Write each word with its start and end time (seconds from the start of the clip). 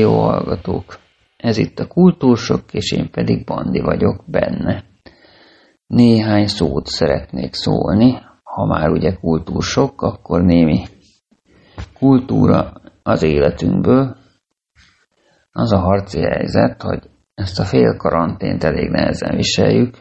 kedves 0.00 0.14
rádióhallgatók! 0.14 0.98
Ez 1.36 1.56
itt 1.56 1.78
a 1.78 1.86
Kultúrsok, 1.86 2.72
és 2.72 2.92
én 2.92 3.10
pedig 3.10 3.44
Bandi 3.44 3.80
vagyok 3.80 4.24
benne. 4.26 4.84
Néhány 5.86 6.46
szót 6.46 6.86
szeretnék 6.86 7.54
szólni, 7.54 8.18
ha 8.42 8.66
már 8.66 8.88
ugye 8.88 9.14
kultúrsok, 9.14 10.02
akkor 10.02 10.42
némi 10.42 10.82
kultúra 11.98 12.72
az 13.02 13.22
életünkből. 13.22 14.16
Az 15.52 15.72
a 15.72 15.78
harci 15.78 16.20
helyzet, 16.20 16.82
hogy 16.82 17.10
ezt 17.34 17.58
a 17.58 17.64
fél 17.64 17.96
karantént 17.96 18.64
elég 18.64 18.90
nehezen 18.90 19.36
viseljük, 19.36 19.96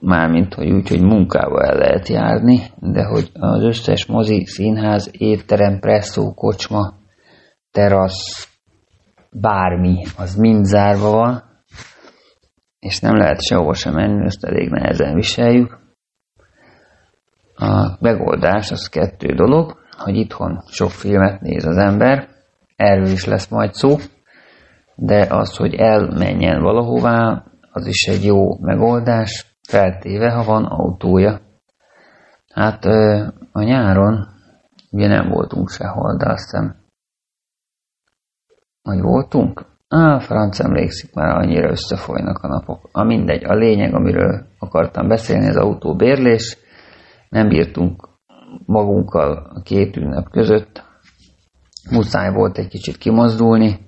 mármint, 0.00 0.54
hogy 0.54 0.70
úgy, 0.70 0.88
hogy 0.88 1.02
munkába 1.02 1.62
el 1.62 1.76
lehet 1.76 2.08
járni, 2.08 2.60
de 2.78 3.04
hogy 3.04 3.30
az 3.32 3.62
összes 3.62 4.06
mozi, 4.06 4.44
színház, 4.46 5.10
étterem, 5.18 5.78
presszó, 5.78 6.34
kocsma, 6.34 6.94
terasz, 7.70 8.51
bármi, 9.32 10.04
az 10.18 10.34
mind 10.34 10.64
zárva 10.64 11.10
van, 11.10 11.42
és 12.78 13.00
nem 13.00 13.16
lehet 13.16 13.42
sehova 13.42 13.74
sem 13.74 13.94
menni, 13.94 14.24
ezt 14.24 14.44
elég 14.44 14.70
nehezen 14.70 15.14
viseljük. 15.14 15.78
A 17.54 17.96
megoldás 18.00 18.70
az 18.70 18.88
kettő 18.88 19.34
dolog, 19.34 19.78
hogy 19.96 20.16
itthon 20.16 20.62
sok 20.66 20.90
filmet 20.90 21.40
néz 21.40 21.64
az 21.66 21.76
ember, 21.76 22.28
erről 22.76 23.06
is 23.06 23.24
lesz 23.24 23.48
majd 23.48 23.72
szó, 23.72 23.96
de 24.94 25.26
az, 25.30 25.56
hogy 25.56 25.74
elmenjen 25.74 26.62
valahová, 26.62 27.44
az 27.70 27.86
is 27.86 28.06
egy 28.06 28.24
jó 28.24 28.58
megoldás, 28.58 29.56
feltéve, 29.68 30.30
ha 30.30 30.44
van 30.44 30.64
autója. 30.64 31.40
Hát 32.54 32.84
a 33.52 33.62
nyáron 33.62 34.28
ugye 34.90 35.08
nem 35.08 35.28
voltunk 35.28 35.70
sehol, 35.70 36.16
de 36.16 36.30
azt 36.30 36.50
hiszem, 36.50 36.81
hogy 38.82 39.00
voltunk? 39.00 39.64
Á, 39.88 40.18
franc 40.18 40.60
emlékszik, 40.60 41.14
már 41.14 41.36
annyira 41.36 41.70
összefolynak 41.70 42.38
a 42.42 42.48
napok. 42.48 42.88
A 42.92 43.02
mindegy, 43.02 43.44
a 43.44 43.54
lényeg, 43.54 43.94
amiről 43.94 44.46
akartam 44.58 45.08
beszélni, 45.08 45.48
az 45.48 45.56
autóbérlés. 45.56 46.58
Nem 47.28 47.48
bírtunk 47.48 48.08
magunkkal 48.66 49.50
a 49.54 49.62
két 49.62 49.96
ünnep 49.96 50.28
között. 50.30 50.82
Muszáj 51.90 52.32
volt 52.32 52.58
egy 52.58 52.68
kicsit 52.68 52.96
kimozdulni. 52.96 53.86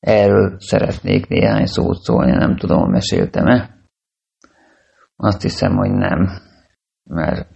Erről 0.00 0.56
szeretnék 0.58 1.28
néhány 1.28 1.66
szót 1.66 1.96
szólni, 1.96 2.30
nem 2.30 2.56
tudom, 2.56 2.90
meséltem-e. 2.90 3.78
Azt 5.16 5.42
hiszem, 5.42 5.76
hogy 5.76 5.90
nem, 5.90 6.28
mert 7.04 7.48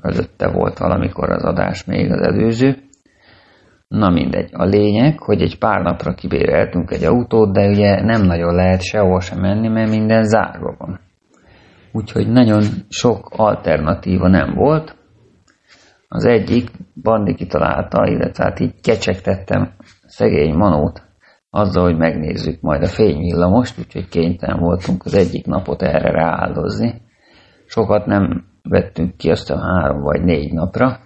előtte 0.00 0.48
volt 0.48 0.78
valamikor 0.78 1.30
az 1.30 1.42
adás 1.42 1.84
még 1.84 2.12
az 2.12 2.20
előző. 2.20 2.85
Na 3.88 4.10
mindegy, 4.10 4.50
a 4.52 4.64
lényeg, 4.64 5.18
hogy 5.18 5.42
egy 5.42 5.58
pár 5.58 5.82
napra 5.82 6.14
kibéreltünk 6.14 6.90
egy 6.90 7.04
autót, 7.04 7.52
de 7.52 7.68
ugye 7.68 8.02
nem 8.02 8.22
nagyon 8.22 8.54
lehet 8.54 8.82
sehol 8.82 9.20
sem 9.20 9.40
menni, 9.40 9.68
mert 9.68 9.90
minden 9.90 10.24
zárva 10.24 10.74
van. 10.78 11.00
Úgyhogy 11.92 12.28
nagyon 12.28 12.62
sok 12.88 13.28
alternatíva 13.36 14.28
nem 14.28 14.54
volt. 14.54 14.96
Az 16.08 16.24
egyik 16.24 16.70
Bandi 17.02 17.34
kitalálta, 17.34 18.06
illetve 18.06 18.44
hát 18.44 18.60
így 18.60 18.80
kecsegtettem 18.80 19.72
szegény 20.06 20.54
manót 20.54 21.02
azzal, 21.50 21.84
hogy 21.84 21.96
megnézzük 21.96 22.60
majd 22.60 22.82
a 22.82 22.86
fényvillamost, 22.86 23.78
úgyhogy 23.78 24.08
kénytelen 24.08 24.58
voltunk 24.58 25.04
az 25.04 25.14
egyik 25.14 25.46
napot 25.46 25.82
erre 25.82 26.10
rááldozni. 26.10 27.00
Sokat 27.66 28.06
nem 28.06 28.44
vettünk 28.62 29.16
ki, 29.16 29.30
aztán 29.30 29.58
három 29.58 30.00
vagy 30.00 30.22
négy 30.22 30.52
napra. 30.52 30.98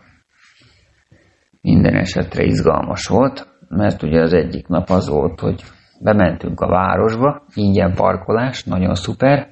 Minden 1.61 1.95
esetre 1.95 2.45
izgalmas 2.45 3.07
volt, 3.07 3.47
mert 3.69 4.03
ugye 4.03 4.21
az 4.21 4.33
egyik 4.33 4.67
nap 4.67 4.91
az 4.91 5.09
volt, 5.09 5.41
hogy 5.41 5.63
bementünk 6.01 6.61
a 6.61 6.69
városba, 6.69 7.43
ingyen 7.55 7.95
parkolás, 7.95 8.65
nagyon 8.65 8.95
szuper. 8.95 9.49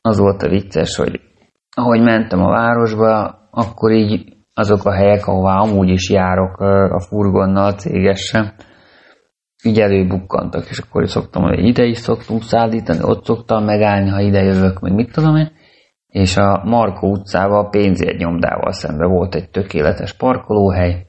Az 0.00 0.18
volt 0.18 0.42
a 0.42 0.48
vicces, 0.48 0.96
hogy 0.96 1.20
ahogy 1.76 2.02
mentem 2.02 2.40
a 2.40 2.50
városba, 2.50 3.38
akkor 3.50 3.90
így 3.90 4.36
azok 4.54 4.84
a 4.84 4.92
helyek, 4.92 5.26
ahová 5.26 5.56
amúgy 5.56 5.88
is 5.88 6.10
járok 6.10 6.60
a 6.90 7.00
furgonnal 7.00 7.72
cégesen, 7.72 8.54
így 9.64 9.80
előbukkantak, 9.80 10.68
és 10.68 10.78
akkor 10.78 11.08
szoktam, 11.08 11.42
hogy 11.42 11.64
ide 11.64 11.84
is 11.84 11.98
szoktunk 11.98 12.42
szállítani, 12.42 12.98
ott 13.02 13.24
szoktam 13.24 13.64
megállni, 13.64 14.08
ha 14.08 14.20
ide 14.20 14.42
jövök, 14.42 14.80
meg 14.80 14.94
mit 14.94 15.12
tudom 15.12 15.36
én, 15.36 15.52
és 16.12 16.36
a 16.36 16.62
Markó 16.64 17.10
utcában 17.10 17.64
a 17.64 17.68
pénzjegynyomdával 17.68 18.72
szembe 18.72 19.06
volt 19.06 19.34
egy 19.34 19.50
tökéletes 19.50 20.12
parkolóhely, 20.16 21.06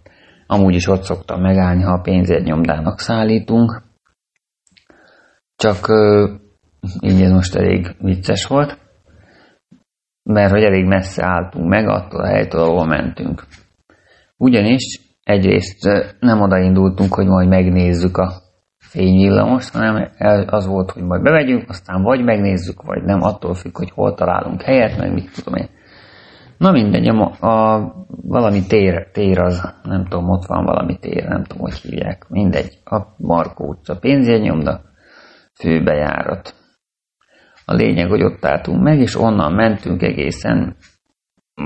amúgy 0.47 0.75
is 0.75 0.88
ott 0.88 1.01
szoktam 1.01 1.41
megállni, 1.41 1.81
ha 1.81 1.91
a 1.91 2.01
pénzjegynyomdának 2.01 3.00
szállítunk, 3.00 3.81
csak 5.55 5.88
így 7.00 7.21
ez 7.21 7.31
most 7.31 7.55
elég 7.55 7.95
vicces 8.00 8.45
volt, 8.47 8.77
mert 10.23 10.51
hogy 10.51 10.63
elég 10.63 10.85
messze 10.85 11.25
álltunk 11.25 11.67
meg 11.67 11.88
attól 11.88 12.21
a 12.21 12.27
helytől, 12.27 12.61
ahol 12.61 12.85
mentünk. 12.85 13.44
Ugyanis 14.38 14.99
egyrészt 15.23 15.83
nem 16.19 16.41
oda 16.41 16.57
indultunk, 16.57 17.13
hogy 17.13 17.27
majd 17.27 17.47
megnézzük 17.47 18.17
a 18.17 18.43
fényvillamost, 18.94 19.74
hanem 19.74 20.10
az 20.45 20.68
volt, 20.68 20.92
hogy 20.92 21.04
majd 21.04 21.22
bemegyünk, 21.22 21.69
aztán 21.69 22.01
vagy 22.01 22.24
megnézzük, 22.24 22.81
vagy 22.81 23.04
nem, 23.04 23.22
attól 23.22 23.54
függ, 23.54 23.78
hogy 23.78 23.92
hol 23.92 24.13
találunk 24.13 24.62
helyet, 24.62 24.98
meg 24.98 25.13
mit 25.13 25.31
tudom 25.36 25.60
én. 25.60 25.69
Na 26.57 26.72
mindegy, 26.72 27.07
a, 27.07 27.48
a 27.48 27.92
valami 28.07 28.62
tér, 28.68 29.07
tér 29.12 29.40
az, 29.40 29.74
nem 29.84 30.06
tudom, 30.10 30.30
ott 30.30 30.45
van 30.45 30.66
valami 30.66 30.98
tér, 31.00 31.28
nem 31.28 31.44
tudom, 31.44 31.63
hogy 31.63 31.74
hívják, 31.74 32.25
mindegy, 32.30 32.78
a 32.86 33.01
Markó 33.18 33.68
utca 33.68 33.98
pénzjegynyomda, 34.00 34.81
főbejárat. 35.60 36.54
A 37.66 37.74
lényeg, 37.74 38.10
hogy 38.10 38.24
ott 38.24 38.45
álltunk 38.45 38.81
meg, 38.81 39.00
és 39.00 39.19
onnan 39.19 39.54
mentünk 39.54 40.01
egészen 40.01 40.75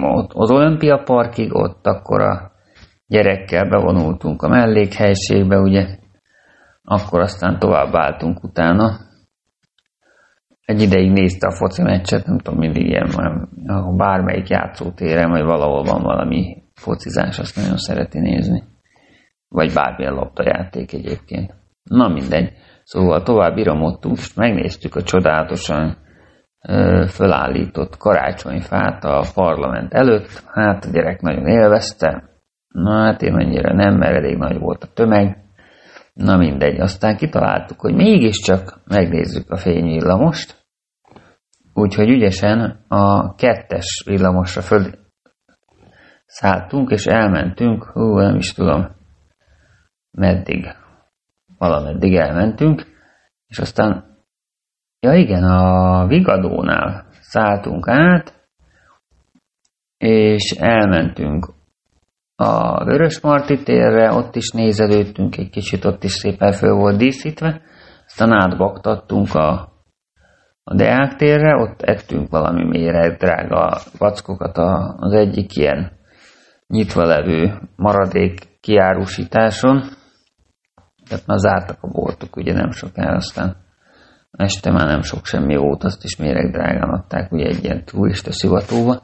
ott, 0.01 0.31
az 0.33 0.51
Olimpia 0.51 1.01
Parkig, 1.05 1.55
ott 1.55 1.85
akkor 1.85 2.21
a 2.21 2.51
gyerekkel 3.07 3.69
bevonultunk 3.69 4.41
a 4.41 4.47
mellékhelységbe, 4.47 5.59
ugye, 5.59 5.87
akkor 6.89 7.19
aztán 7.19 7.59
tovább 7.59 7.95
álltunk 7.95 8.43
utána, 8.43 8.99
egy 10.65 10.81
ideig 10.81 11.11
nézte 11.11 11.47
a 11.47 11.55
foci 11.55 11.81
meccset, 11.81 12.25
nem 12.25 12.37
tudom, 12.37 12.59
mindig 12.59 12.85
ilyen 12.85 13.09
ahol 13.65 13.95
bármelyik 13.95 14.47
játszótéren, 14.47 15.29
vagy 15.29 15.43
valahol 15.43 15.83
van 15.83 16.01
valami 16.01 16.63
focizás, 16.73 17.39
azt 17.39 17.55
nagyon 17.55 17.77
szereti 17.77 18.19
nézni. 18.19 18.63
Vagy 19.47 19.73
bármilyen 19.73 20.13
loptajáték 20.13 20.93
egyébként. 20.93 21.53
Na 21.83 22.07
mindegy. 22.07 22.51
Szóval 22.83 23.23
tovább 23.23 23.57
iramodtunk, 23.57 24.17
és 24.17 24.33
megnéztük 24.33 24.95
a 24.95 25.03
csodálatosan 25.03 25.97
ö, 26.67 27.05
fölállított 27.07 27.97
karácsonyfát 27.97 29.03
a 29.03 29.25
parlament 29.33 29.93
előtt. 29.93 30.43
Hát 30.53 30.85
a 30.85 30.89
gyerek 30.91 31.21
nagyon 31.21 31.47
élvezte. 31.47 32.23
Na 32.67 33.03
hát 33.03 33.21
én 33.21 33.33
annyira 33.33 33.73
nem, 33.73 33.95
mert 33.95 34.15
elég 34.15 34.37
nagy 34.37 34.59
volt 34.59 34.83
a 34.83 34.93
tömeg. 34.93 35.46
Na 36.17 36.37
mindegy, 36.37 36.79
aztán 36.79 37.17
kitaláltuk, 37.17 37.79
hogy 37.79 37.93
mégiscsak 37.93 38.79
megnézzük 38.85 39.51
a 39.51 39.57
fényvillamost, 39.57 40.65
úgyhogy 41.73 42.09
ügyesen 42.09 42.85
a 42.87 43.35
kettes 43.35 44.03
villamosra 44.05 44.61
föl 44.61 44.91
szálltunk, 46.25 46.91
és 46.91 47.05
elmentünk, 47.05 47.83
hú, 47.83 48.17
nem 48.17 48.35
is 48.35 48.53
tudom, 48.53 48.95
meddig, 50.11 50.75
valameddig 51.57 52.15
elmentünk, 52.15 52.85
és 53.47 53.59
aztán, 53.59 54.17
ja 54.99 55.13
igen, 55.13 55.43
a 55.43 56.07
Vigadónál 56.07 57.07
szálltunk 57.11 57.87
át, 57.87 58.47
és 59.97 60.51
elmentünk 60.51 61.56
a 62.39 62.83
Vörösmarty 62.83 63.63
térre, 63.63 64.13
ott 64.13 64.35
is 64.35 64.49
nézelődtünk 64.49 65.37
egy 65.37 65.49
kicsit, 65.49 65.85
ott 65.85 66.03
is 66.03 66.11
szépen 66.11 66.51
föl 66.51 66.75
volt 66.75 66.97
díszítve, 66.97 67.61
aztán 68.05 68.31
átbaktattunk 68.31 69.33
a, 69.33 69.73
a 70.63 70.75
Deák 70.75 71.15
térre, 71.15 71.55
ott 71.55 71.81
ettünk 71.81 72.29
valami 72.29 72.63
mélyre 72.63 73.15
drága 73.15 73.77
vackokat 73.97 74.57
az 74.97 75.13
egyik 75.13 75.55
ilyen 75.55 75.91
nyitva 76.67 77.05
levő 77.05 77.59
maradék 77.75 78.59
kiárusításon, 78.61 79.83
tehát 81.09 81.25
már 81.25 81.37
zártak 81.37 81.77
a 81.81 81.87
boltok, 81.87 82.35
ugye 82.35 82.53
nem 82.53 82.71
sokára, 82.71 83.15
aztán 83.15 83.55
este 84.31 84.71
már 84.71 84.87
nem 84.87 85.01
sok 85.01 85.25
semmi 85.25 85.55
volt, 85.55 85.83
azt 85.83 86.03
is 86.03 86.17
méreg 86.17 86.51
drágán 86.51 86.89
adták, 86.89 87.31
ugye 87.31 87.45
egy 87.45 87.63
ilyen 87.63 87.85
turista 87.85 88.31
szivatóba. 88.31 89.01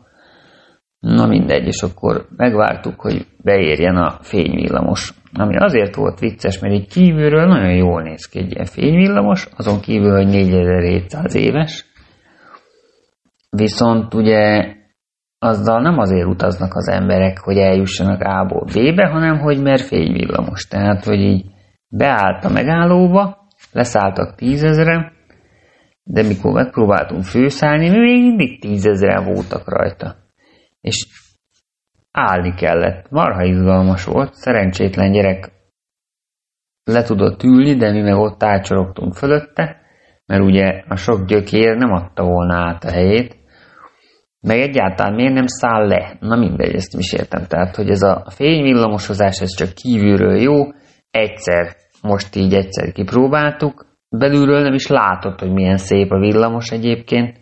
Na 1.04 1.28
mindegy, 1.28 1.68
és 1.68 1.82
akkor 1.82 2.26
megvártuk, 2.36 3.02
hogy 3.02 3.26
beérjen 3.44 3.96
a 3.96 4.18
fényvillamos. 4.22 5.14
Ami 5.34 5.58
azért 5.58 5.96
volt 5.96 6.20
vicces, 6.20 6.60
mert 6.60 6.74
így 6.74 6.88
kívülről 6.88 7.46
nagyon 7.46 7.76
jól 7.76 8.02
néz 8.02 8.26
ki 8.26 8.40
egy 8.40 8.52
ilyen 8.52 8.66
fényvillamos, 8.66 9.48
azon 9.58 9.80
kívül, 9.80 10.12
hogy 10.12 10.28
4700 10.28 11.36
éves. 11.36 11.86
Viszont 13.50 14.14
ugye 14.14 14.74
azzal 15.40 15.82
nem 15.82 15.98
azért 15.98 16.28
utaznak 16.28 16.76
az 16.76 16.88
emberek, 16.88 17.40
hogy 17.40 17.58
eljussanak 17.58 18.22
A-ból 18.22 18.66
B-be, 18.66 19.08
hanem 19.08 19.40
hogy 19.40 19.62
mert 19.62 19.82
fényvillamos. 19.82 20.68
Tehát, 20.68 21.04
hogy 21.04 21.20
így 21.20 21.46
beállt 21.88 22.46
a 22.46 22.50
megállóba, 22.50 23.48
leszálltak 23.72 24.36
tízezre, 24.36 25.12
de 26.04 26.22
mikor 26.22 26.52
megpróbáltunk 26.52 27.24
főszállni, 27.24 27.90
mi 27.90 28.00
még 28.00 28.22
mindig 28.22 28.62
tízezren 28.62 29.24
voltak 29.24 29.70
rajta 29.70 30.22
és 30.84 31.08
állni 32.12 32.54
kellett. 32.54 33.10
Marha 33.10 33.44
izgalmas 33.44 34.04
volt, 34.04 34.34
szerencsétlen 34.34 35.12
gyerek 35.12 35.52
le 36.84 37.04
tudott 37.04 37.44
ülni, 37.44 37.76
de 37.76 37.92
mi 37.92 38.02
meg 38.02 38.18
ott 38.18 38.44
ácsorogtunk 38.44 39.14
fölötte, 39.14 39.82
mert 40.26 40.44
ugye 40.44 40.84
a 40.88 40.96
sok 40.96 41.26
gyökér 41.26 41.78
nem 41.78 41.92
adta 41.92 42.24
volna 42.24 42.56
át 42.56 42.84
a 42.84 42.92
helyét, 42.92 43.38
meg 44.40 44.60
egyáltalán 44.60 45.14
miért 45.14 45.34
nem 45.34 45.48
száll 45.48 45.88
le? 45.88 46.18
Na 46.20 46.36
mindegy, 46.36 46.76
ezt 46.76 46.98
is 46.98 47.14
értem. 47.14 47.46
Tehát, 47.48 47.76
hogy 47.76 47.90
ez 47.90 48.02
a 48.02 48.26
fényvillamosozás, 48.30 49.42
ez 49.42 49.56
csak 49.56 49.74
kívülről 49.74 50.42
jó, 50.42 50.72
egyszer, 51.12 51.76
most 52.02 52.36
így 52.36 52.54
egyszer 52.54 52.92
kipróbáltuk, 52.92 53.86
belülről 54.10 54.62
nem 54.62 54.74
is 54.74 54.88
látod, 54.88 55.40
hogy 55.40 55.52
milyen 55.52 55.78
szép 55.78 56.12
a 56.12 56.20
villamos 56.20 56.70
egyébként, 56.70 57.38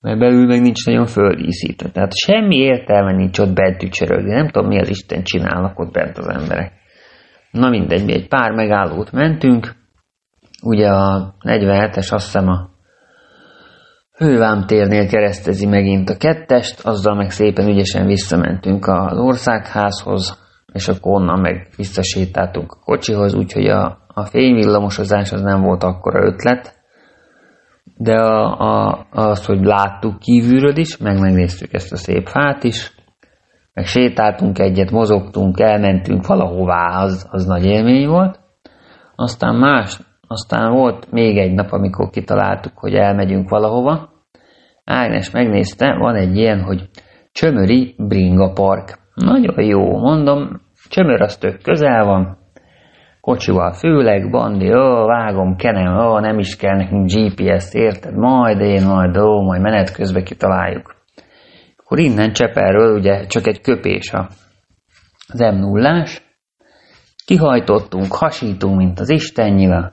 mert 0.00 0.18
belül 0.18 0.46
meg 0.46 0.60
nincs 0.60 0.86
nagyon 0.86 1.06
földíszítve. 1.06 1.90
Tehát 1.90 2.16
semmi 2.16 2.56
értelme 2.56 3.12
nincs 3.12 3.38
ott 3.38 3.52
bent 3.52 3.82
ücsörögni. 3.82 4.32
Nem 4.34 4.48
tudom, 4.48 4.68
mi 4.68 4.80
az 4.80 4.88
Isten 4.88 5.22
csinálnak 5.22 5.78
ott 5.78 5.92
bent 5.92 6.18
az 6.18 6.28
emberek. 6.28 6.72
Na 7.50 7.68
mindegy, 7.68 8.04
mi 8.04 8.12
egy 8.12 8.28
pár 8.28 8.50
megállót 8.50 9.12
mentünk. 9.12 9.74
Ugye 10.62 10.88
a 10.88 11.34
47-es 11.40 12.12
azt 12.12 12.24
hiszem 12.24 12.48
a 12.48 12.68
Hővámtérnél 14.16 15.08
keresztezi 15.08 15.66
megint 15.66 16.10
a 16.10 16.16
kettest, 16.16 16.86
azzal 16.86 17.14
meg 17.14 17.30
szépen 17.30 17.68
ügyesen 17.68 18.06
visszamentünk 18.06 18.86
az 18.86 19.18
országházhoz, 19.18 20.38
és 20.72 20.88
akkor 20.88 21.20
onnan 21.20 21.40
meg 21.40 21.68
visszasétáltunk 21.76 22.72
a 22.72 22.80
kocsihoz, 22.84 23.34
úgyhogy 23.34 23.66
a, 23.66 23.98
a 24.14 24.24
fényvillamosozás 24.24 25.32
az 25.32 25.40
nem 25.42 25.62
volt 25.62 25.82
akkora 25.82 26.24
ötlet, 26.26 26.79
de 28.02 28.16
a, 28.16 28.58
a, 28.58 29.06
az, 29.10 29.46
hogy 29.46 29.64
láttuk 29.64 30.18
kívülről 30.18 30.76
is, 30.76 30.96
meg 30.96 31.20
megnéztük 31.20 31.72
ezt 31.72 31.92
a 31.92 31.96
szép 31.96 32.26
fát 32.26 32.64
is, 32.64 32.94
meg 33.74 33.84
sétáltunk 33.84 34.58
egyet, 34.58 34.90
mozogtunk, 34.90 35.60
elmentünk 35.60 36.26
valahová, 36.26 37.02
az, 37.02 37.28
az 37.30 37.46
nagy 37.46 37.64
élmény 37.64 38.08
volt. 38.08 38.40
Aztán 39.14 39.54
más, 39.54 40.00
aztán 40.26 40.72
volt 40.72 41.10
még 41.10 41.38
egy 41.38 41.52
nap, 41.52 41.72
amikor 41.72 42.10
kitaláltuk, 42.10 42.72
hogy 42.78 42.94
elmegyünk 42.94 43.48
valahova. 43.48 44.08
Ágnes 44.84 45.30
megnézte, 45.30 45.96
van 45.98 46.14
egy 46.14 46.36
ilyen, 46.36 46.62
hogy 46.62 46.88
Csömöri 47.32 47.94
Bringa 47.98 48.52
Park. 48.52 48.98
Nagyon 49.14 49.64
jó, 49.64 49.98
mondom, 49.98 50.60
Csömör 50.88 51.20
az 51.20 51.36
tök 51.36 51.62
közel 51.62 52.04
van, 52.04 52.38
kocsival 53.20 53.72
főleg, 53.72 54.30
bandi, 54.30 54.74
ó, 54.74 55.06
vágom, 55.06 55.56
kenem, 55.56 55.98
ó, 55.98 56.18
nem 56.18 56.38
is 56.38 56.56
kell 56.56 56.76
nekünk 56.76 57.10
GPS-t, 57.12 57.74
érted? 57.74 58.14
Majd 58.14 58.60
én, 58.60 58.86
majd, 58.86 59.16
ó, 59.16 59.42
majd 59.42 59.60
menet 59.60 59.92
közben 59.92 60.24
kitaláljuk. 60.24 60.94
Akkor 61.76 61.98
innen 61.98 62.32
Csepelről 62.32 62.98
ugye 62.98 63.26
csak 63.26 63.46
egy 63.46 63.60
köpés 63.60 64.12
az 65.32 65.40
m 65.40 65.56
0 65.56 66.06
kihajtottunk, 67.24 68.12
hasítunk, 68.12 68.76
mint 68.76 69.00
az 69.00 69.10
Istennyila, 69.10 69.92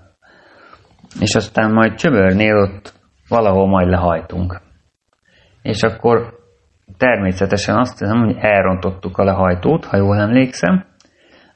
és 1.19 1.36
aztán 1.36 1.72
majd 1.72 1.93
Csöbörnél 1.93 2.55
ott 2.55 2.93
valahol 3.29 3.67
majd 3.67 3.89
lehajtunk. 3.89 4.62
És 5.62 5.84
akkor 5.84 6.34
természetesen 6.98 7.77
azt 7.77 8.00
hiszem, 8.00 8.19
hogy 8.19 8.36
elrontottuk 8.39 9.17
a 9.17 9.24
lehajtót, 9.24 9.86
ha 9.86 9.98
jól 9.98 10.17
emlékszem. 10.17 10.86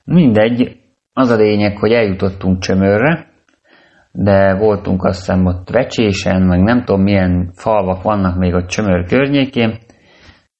Mindegy, 0.04 0.81
az 1.14 1.30
a 1.30 1.36
lényeg, 1.36 1.78
hogy 1.78 1.92
eljutottunk 1.92 2.62
Csömörre, 2.62 3.28
de 4.12 4.54
voltunk 4.54 5.04
azt 5.04 5.20
hiszem 5.20 5.46
ott 5.46 5.70
Vecsésen, 5.70 6.42
meg 6.42 6.62
nem 6.62 6.84
tudom 6.84 7.02
milyen 7.02 7.52
falvak 7.54 8.02
vannak 8.02 8.38
még 8.38 8.54
ott 8.54 8.68
Csömör 8.68 9.06
környékén. 9.06 9.78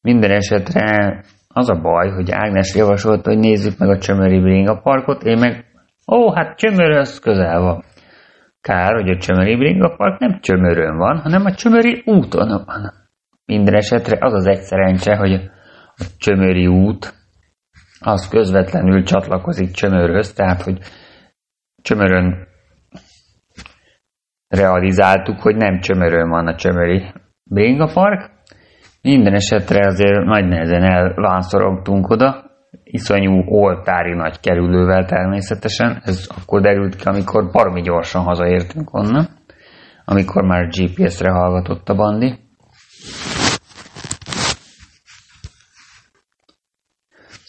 Minden 0.02 0.32
esetre 0.32 1.20
az 1.48 1.70
a 1.70 1.82
baj, 1.82 2.10
hogy 2.10 2.32
Ágnes 2.32 2.76
javasolta, 2.76 3.30
hogy 3.30 3.40
nézzük 3.40 3.78
meg 3.78 3.90
a 3.90 3.98
Csömöri 3.98 4.40
Bringa 4.40 4.80
Parkot, 4.82 5.24
én 5.24 5.38
meg, 5.38 5.66
ó, 6.12 6.34
hát 6.34 6.58
Csömörhöz 6.58 7.20
közel 7.20 7.62
van. 7.62 7.84
Kár, 8.62 8.94
hogy 8.94 9.10
a 9.10 9.18
Csömöri 9.18 9.56
Bringa 9.56 9.96
Park 9.96 10.20
nem 10.20 10.40
Csömörön 10.40 10.98
van, 10.98 11.18
hanem 11.18 11.46
a 11.46 11.54
Csömöri 11.54 12.02
úton 12.06 12.48
van. 12.48 12.92
Minden 13.46 13.76
esetre 13.76 14.18
az 14.26 14.34
az 14.34 14.46
egy 14.46 14.62
szerencse, 14.62 15.16
hogy 15.16 15.34
a 15.34 16.04
Csömöri 16.18 16.68
út 16.68 17.21
az 18.02 18.28
közvetlenül 18.28 19.04
csatlakozik 19.04 19.72
Csömörhöz, 19.72 20.34
tehát 20.34 20.62
hogy 20.62 20.78
Csömörön 21.82 22.48
realizáltuk, 24.48 25.42
hogy 25.42 25.56
nem 25.56 25.80
Csömörön 25.80 26.30
van 26.30 26.48
a 26.48 26.56
Csömöri 26.56 27.14
Bringa 27.44 27.92
Park. 27.94 28.30
Minden 29.02 29.34
esetre 29.34 29.88
azért 29.88 30.26
nagy 30.26 30.48
nehezen 30.48 30.84
elvánszorogtunk 30.84 32.10
oda, 32.10 32.52
iszonyú 32.84 33.44
oltári 33.48 34.14
nagy 34.14 34.40
kerülővel 34.40 35.06
természetesen. 35.06 36.02
Ez 36.04 36.28
akkor 36.42 36.62
derült 36.62 36.96
ki, 36.96 37.08
amikor 37.08 37.52
baromi 37.52 37.82
gyorsan 37.82 38.24
hazaértünk 38.24 38.94
onnan, 38.94 39.28
amikor 40.06 40.44
már 40.44 40.68
GPS-re 40.68 41.32
hallgatott 41.32 41.90
a 41.90 41.96
bandi. 41.96 42.40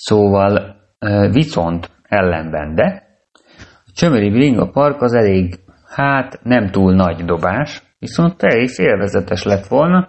Szóval 0.04 0.76
viszont 1.30 1.90
ellenben, 2.02 2.75
de 2.75 3.02
a 3.87 3.90
Csömöri 3.94 4.30
Bringa 4.30 4.71
Park 4.71 5.02
az 5.02 5.14
elég, 5.14 5.54
hát 5.94 6.40
nem 6.42 6.71
túl 6.71 6.94
nagy 6.94 7.25
dobás, 7.25 7.82
viszont 7.99 8.42
elég 8.42 8.68
élvezetes 8.76 9.42
lett 9.42 9.66
volna. 9.66 10.09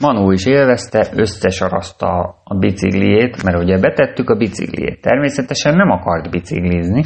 Manó 0.00 0.30
is 0.30 0.46
élvezte, 0.46 1.06
összesaraszta 1.14 2.08
a 2.44 2.58
bicikliét, 2.58 3.42
mert 3.42 3.62
ugye 3.62 3.80
betettük 3.80 4.30
a 4.30 4.36
bicikliét. 4.36 5.00
Természetesen 5.00 5.76
nem 5.76 5.90
akart 5.90 6.30
biciklizni, 6.30 7.04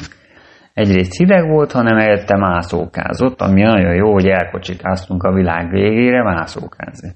egyrészt 0.75 1.17
hideg 1.17 1.49
volt, 1.49 1.73
hanem 1.73 1.99
előtte 1.99 2.37
mászókázott, 2.37 3.41
ami 3.41 3.63
nagyon 3.63 3.95
jó, 3.95 4.13
hogy 4.13 4.27
elkocsikáztunk 4.27 5.23
a 5.23 5.33
világ 5.33 5.71
végére 5.71 6.23
mászókázni. 6.23 7.13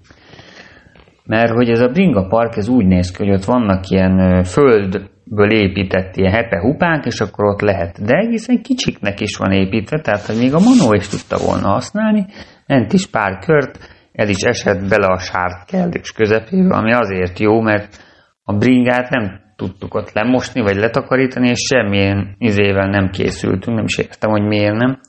Mert 1.26 1.50
hogy 1.50 1.70
ez 1.70 1.80
a 1.80 1.88
Bringa 1.88 2.26
Park, 2.26 2.56
ez 2.56 2.68
úgy 2.68 2.86
néz 2.86 3.10
ki, 3.10 3.24
hogy 3.24 3.34
ott 3.34 3.44
vannak 3.44 3.88
ilyen 3.88 4.42
földből 4.44 5.50
épített 5.50 6.16
ilyen 6.16 6.32
hepe-hupánk, 6.32 7.04
és 7.04 7.20
akkor 7.20 7.44
ott 7.44 7.60
lehet. 7.60 8.04
De 8.04 8.16
egészen 8.16 8.62
kicsiknek 8.62 9.20
is 9.20 9.36
van 9.36 9.52
építve, 9.52 10.00
tehát 10.00 10.26
hogy 10.26 10.36
még 10.36 10.54
a 10.54 10.60
Manó 10.60 10.92
is 10.92 11.08
tudta 11.08 11.36
volna 11.46 11.68
használni, 11.68 12.26
ment 12.66 12.92
is 12.92 13.06
pár 13.06 13.38
kört, 13.38 13.78
el 14.12 14.28
is 14.28 14.42
esett 14.42 14.88
bele 14.88 15.06
a 15.06 15.18
sárt 15.18 15.64
kellős 15.64 16.12
közepébe, 16.12 16.76
ami 16.76 16.92
azért 16.92 17.38
jó, 17.38 17.60
mert 17.60 17.96
a 18.42 18.52
bringát 18.52 19.10
nem 19.10 19.40
tudtuk 19.56 19.94
ott 19.94 20.12
lemosni, 20.12 20.60
vagy 20.60 20.76
letakarítani, 20.76 21.48
és 21.48 21.58
semmilyen 21.58 22.34
izével 22.38 22.88
nem 22.88 23.10
készültünk, 23.10 23.76
nem 23.76 23.84
is 23.84 23.98
értem, 23.98 24.30
hogy 24.30 24.42
miért 24.42 24.76
nem. 24.76 25.00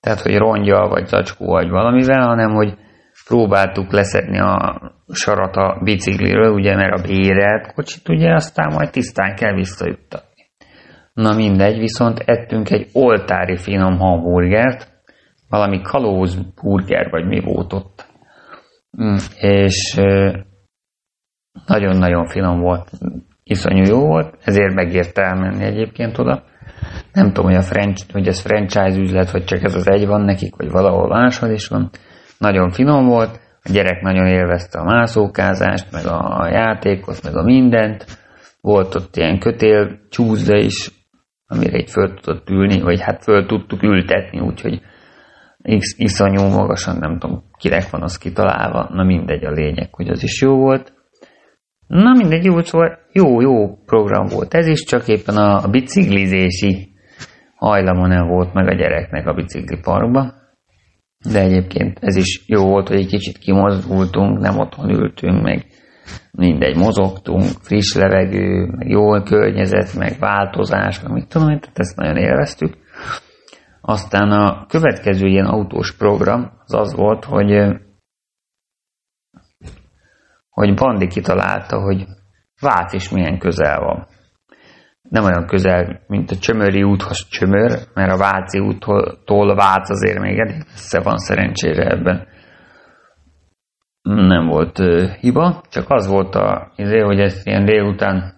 Tehát, 0.00 0.20
hogy 0.20 0.36
rongyal, 0.36 0.88
vagy 0.88 1.06
zacskó, 1.06 1.46
vagy 1.46 1.68
valamivel, 1.68 2.26
hanem, 2.26 2.50
hogy 2.50 2.74
próbáltuk 3.28 3.92
leszedni 3.92 4.38
a 4.38 4.80
sarat 5.12 5.56
a 5.56 5.80
bicikliről, 5.82 6.52
ugye, 6.52 6.74
mert 6.74 6.98
a 6.98 7.02
bérelt 7.02 7.72
kocsit, 7.72 8.08
ugye, 8.08 8.34
aztán 8.34 8.72
majd 8.72 8.90
tisztán 8.90 9.34
kell 9.34 9.54
visszajuttatni. 9.54 10.42
Na 11.12 11.34
mindegy, 11.34 11.78
viszont 11.78 12.18
ettünk 12.18 12.70
egy 12.70 12.88
oltári 12.92 13.56
finom 13.56 13.98
hamburgert, 13.98 14.94
valami 15.48 15.80
kalózburger, 15.80 17.10
vagy 17.10 17.26
mi 17.26 17.40
volt 17.40 17.72
ott. 17.72 18.06
Mm, 19.02 19.16
és 19.36 20.00
nagyon-nagyon 21.66 22.26
finom 22.26 22.60
volt, 22.60 22.90
iszonyú 23.42 23.84
jó 23.84 24.06
volt, 24.06 24.34
ezért 24.44 24.74
megérte 24.74 25.22
elmenni 25.22 25.64
egyébként 25.64 26.18
oda. 26.18 26.42
Nem 27.12 27.26
tudom, 27.26 27.50
hogy, 27.50 27.58
a 27.58 27.62
franchise, 27.62 28.12
hogy 28.12 28.26
ez 28.26 28.40
franchise 28.40 29.00
üzlet, 29.00 29.30
vagy 29.30 29.44
csak 29.44 29.62
ez 29.62 29.74
az 29.74 29.88
egy 29.88 30.06
van 30.06 30.20
nekik, 30.20 30.56
vagy 30.56 30.70
valahol 30.70 31.08
máshol 31.08 31.50
is 31.50 31.68
van. 31.68 31.90
Nagyon 32.38 32.70
finom 32.70 33.06
volt, 33.06 33.40
a 33.62 33.72
gyerek 33.72 34.02
nagyon 34.02 34.26
élvezte 34.26 34.78
a 34.78 34.84
mászókázást, 34.84 35.92
meg 35.92 36.06
a 36.06 36.48
játékot, 36.48 37.22
meg 37.22 37.36
a 37.36 37.42
mindent. 37.42 38.04
Volt 38.60 38.94
ott 38.94 39.16
ilyen 39.16 39.38
kötél 39.38 39.98
csúszda 40.10 40.56
is, 40.56 40.90
amire 41.46 41.76
egy 41.76 41.90
föl 41.90 42.14
tudott 42.14 42.50
ülni, 42.50 42.80
vagy 42.80 43.00
hát 43.00 43.22
föl 43.22 43.46
tudtuk 43.46 43.82
ültetni, 43.82 44.40
úgyhogy 44.40 44.80
iszonyú 45.96 46.42
magasan, 46.42 46.96
nem 46.96 47.18
tudom, 47.18 47.44
kinek 47.58 47.90
van 47.90 48.02
az 48.02 48.18
kitalálva, 48.18 48.88
na 48.92 49.04
mindegy 49.04 49.44
a 49.44 49.50
lényeg, 49.50 49.94
hogy 49.94 50.08
az 50.08 50.22
is 50.22 50.40
jó 50.40 50.56
volt. 50.56 50.92
Na 51.86 52.12
mindegy, 52.12 52.44
jó, 52.44 52.62
szóval 52.62 52.98
jó, 53.12 53.40
jó 53.40 53.76
program 53.76 54.26
volt 54.26 54.54
ez 54.54 54.66
is, 54.66 54.84
csak 54.84 55.08
éppen 55.08 55.36
a 55.36 55.68
biciklizési 55.68 56.94
hajlama 57.56 58.06
nem 58.06 58.26
volt 58.26 58.52
meg 58.52 58.68
a 58.68 58.74
gyereknek 58.74 59.26
a 59.26 59.34
bicikli 59.34 59.78
parkba. 59.82 60.34
De 61.24 61.40
egyébként 61.40 61.98
ez 62.00 62.16
is 62.16 62.44
jó 62.46 62.64
volt, 62.64 62.88
hogy 62.88 62.98
egy 62.98 63.06
kicsit 63.06 63.38
kimozdultunk, 63.38 64.38
nem 64.38 64.58
otthon 64.58 64.90
ültünk, 64.90 65.42
meg 65.42 65.66
mindegy, 66.30 66.76
mozogtunk, 66.76 67.42
friss 67.42 67.94
levegő, 67.94 68.66
meg 68.66 68.88
jó 68.88 69.22
környezet, 69.22 69.94
meg 69.94 70.18
változás, 70.18 71.00
meg 71.00 71.12
mit 71.12 71.28
tudom, 71.28 71.46
tehát 71.46 71.78
ezt 71.78 71.96
nagyon 71.96 72.16
élveztük. 72.16 72.76
Aztán 73.80 74.30
a 74.30 74.66
következő 74.66 75.26
ilyen 75.26 75.46
autós 75.46 75.96
program 75.96 76.52
az 76.64 76.74
az 76.74 76.94
volt, 76.94 77.24
hogy 77.24 77.76
hogy 80.50 80.74
Bandi 80.74 81.06
kitalálta, 81.06 81.80
hogy 81.80 82.06
Vác 82.60 82.92
is 82.92 83.10
milyen 83.10 83.38
közel 83.38 83.80
van. 83.80 84.06
Nem 85.08 85.24
olyan 85.24 85.46
közel, 85.46 86.00
mint 86.06 86.30
a 86.30 86.36
Csömöri 86.36 86.82
úthoz 86.82 87.28
Csömör, 87.28 87.78
mert 87.94 88.12
a 88.12 88.16
Váci 88.16 88.58
úttól 88.58 89.54
Vác 89.54 89.90
azért 89.90 90.18
még 90.18 90.38
elég 90.38 90.64
messze 90.66 91.00
van 91.00 91.18
szerencsére 91.18 91.90
ebben. 91.90 92.26
Nem 94.02 94.46
volt 94.46 94.78
uh, 94.78 95.10
hiba, 95.20 95.62
csak 95.70 95.84
az 95.88 96.06
volt 96.06 96.34
a, 96.34 96.72
izé, 96.76 96.98
hogy 96.98 97.20
ezt 97.20 97.46
ilyen 97.46 97.64
délután, 97.64 98.34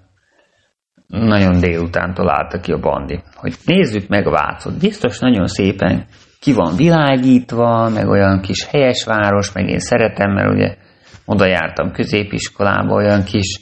nagyon 1.06 1.60
délután 1.60 2.14
találta 2.14 2.60
ki 2.60 2.72
a 2.72 2.78
bandi, 2.78 3.20
hogy 3.34 3.54
nézzük 3.64 4.08
meg 4.08 4.26
a 4.26 4.30
Vácot. 4.30 4.78
Biztos 4.80 5.18
nagyon 5.18 5.46
szépen 5.46 6.06
ki 6.40 6.52
van 6.52 6.76
világítva, 6.76 7.88
meg 7.88 8.08
olyan 8.08 8.40
kis 8.40 8.64
helyes 8.64 9.04
város, 9.04 9.52
meg 9.52 9.68
én 9.68 9.78
szeretem, 9.78 10.32
mert 10.32 10.52
ugye 10.52 10.76
oda 11.24 11.46
jártam 11.46 11.92
középiskolába, 11.92 12.94
olyan 12.94 13.24
kis, 13.24 13.60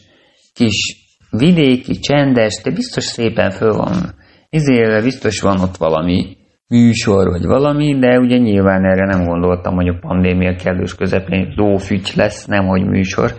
kis 0.54 1.05
vidéki, 1.36 1.98
csendes, 1.98 2.62
de 2.62 2.70
biztos 2.70 3.04
szépen 3.04 3.50
föl 3.50 3.72
van 3.72 4.14
izélve, 4.48 5.02
biztos 5.02 5.40
van 5.40 5.60
ott 5.60 5.76
valami 5.76 6.36
műsor, 6.68 7.28
vagy 7.28 7.44
valami, 7.44 7.98
de 7.98 8.18
ugye 8.18 8.36
nyilván 8.36 8.84
erre 8.84 9.06
nem 9.06 9.24
gondoltam, 9.24 9.74
hogy 9.74 9.88
a 9.88 9.98
pandémia 10.00 10.54
kellős 10.54 10.94
közepén 10.94 11.52
lófügy 11.56 12.12
lesz, 12.14 12.46
nem 12.46 12.66
hogy 12.66 12.84
műsor. 12.84 13.32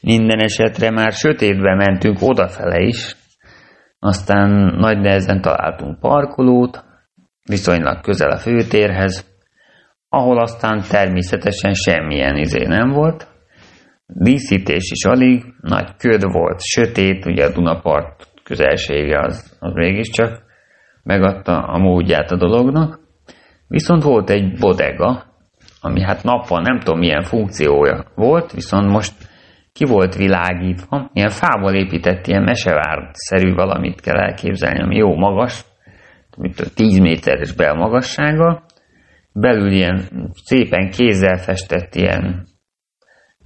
Minden 0.00 0.38
esetre 0.38 0.90
már 0.90 1.12
sötétbe 1.12 1.74
mentünk 1.74 2.18
odafele 2.20 2.80
is, 2.80 3.16
aztán 3.98 4.74
nagy 4.78 4.98
nehezen 4.98 5.40
találtunk 5.40 6.00
parkolót, 6.00 6.84
viszonylag 7.48 8.00
közel 8.00 8.30
a 8.30 8.38
főtérhez, 8.38 9.26
ahol 10.08 10.38
aztán 10.38 10.82
természetesen 10.90 11.74
semmilyen 11.74 12.36
izé 12.36 12.66
nem 12.66 12.90
volt. 12.90 13.26
Díszítés 14.14 14.90
is 14.90 15.04
alig, 15.04 15.44
nagy 15.60 15.96
köd 15.96 16.32
volt, 16.32 16.60
sötét, 16.60 17.26
ugye 17.26 17.44
a 17.44 17.52
Dunapart 17.52 18.26
közelsége 18.42 19.20
az, 19.20 19.56
az 19.60 19.72
mégiscsak 19.74 20.42
megadta 21.02 21.62
a 21.62 21.78
módját 21.78 22.30
a 22.30 22.36
dolognak. 22.36 23.00
Viszont 23.68 24.02
volt 24.02 24.30
egy 24.30 24.58
bodega, 24.58 25.24
ami 25.80 26.02
hát 26.02 26.22
nappal 26.22 26.60
nem 26.60 26.78
tudom 26.78 26.98
milyen 26.98 27.22
funkciója 27.22 28.04
volt, 28.14 28.52
viszont 28.52 28.90
most 28.90 29.12
ki 29.72 29.84
volt 29.84 30.16
világítva, 30.16 31.10
ilyen 31.12 31.30
fából 31.30 31.74
épített 31.74 32.26
ilyen 32.26 32.42
mesevár-szerű 32.42 33.54
valamit 33.54 34.00
kell 34.00 34.18
elképzelni, 34.18 34.82
ami 34.82 34.96
jó 34.96 35.16
magas, 35.16 35.64
mint 36.36 36.74
10 36.74 36.98
méteres 36.98 37.52
belmagassága, 37.52 38.62
belül 39.32 39.70
ilyen 39.70 40.02
szépen 40.44 40.90
kézzel 40.90 41.36
festett 41.36 41.94
ilyen 41.94 42.46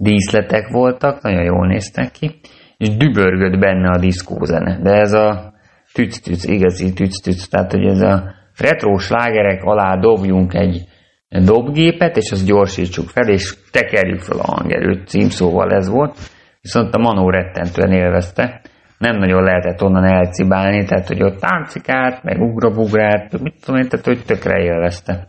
díszletek 0.02 0.68
voltak, 0.68 1.22
nagyon 1.22 1.44
jól 1.44 1.66
néztek 1.66 2.10
ki, 2.10 2.40
és 2.76 2.96
dübörgött 2.96 3.58
benne 3.58 3.88
a 3.90 3.98
diszkózene. 3.98 4.78
De 4.82 4.90
ez 4.90 5.12
a 5.12 5.52
tüc-tüc, 5.92 6.44
igazi 6.44 6.92
tüc-tüc, 6.92 7.48
tehát 7.48 7.72
hogy 7.72 7.84
ez 7.84 8.00
a 8.00 8.34
retro 8.58 8.98
slágerek 8.98 9.62
alá 9.64 9.96
dobjunk 9.96 10.54
egy 10.54 10.84
dobgépet, 11.28 12.16
és 12.16 12.30
azt 12.30 12.46
gyorsítsuk 12.46 13.08
fel, 13.08 13.28
és 13.28 13.54
tekerjük 13.70 14.20
fel 14.20 14.38
a 14.38 14.52
hangerőt, 14.52 15.08
címszóval 15.08 15.70
ez 15.70 15.88
volt, 15.88 16.18
viszont 16.60 16.94
a 16.94 16.98
Manó 16.98 17.30
rettentően 17.30 17.92
élvezte, 17.92 18.60
nem 18.98 19.16
nagyon 19.16 19.42
lehetett 19.42 19.82
onnan 19.82 20.04
elcibálni, 20.04 20.84
tehát 20.84 21.06
hogy 21.06 21.22
ott 21.22 21.40
táncikált, 21.40 22.22
meg 22.22 22.40
ugrabugrált, 22.40 23.42
mit 23.42 23.54
tudom 23.64 23.80
én, 23.80 23.88
tehát 23.88 24.06
hogy 24.06 24.24
tökre 24.26 24.62
élvezte. 24.62 25.28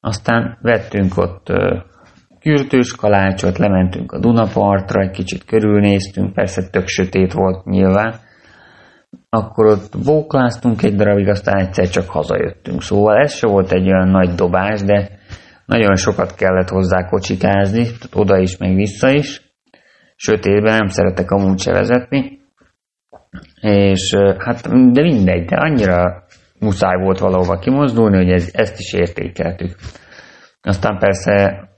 Aztán 0.00 0.58
vettünk 0.62 1.16
ott 1.16 1.52
kürtős 2.44 2.92
kalácsot, 2.92 3.58
lementünk 3.58 4.12
a 4.12 4.18
Dunapartra, 4.18 5.02
egy 5.02 5.10
kicsit 5.10 5.44
körülnéztünk, 5.44 6.32
persze 6.32 6.70
tök 6.70 6.86
sötét 6.86 7.32
volt 7.32 7.64
nyilván. 7.64 8.14
Akkor 9.28 9.66
ott 9.66 9.96
bókláztunk 10.04 10.82
egy 10.82 10.94
darabig, 10.94 11.28
aztán 11.28 11.56
egyszer 11.56 11.88
csak 11.88 12.08
hazajöttünk. 12.08 12.82
Szóval 12.82 13.16
ez 13.16 13.34
se 13.34 13.46
volt 13.46 13.72
egy 13.72 13.86
olyan 13.86 14.08
nagy 14.08 14.34
dobás, 14.34 14.82
de 14.82 15.10
nagyon 15.66 15.96
sokat 15.96 16.34
kellett 16.34 16.68
hozzá 16.68 17.08
kocsikázni, 17.08 17.86
oda 18.12 18.38
is, 18.38 18.56
meg 18.56 18.74
vissza 18.74 19.10
is. 19.10 19.42
Sötétben 20.16 20.76
nem 20.78 20.88
szeretek 20.88 21.30
amúgy 21.30 21.58
se 21.58 21.72
vezetni. 21.72 22.40
És 23.60 24.14
hát, 24.38 24.60
de 24.92 25.02
mindegy, 25.02 25.44
de 25.44 25.56
annyira 25.56 26.24
muszáj 26.60 26.96
volt 27.02 27.18
valahova 27.18 27.58
kimozdulni, 27.58 28.16
hogy 28.16 28.30
ez, 28.30 28.50
ezt 28.52 28.78
is 28.78 28.92
értékeltük. 28.92 29.76
Aztán 30.62 30.98
persze 30.98 31.68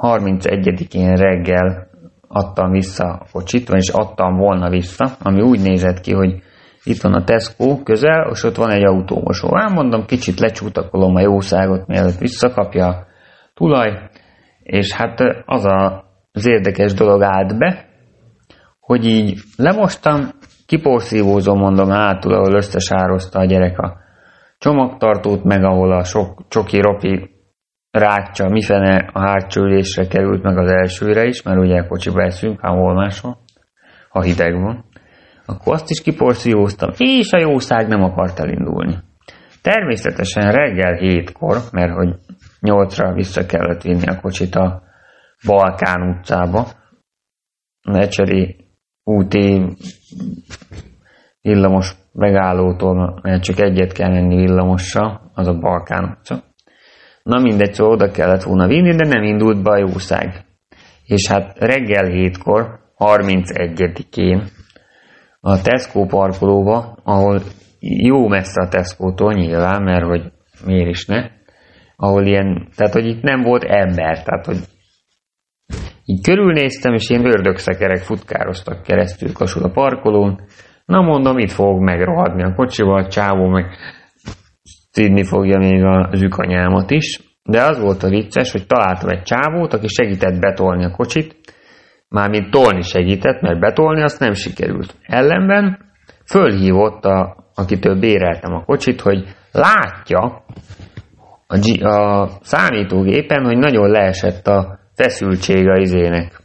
31-én 0.00 1.14
reggel 1.14 1.90
adtam 2.28 2.70
vissza 2.70 3.04
a 3.04 3.26
kocsit, 3.32 3.68
vagyis 3.68 3.88
adtam 3.88 4.36
volna 4.36 4.70
vissza, 4.70 5.10
ami 5.22 5.40
úgy 5.40 5.60
nézett 5.60 6.00
ki, 6.00 6.12
hogy 6.12 6.42
itt 6.84 7.00
van 7.00 7.14
a 7.14 7.24
Tesco 7.24 7.82
közel, 7.82 8.30
és 8.32 8.44
ott 8.44 8.56
van 8.56 8.70
egy 8.70 8.84
autómosó. 8.84 9.48
Ám 9.58 9.72
mondom, 9.72 10.04
kicsit 10.04 10.40
lecsútakolom 10.40 11.14
a 11.14 11.20
jószágot, 11.20 11.86
mielőtt 11.86 12.18
visszakapja 12.18 12.86
a 12.86 13.06
tulaj, 13.54 14.10
és 14.62 14.92
hát 14.92 15.20
az 15.46 15.64
a, 15.64 16.04
az 16.32 16.46
érdekes 16.46 16.92
dolog 16.92 17.22
állt 17.22 17.58
be, 17.58 17.86
hogy 18.80 19.04
így 19.04 19.38
lemostam, 19.56 20.30
kiporszívózom, 20.66 21.58
mondom, 21.58 21.88
hátul, 21.88 22.34
ahol 22.34 22.54
összesározta 22.54 23.38
a 23.38 23.44
gyerek 23.44 23.78
a 23.78 23.96
csomagtartót, 24.58 25.44
meg 25.44 25.64
ahol 25.64 25.92
a 25.92 26.04
sok 26.04 26.42
csoki 26.48 26.80
ropi 26.80 27.30
rákcsa, 27.92 28.48
mifene 28.48 29.10
a 29.12 29.20
hátsó 29.20 29.62
ülésre 29.62 30.06
került, 30.06 30.42
meg 30.42 30.58
az 30.58 30.70
elsőre 30.70 31.24
is, 31.24 31.42
mert 31.42 31.58
ugye 31.58 31.80
a 31.80 31.86
kocsiba 31.86 32.22
eszünk, 32.22 32.60
ha 32.60 32.70
hol 32.70 32.94
máshol, 32.94 33.38
ha 34.08 34.22
hideg 34.22 34.60
van. 34.60 34.84
Akkor 35.46 35.72
azt 35.74 35.90
is 35.90 36.02
kiporszívóztam, 36.02 36.90
és 36.96 37.32
a 37.32 37.38
jószág 37.38 37.88
nem 37.88 38.02
akart 38.02 38.38
elindulni. 38.38 38.96
Természetesen 39.62 40.52
reggel 40.52 40.94
hétkor, 40.94 41.58
mert 41.72 41.92
hogy 41.92 42.14
nyolcra 42.60 43.12
vissza 43.12 43.46
kellett 43.46 43.82
vinni 43.82 44.06
a 44.06 44.20
kocsit 44.20 44.54
a 44.54 44.82
Balkán 45.46 46.08
utcába, 46.08 46.66
Mecseri 47.90 48.56
úti 49.04 49.76
villamos 51.40 51.94
megállótól, 52.12 53.20
mert 53.22 53.42
csak 53.42 53.60
egyet 53.60 53.92
kell 53.92 54.10
menni 54.10 54.36
villamosra, 54.36 55.30
az 55.34 55.46
a 55.46 55.58
Balkán 55.58 56.04
utca. 56.04 56.42
Na 57.22 57.38
mindegy, 57.38 57.72
szóval 57.72 57.92
oda 57.92 58.10
kellett 58.10 58.42
volna 58.42 58.66
vinni, 58.66 58.96
de 58.96 59.06
nem 59.06 59.22
indult 59.22 59.62
be 59.62 59.70
a 59.70 59.78
jószág. 59.78 60.44
És 61.04 61.28
hát 61.28 61.58
reggel 61.58 62.06
hétkor, 62.06 62.78
31-én 62.98 64.42
a 65.40 65.60
Tesco 65.62 66.06
parkolóba, 66.06 66.98
ahol 67.04 67.42
jó 67.80 68.28
messze 68.28 68.62
a 68.62 68.68
Tesco-tól 68.68 69.32
nyilván, 69.32 69.82
mert 69.82 70.04
hogy 70.04 70.32
miért 70.66 70.88
is 70.88 71.06
ne, 71.06 71.30
ahol 71.96 72.26
ilyen, 72.26 72.68
tehát 72.76 72.92
hogy 72.92 73.06
itt 73.06 73.22
nem 73.22 73.42
volt 73.42 73.64
ember, 73.64 74.22
tehát 74.22 74.46
hogy 74.46 74.58
így 76.04 76.22
körülnéztem, 76.22 76.94
és 76.94 77.10
ilyen 77.10 77.26
ördögszekerek 77.26 77.98
futkároztak 77.98 78.82
keresztül 78.82 79.32
kasul 79.32 79.62
a 79.62 79.70
parkolón. 79.70 80.40
Na 80.84 81.00
mondom, 81.00 81.38
itt 81.38 81.50
fog 81.50 81.82
megrohadni 81.82 82.42
a 82.42 82.54
kocsival, 82.54 82.98
a 82.98 83.08
csávó 83.08 83.48
meg 83.48 83.66
szidni 84.92 85.24
fogja 85.24 85.58
még 85.58 85.82
a 85.82 86.08
zsükanyámat 86.12 86.90
is. 86.90 87.20
De 87.44 87.62
az 87.62 87.80
volt 87.80 88.02
a 88.02 88.08
vicces, 88.08 88.52
hogy 88.52 88.66
találtam 88.66 89.08
egy 89.08 89.22
csávót, 89.22 89.72
aki 89.72 89.88
segített 89.88 90.40
betolni 90.40 90.84
a 90.84 90.90
kocsit, 90.90 91.36
mármint 92.08 92.50
tolni 92.50 92.82
segített, 92.82 93.40
mert 93.40 93.60
betolni 93.60 94.02
azt 94.02 94.20
nem 94.20 94.32
sikerült. 94.32 94.94
Ellenben 95.02 95.78
fölhívott, 96.26 97.04
a, 97.04 97.36
akitől 97.54 97.98
béreltem 97.98 98.54
a 98.54 98.64
kocsit, 98.64 99.00
hogy 99.00 99.24
látja 99.52 100.44
a, 101.46 101.58
G, 101.58 101.84
a 101.84 102.28
számítógépen, 102.40 103.44
hogy 103.44 103.58
nagyon 103.58 103.90
leesett 103.90 104.46
a 104.46 104.78
feszültség 104.94 105.68
a 105.68 105.76
izének, 105.76 106.40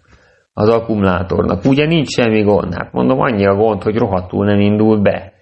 az 0.53 0.69
akkumulátornak. 0.69 1.65
Ugye 1.65 1.85
nincs 1.85 2.07
semmi 2.07 2.41
gond. 2.41 2.73
Hát 2.73 2.91
mondom, 2.91 3.19
annyi 3.19 3.45
a 3.45 3.55
gond, 3.55 3.83
hogy 3.83 3.97
rohadtul 3.97 4.45
nem 4.45 4.59
indul 4.59 5.01
be. 5.01 5.33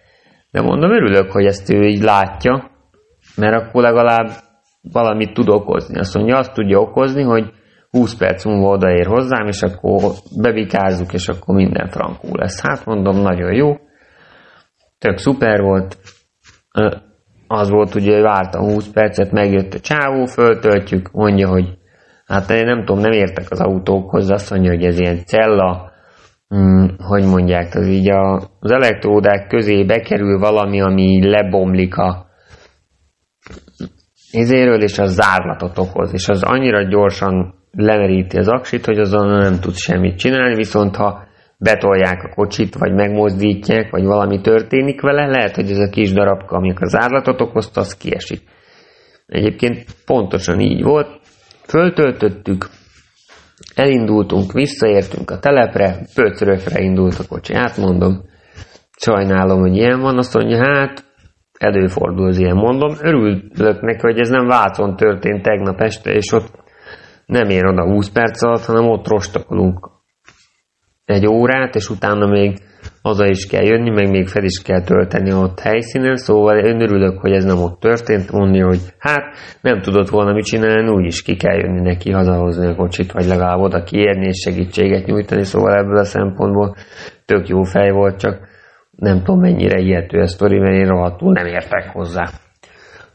De 0.52 0.62
mondom, 0.62 0.92
örülök, 0.92 1.32
hogy 1.32 1.46
ezt 1.46 1.74
ő 1.74 1.88
így 1.88 2.02
látja, 2.02 2.74
mert 3.38 3.56
akkor 3.56 3.84
legalább 3.84 4.28
valamit 4.92 5.34
tud 5.34 5.50
okozni. 5.50 6.00
Azt 6.00 6.16
mondja, 6.16 6.38
azt 6.38 6.54
tudja 6.54 6.80
okozni, 6.80 7.24
hogy 7.24 7.52
20 7.90 8.16
perc 8.16 8.46
múlva 8.46 8.68
odaér 8.68 9.06
hozzám, 9.06 9.48
és 9.48 9.62
akkor 9.62 10.12
bevikázzuk, 10.42 11.14
és 11.14 11.28
akkor 11.28 11.56
minden 11.56 11.88
frankú 11.88 12.36
lesz. 12.36 12.62
Hát 12.62 12.86
mondom, 12.86 13.22
nagyon 13.22 13.54
jó. 13.54 13.76
Tök 14.98 15.18
szuper 15.18 15.62
volt. 15.62 15.98
Az 17.48 17.70
volt 17.70 17.96
ugye, 17.96 18.14
hogy 18.14 18.22
vártam 18.22 18.62
20 18.62 18.92
percet, 18.92 19.32
megjött 19.32 19.74
a 19.74 19.80
csávó, 19.80 20.26
föltöltjük, 20.26 21.12
mondja, 21.12 21.48
hogy 21.48 21.78
hát 22.26 22.50
én 22.50 22.66
nem 22.66 22.86
tudom, 22.86 23.02
nem 23.02 23.12
értek 23.12 23.46
az 23.50 23.60
autókhoz, 23.60 24.30
azt 24.30 24.52
mondja, 24.52 24.72
hogy 24.72 24.84
ez 24.84 25.00
ilyen 25.00 25.26
cella, 25.26 25.92
hmm, 26.48 26.96
hogy 26.98 27.24
mondják, 27.24 27.76
az 27.76 27.88
így 27.88 28.10
az 28.60 28.72
elektródák 28.72 29.48
közé 29.48 29.84
bekerül 29.84 30.40
valami, 30.40 30.82
ami 30.82 31.30
lebomlik 31.30 31.98
a 31.98 32.26
izéről, 34.36 34.82
és 34.82 35.00
az 35.00 35.14
zárlatot 35.14 35.78
okoz, 35.78 36.14
és 36.14 36.28
az 36.28 36.44
annyira 36.44 36.84
gyorsan 36.84 37.54
lemeríti 37.72 38.38
az 38.38 38.48
aksit, 38.48 38.86
hogy 38.86 39.00
azon 39.00 39.28
nem 39.28 39.60
tud 39.60 39.76
semmit 39.76 40.18
csinálni, 40.18 40.56
viszont 40.56 40.96
ha 40.96 41.24
betolják 41.58 42.24
a 42.24 42.34
kocsit, 42.36 42.76
vagy 42.76 42.94
megmozdítják, 42.94 43.90
vagy 43.90 44.04
valami 44.04 44.42
történik 44.42 45.02
vele, 45.02 45.26
lehet, 45.26 45.56
hogy 45.56 45.72
ez 45.72 45.80
a 45.80 45.90
kis 45.90 46.12
darabka, 46.12 46.56
ami 46.56 46.74
a 46.80 46.88
zárlatot 46.88 47.42
okozta, 47.42 47.82
az 47.82 47.98
kiesik. 47.98 48.42
Egyébként 49.28 49.86
pontosan 50.06 50.60
így 50.60 50.84
volt, 50.84 51.24
Föltöltöttük, 51.68 52.70
elindultunk, 53.76 54.52
visszaértünk 54.52 55.32
a 55.32 55.40
telepre, 55.40 56.00
pöcrökre 56.14 56.82
indult 56.82 57.20
a 57.20 57.28
kocsi. 57.28 57.56
Hát 57.56 57.78
mondom, 57.78 58.22
sajnálom, 58.98 59.60
hogy 59.60 59.76
ilyen 59.76 60.00
van, 60.00 60.18
azt 60.18 60.34
mondja, 60.34 60.58
hát 60.58 61.04
előfordul 61.58 62.28
az 62.28 62.38
ilyen. 62.38 62.56
Mondom, 62.56 62.96
örülök 63.02 63.82
neki, 63.82 64.02
hogy 64.02 64.20
ez 64.20 64.30
nem 64.30 64.48
Vácon 64.48 64.96
történt 64.96 65.44
tegnap 65.44 65.80
este, 65.80 66.12
és 66.12 66.32
ott 66.32 66.64
nem 67.26 67.50
ér 67.50 67.66
oda 67.66 67.84
20 67.84 68.10
perc 68.10 68.44
alatt, 68.44 68.66
hanem 68.66 68.90
ott 68.90 69.08
rostakolunk 69.08 69.90
egy 71.06 71.28
órát, 71.28 71.76
és 71.76 71.90
utána 71.90 72.28
még 72.28 72.58
haza 73.02 73.28
is 73.28 73.48
kell 73.48 73.64
jönni, 73.64 73.90
meg 73.90 74.10
még 74.10 74.28
fel 74.28 74.44
is 74.44 74.62
kell 74.62 74.84
tölteni 74.84 75.34
ott 75.34 75.60
helyszínen, 75.60 76.16
szóval 76.16 76.58
én 76.58 76.82
örülök, 76.82 77.20
hogy 77.20 77.32
ez 77.32 77.44
nem 77.44 77.58
ott 77.58 77.80
történt, 77.80 78.32
mondja, 78.32 78.66
hogy 78.66 78.80
hát 78.98 79.24
nem 79.62 79.82
tudott 79.82 80.10
volna 80.10 80.34
mit 80.34 80.46
csinálni, 80.46 80.90
úgyis 80.90 81.22
ki 81.22 81.36
kell 81.36 81.56
jönni 81.56 81.82
neki 81.82 82.12
hazahozni 82.12 82.68
a 82.68 82.76
kocsit, 82.76 83.12
vagy 83.12 83.26
legalább 83.26 83.60
oda 83.60 83.84
kiérni 83.84 84.26
és 84.26 84.42
segítséget 84.46 85.06
nyújtani, 85.06 85.44
szóval 85.44 85.74
ebből 85.74 85.98
a 85.98 86.04
szempontból 86.04 86.76
tök 87.26 87.48
jó 87.48 87.64
fej 87.64 87.92
volt, 87.92 88.20
csak 88.20 88.48
nem 88.96 89.24
tudom 89.24 89.40
mennyire 89.40 89.80
ilyető 89.80 90.20
a 90.20 90.28
sztori, 90.28 90.60
mert 90.60 90.76
én 90.76 90.88
rohadtul 90.88 91.32
nem 91.32 91.46
értek 91.46 91.90
hozzá. 91.94 92.30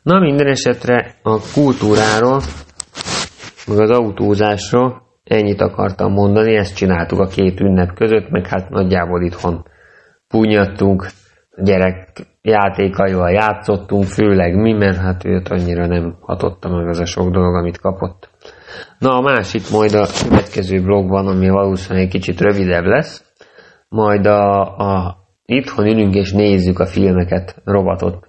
Na 0.02 0.18
minden 0.18 0.46
esetre 0.46 1.14
a 1.22 1.38
kultúráról, 1.54 2.40
meg 3.66 3.78
az 3.78 3.90
autózásról 3.90 5.02
ennyit 5.24 5.60
akartam 5.60 6.12
mondani, 6.12 6.56
ezt 6.56 6.76
csináltuk 6.76 7.18
a 7.18 7.26
két 7.26 7.60
ünnep 7.60 7.94
között, 7.94 8.30
meg 8.30 8.46
hát 8.46 8.70
nagyjából 8.70 9.22
itthon 9.22 9.64
punyattunk, 10.28 11.06
gyerek 11.56 12.12
játékaival 12.42 13.30
játszottunk, 13.30 14.04
főleg 14.04 14.54
mi, 14.54 14.72
mert 14.72 14.96
hát 14.96 15.24
őt 15.24 15.48
annyira 15.48 15.86
nem 15.86 16.16
hatotta 16.20 16.68
meg 16.68 16.88
az 16.88 17.00
a 17.00 17.04
sok 17.04 17.30
dolog, 17.30 17.54
amit 17.54 17.78
kapott. 17.78 18.30
Na 18.98 19.16
a 19.16 19.20
másik 19.20 19.70
majd 19.70 19.94
a 19.94 20.06
következő 20.28 20.82
blogban, 20.82 21.26
ami 21.26 21.48
valószínűleg 21.48 22.04
egy 22.04 22.12
kicsit 22.12 22.40
rövidebb 22.40 22.84
lesz, 22.84 23.24
majd 23.88 24.26
a, 24.26 24.60
a 24.60 25.19
itthon 25.50 25.86
ülünk 25.86 26.14
és 26.14 26.32
nézzük 26.32 26.78
a 26.78 26.86
filmeket, 26.86 27.60
robotot 27.64 28.26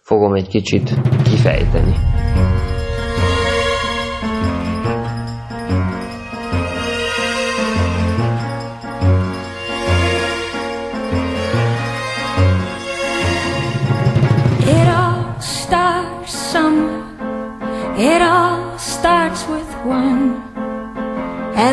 fogom 0.00 0.34
egy 0.34 0.48
kicsit 0.48 0.94
kifejteni. 1.24 1.94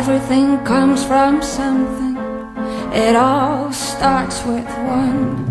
Everything 0.00 0.64
comes 0.64 1.04
from 1.04 1.42
something. 1.42 2.09
It 2.92 3.14
all 3.14 3.72
starts 3.72 4.44
with 4.44 4.66
one. 4.66 5.46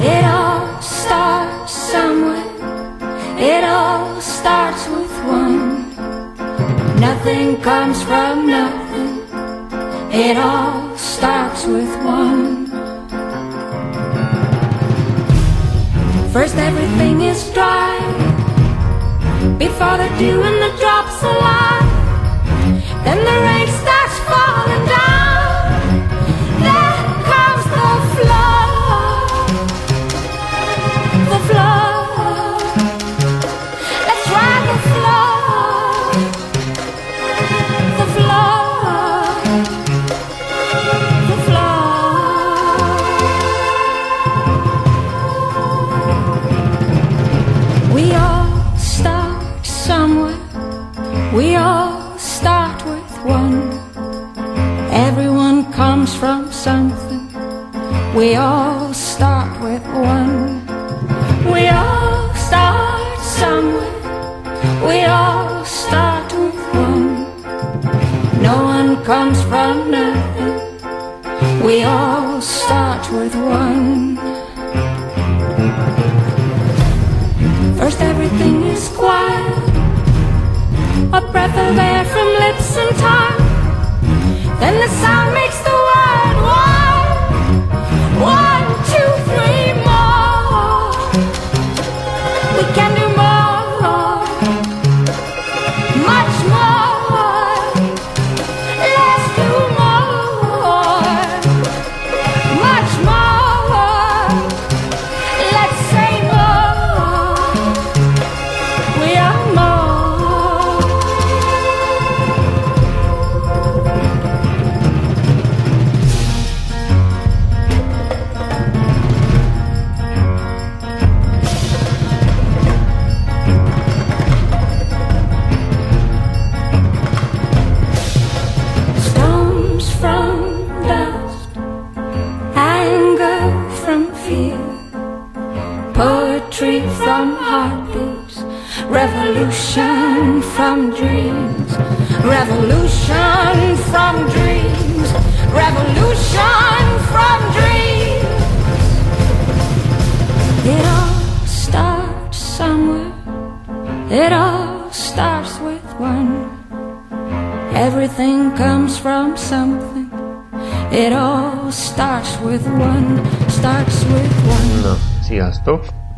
It 0.00 0.24
all 0.24 0.80
starts 0.80 1.72
somewhere. 1.72 2.46
It 3.36 3.64
all 3.64 4.20
starts 4.20 4.86
with 4.88 5.12
one. 5.24 5.90
Nothing 7.00 7.60
comes 7.62 8.00
from 8.04 8.46
nothing. 8.46 9.22
It 10.12 10.36
all 10.36 10.96
starts 10.96 11.66
with 11.66 11.92
one. 12.04 12.66
First, 16.32 16.54
everything 16.54 17.22
is 17.22 17.50
dry. 17.52 17.98
Before 19.58 19.96
the 19.98 20.08
dew 20.16 20.40
and 20.42 20.58
the 20.62 20.72
drops 20.78 21.22
alive. 21.24 21.90
Then 23.04 23.18
the 23.18 23.36
rain 23.46 23.66
starts 23.66 24.18
falling 24.30 24.86
down. 24.86 25.01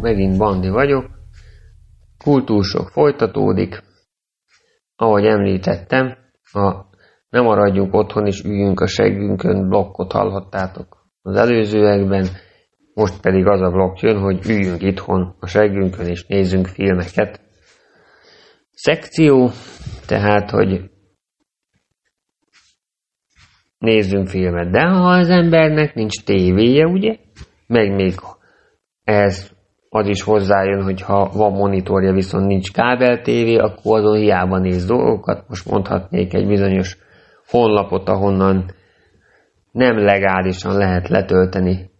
Megint 0.04 0.38
Bandi 0.38 0.68
vagyok. 0.68 1.10
Kultúrsok 2.24 2.88
folytatódik. 2.88 3.82
Ahogy 4.96 5.24
említettem, 5.24 6.16
a 6.52 6.84
ne 7.28 7.40
maradjunk 7.40 7.94
otthon 7.94 8.26
és 8.26 8.42
üljünk 8.42 8.80
a 8.80 8.86
seggünkön 8.86 9.68
blokkot 9.68 10.12
hallhattátok 10.12 11.06
az 11.22 11.36
előzőekben, 11.36 12.26
most 12.94 13.20
pedig 13.20 13.46
az 13.46 13.60
a 13.60 13.70
blokk 13.70 13.98
jön, 13.98 14.20
hogy 14.20 14.48
üljünk 14.48 14.82
itthon 14.82 15.36
a 15.40 15.46
seggünkön 15.46 16.06
és 16.06 16.26
nézzünk 16.26 16.66
filmeket. 16.66 17.40
Szekció, 18.72 19.50
tehát, 20.06 20.50
hogy 20.50 20.90
nézzünk 23.78 24.28
filmet. 24.28 24.70
De 24.70 24.86
ha 24.86 25.08
az 25.08 25.28
embernek 25.28 25.94
nincs 25.94 26.24
tévéje, 26.24 26.86
ugye, 26.86 27.16
meg 27.66 27.94
még 27.94 28.14
ez 29.04 29.53
az 29.94 30.06
is 30.06 30.22
hozzájön, 30.22 30.82
hogy 30.82 31.00
ha 31.00 31.30
van 31.32 31.52
monitorja, 31.52 32.12
viszont 32.12 32.46
nincs 32.46 32.72
kábel 32.72 33.20
tévé, 33.20 33.56
akkor 33.56 33.98
azon 33.98 34.16
hiába 34.16 34.58
néz 34.58 34.86
dolgokat. 34.86 35.44
Most 35.48 35.70
mondhatnék 35.70 36.34
egy 36.34 36.46
bizonyos 36.46 36.96
honlapot, 37.48 38.08
ahonnan 38.08 38.70
nem 39.72 39.98
legálisan 39.98 40.76
lehet 40.76 41.08
letölteni 41.08 41.90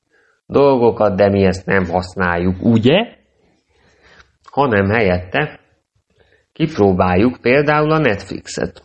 dolgokat, 0.47 1.17
de 1.17 1.29
mi 1.29 1.45
ezt 1.45 1.67
nem 1.67 1.85
használjuk, 1.85 2.63
ugye? 2.63 3.07
Hanem 4.51 4.89
helyette 4.89 5.61
kipróbáljuk 6.53 7.37
például 7.41 7.91
a 7.91 7.99
Netflixet. 7.99 8.83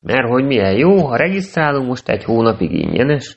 Mert 0.00 0.28
hogy 0.28 0.44
milyen 0.44 0.76
jó, 0.76 1.06
ha 1.06 1.16
regisztrálunk 1.16 1.86
most 1.86 2.08
egy 2.08 2.24
hónapig 2.24 2.72
ingyenes, 2.72 3.36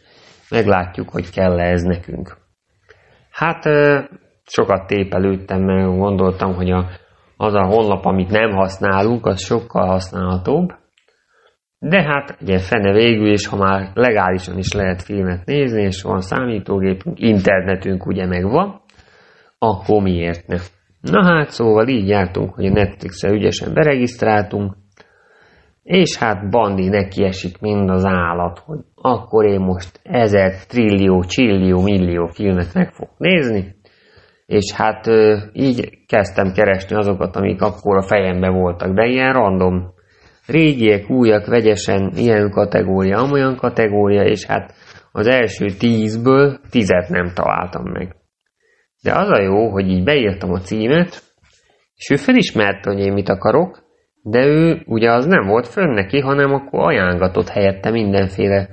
meglátjuk, 0.49 1.09
hogy 1.09 1.29
kell-e 1.29 1.71
ez 1.71 1.81
nekünk. 1.81 2.37
Hát 3.31 3.65
sokat 4.47 4.87
tépelődtem, 4.87 5.61
mert 5.61 5.97
gondoltam, 5.97 6.53
hogy 6.53 6.71
a, 6.71 6.85
az 7.37 7.53
a 7.53 7.65
honlap, 7.65 8.05
amit 8.05 8.29
nem 8.29 8.51
használunk, 8.51 9.25
az 9.25 9.41
sokkal 9.41 9.87
használhatóbb. 9.87 10.73
De 11.79 12.01
hát 12.01 12.37
ugye 12.41 12.59
fene 12.59 12.91
végül 12.91 13.31
is, 13.31 13.47
ha 13.47 13.57
már 13.57 13.91
legálisan 13.93 14.57
is 14.57 14.73
lehet 14.73 15.01
filmet 15.01 15.45
nézni, 15.45 15.81
és 15.81 16.01
van 16.01 16.21
számítógépünk, 16.21 17.19
internetünk 17.19 18.05
ugye 18.05 18.25
megvan, 18.25 18.81
akkor 19.57 20.01
miért 20.01 20.47
ne? 20.47 20.57
Na 21.01 21.25
hát, 21.25 21.49
szóval 21.49 21.87
így 21.87 22.07
jártunk, 22.07 22.53
hogy 22.53 22.65
a 22.65 22.71
Netflix-re 22.71 23.31
ügyesen 23.31 23.73
beregisztráltunk, 23.73 24.73
és 25.83 26.17
hát 26.17 26.49
Bandi 26.49 26.87
neki 26.87 27.23
esik 27.23 27.59
mind 27.59 27.89
az 27.89 28.05
állat, 28.05 28.59
hogy 28.59 28.79
akkor 28.95 29.45
én 29.45 29.59
most 29.59 29.99
ezer, 30.03 30.51
trillió, 30.67 31.23
csillió, 31.23 31.81
millió 31.81 32.25
filmet 32.25 32.73
meg 32.73 32.91
fogok 32.91 33.17
nézni, 33.17 33.75
és 34.47 34.71
hát 34.71 35.09
így 35.53 36.05
kezdtem 36.05 36.51
keresni 36.51 36.95
azokat, 36.95 37.35
amik 37.35 37.61
akkor 37.61 37.97
a 37.97 38.01
fejembe 38.01 38.49
voltak, 38.49 38.93
de 38.93 39.05
ilyen 39.05 39.33
random. 39.33 39.93
Régiek, 40.45 41.09
újak, 41.09 41.45
vegyesen, 41.45 42.11
ilyen 42.15 42.49
kategória, 42.49 43.17
amolyan 43.17 43.55
kategória, 43.55 44.23
és 44.23 44.45
hát 44.45 44.73
az 45.11 45.27
első 45.27 45.65
tízből 45.65 46.59
tizet 46.69 47.09
nem 47.09 47.31
találtam 47.33 47.91
meg. 47.91 48.15
De 49.03 49.13
az 49.13 49.29
a 49.29 49.41
jó, 49.41 49.69
hogy 49.69 49.89
így 49.89 50.03
beírtam 50.03 50.51
a 50.51 50.59
címet, 50.59 51.21
és 51.95 52.09
ő 52.09 52.15
felismerte, 52.15 52.89
hogy 52.89 52.99
én 52.99 53.13
mit 53.13 53.29
akarok, 53.29 53.83
de 54.21 54.45
ő 54.45 54.81
ugye 54.85 55.11
az 55.11 55.25
nem 55.25 55.47
volt 55.47 55.67
fönn 55.67 55.93
neki, 55.93 56.19
hanem 56.19 56.53
akkor 56.53 56.87
ajángatott 56.87 57.49
helyette 57.49 57.91
mindenféle 57.91 58.69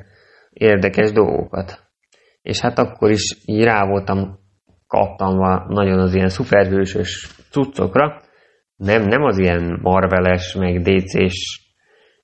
érdekes 0.52 1.12
dolgokat. 1.12 1.78
És 2.42 2.60
hát 2.60 2.78
akkor 2.78 3.10
is 3.10 3.36
így 3.46 3.64
rá 3.64 3.86
voltam 3.86 4.38
kattanva 4.94 5.66
nagyon 5.68 5.98
az 5.98 6.14
ilyen 6.14 6.28
szuperhősös 6.28 7.28
cuccokra, 7.50 8.20
nem, 8.76 9.02
nem 9.02 9.22
az 9.22 9.38
ilyen 9.38 9.78
marveles, 9.82 10.54
meg 10.54 10.80
DC-s 10.82 11.60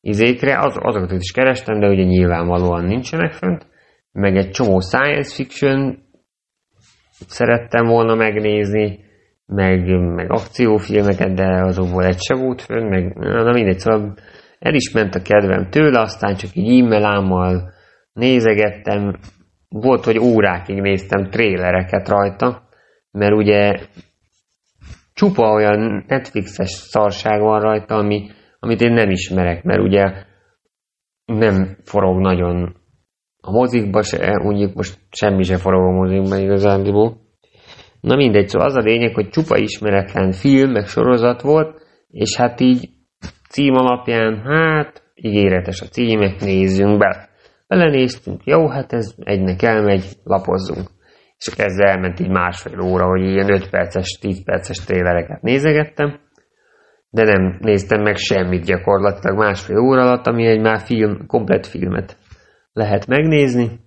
izékre, 0.00 0.58
az, 0.58 0.76
azokat 0.80 1.12
is 1.12 1.32
kerestem, 1.32 1.80
de 1.80 1.88
ugye 1.88 2.02
nyilvánvalóan 2.02 2.84
nincsenek 2.84 3.32
fönt, 3.32 3.66
meg 4.12 4.36
egy 4.36 4.50
csomó 4.50 4.80
science 4.80 5.34
fiction 5.34 5.98
szerettem 7.26 7.86
volna 7.86 8.14
megnézni, 8.14 8.98
meg, 9.46 10.00
meg 10.14 10.30
akciófilmeket, 10.30 11.34
de 11.34 11.64
azokból 11.64 12.04
egy 12.04 12.20
se 12.20 12.34
volt 12.34 12.62
fönn, 12.62 12.88
meg 12.88 13.16
na 13.16 13.52
mindegy, 13.52 13.78
szóval 13.78 14.14
el 14.58 14.74
is 14.74 14.92
ment 14.92 15.14
a 15.14 15.22
kedvem 15.22 15.70
tőle, 15.70 16.00
aztán 16.00 16.34
csak 16.34 16.50
így 16.54 16.80
e-mailámmal 16.80 17.72
nézegettem, 18.12 19.16
volt, 19.70 20.04
hogy 20.04 20.18
órákig 20.18 20.80
néztem 20.80 21.30
trélereket 21.30 22.08
rajta, 22.08 22.62
mert 23.10 23.34
ugye 23.34 23.80
csupa 25.12 25.52
olyan 25.52 26.04
Netflixes 26.06 26.70
szarság 26.70 27.40
van 27.40 27.60
rajta, 27.60 27.94
ami, 27.94 28.30
amit 28.58 28.80
én 28.80 28.92
nem 28.92 29.10
ismerek, 29.10 29.62
mert 29.62 29.80
ugye 29.80 30.12
nem 31.24 31.76
forog 31.84 32.20
nagyon 32.20 32.76
a 33.40 33.50
mozikba 33.50 34.02
se, 34.02 34.38
mondjuk 34.42 34.74
most 34.74 34.98
semmi 35.10 35.42
se 35.42 35.56
forog 35.56 35.82
a 35.82 35.90
mozikba 35.90 36.36
igazándiból. 36.36 37.16
Na 38.00 38.16
mindegy, 38.16 38.48
szóval 38.48 38.68
az 38.68 38.76
a 38.76 38.80
lényeg, 38.80 39.14
hogy 39.14 39.28
csupa 39.28 39.56
ismeretlen 39.56 40.32
film, 40.32 40.70
meg 40.70 40.86
sorozat 40.86 41.42
volt, 41.42 41.82
és 42.08 42.36
hát 42.36 42.60
így 42.60 42.88
cím 43.48 43.74
alapján, 43.74 44.42
hát 44.44 45.02
ígéretes 45.14 45.80
a 45.80 45.86
címek, 45.86 46.40
nézzünk 46.40 46.98
be. 46.98 47.29
Belenéztünk, 47.70 48.44
jó, 48.44 48.68
hát 48.68 48.92
ez 48.92 49.14
egynek 49.18 49.62
elmegy, 49.62 50.04
lapozzunk. 50.24 50.88
És 51.36 51.46
ezzel 51.46 51.86
elment 51.86 52.20
így 52.20 52.28
másfél 52.28 52.80
óra, 52.80 53.06
hogy 53.06 53.20
ilyen 53.20 53.52
5 53.52 53.70
perces, 53.70 54.18
10 54.20 54.44
perces 54.44 54.84
trélereket 54.84 55.42
nézegettem, 55.42 56.20
de 57.10 57.24
nem 57.24 57.56
néztem 57.60 58.02
meg 58.02 58.16
semmit 58.16 58.64
gyakorlatilag 58.64 59.38
másfél 59.38 59.78
óra 59.78 60.02
alatt, 60.02 60.26
ami 60.26 60.46
egy 60.46 60.60
már 60.60 60.78
film, 60.80 61.26
komplet 61.26 61.66
filmet 61.66 62.16
lehet 62.72 63.06
megnézni. 63.06 63.80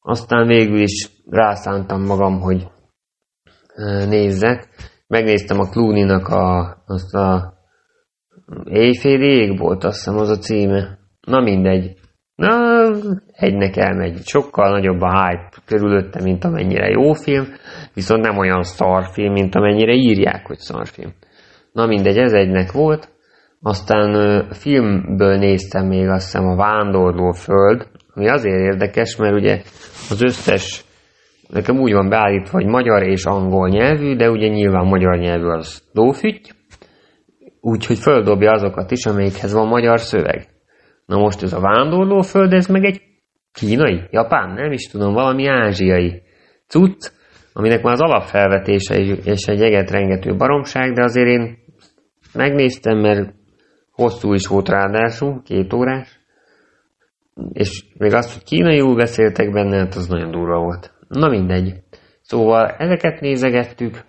Aztán 0.00 0.46
végül 0.46 0.80
is 0.80 1.10
rászántam 1.30 2.04
magam, 2.04 2.40
hogy 2.40 2.66
nézzek. 4.08 4.68
Megnéztem 5.06 5.58
a 5.58 5.68
Clooney-nak 5.68 6.28
a, 6.28 6.76
azt 6.86 7.14
a 7.14 7.54
Éjféli 8.64 9.26
ég 9.26 9.58
volt, 9.58 9.84
azt 9.84 9.96
hiszem 9.96 10.16
az 10.16 10.28
a 10.28 10.38
címe. 10.38 10.98
Na 11.20 11.40
mindegy. 11.40 12.02
Na, 12.36 12.90
egynek 13.32 13.76
elmegy. 13.76 14.18
Sokkal 14.24 14.70
nagyobb 14.70 15.00
a 15.00 15.10
hype 15.10 15.48
körülötte, 15.66 16.22
mint 16.22 16.44
amennyire 16.44 16.88
jó 16.88 17.12
film, 17.12 17.44
viszont 17.94 18.22
nem 18.22 18.38
olyan 18.38 18.62
szarfilm, 18.62 19.32
mint 19.32 19.54
amennyire 19.54 19.92
írják, 19.92 20.46
hogy 20.46 20.58
szarfilm. 20.58 21.12
Na 21.72 21.86
mindegy, 21.86 22.18
ez 22.18 22.32
egynek 22.32 22.72
volt. 22.72 23.08
Aztán 23.62 24.14
ö, 24.14 24.42
filmből 24.50 25.36
néztem 25.36 25.86
még 25.86 26.08
azt 26.08 26.24
hiszem 26.24 26.46
a 26.46 26.56
Vándorló 26.56 27.30
Föld, 27.32 27.86
ami 28.14 28.28
azért 28.28 28.60
érdekes, 28.60 29.16
mert 29.16 29.34
ugye 29.34 29.60
az 30.10 30.22
összes, 30.22 30.84
nekem 31.48 31.78
úgy 31.78 31.92
van 31.92 32.08
beállítva, 32.08 32.58
hogy 32.58 32.66
magyar 32.66 33.02
és 33.02 33.24
angol 33.24 33.68
nyelvű, 33.68 34.16
de 34.16 34.30
ugye 34.30 34.48
nyilván 34.48 34.86
magyar 34.86 35.18
nyelvű 35.18 35.46
az 35.46 35.82
lófüty, 35.92 36.50
úgyhogy 37.60 37.98
földobja 37.98 38.52
azokat 38.52 38.90
is, 38.90 39.06
amelyikhez 39.06 39.52
van 39.52 39.68
magyar 39.68 40.00
szöveg. 40.00 40.53
Na 41.06 41.18
most 41.18 41.42
ez 41.42 41.52
a 41.52 41.60
Vándorló 41.60 42.20
Föld, 42.20 42.52
ez 42.52 42.66
meg 42.66 42.84
egy 42.84 43.02
kínai, 43.52 44.02
japán, 44.10 44.54
nem 44.54 44.72
is 44.72 44.86
tudom, 44.86 45.12
valami 45.12 45.46
ázsiai 45.46 46.22
cucc, 46.66 47.10
aminek 47.52 47.82
már 47.82 47.92
az 47.92 48.00
alapfelvetése 48.00 48.94
és- 48.94 49.24
és 49.24 49.46
egy 49.46 49.62
eget 49.62 49.90
rengető 49.90 50.36
baromság, 50.36 50.92
de 50.92 51.02
azért 51.02 51.28
én 51.28 51.58
megnéztem, 52.34 52.98
mert 52.98 53.34
hosszú 53.90 54.32
is 54.32 54.46
volt 54.46 54.68
ráadásul, 54.68 55.42
két 55.42 55.72
órás, 55.72 56.20
és 57.52 57.84
még 57.98 58.12
azt, 58.12 58.32
hogy 58.32 58.42
kínaiul 58.44 58.94
beszéltek 58.96 59.52
benne, 59.52 59.78
hát 59.78 59.94
az 59.94 60.08
nagyon 60.08 60.30
durva 60.30 60.58
volt. 60.58 60.92
Na 61.08 61.28
mindegy. 61.28 61.74
Szóval 62.20 62.68
ezeket 62.78 63.20
nézegettük, 63.20 64.04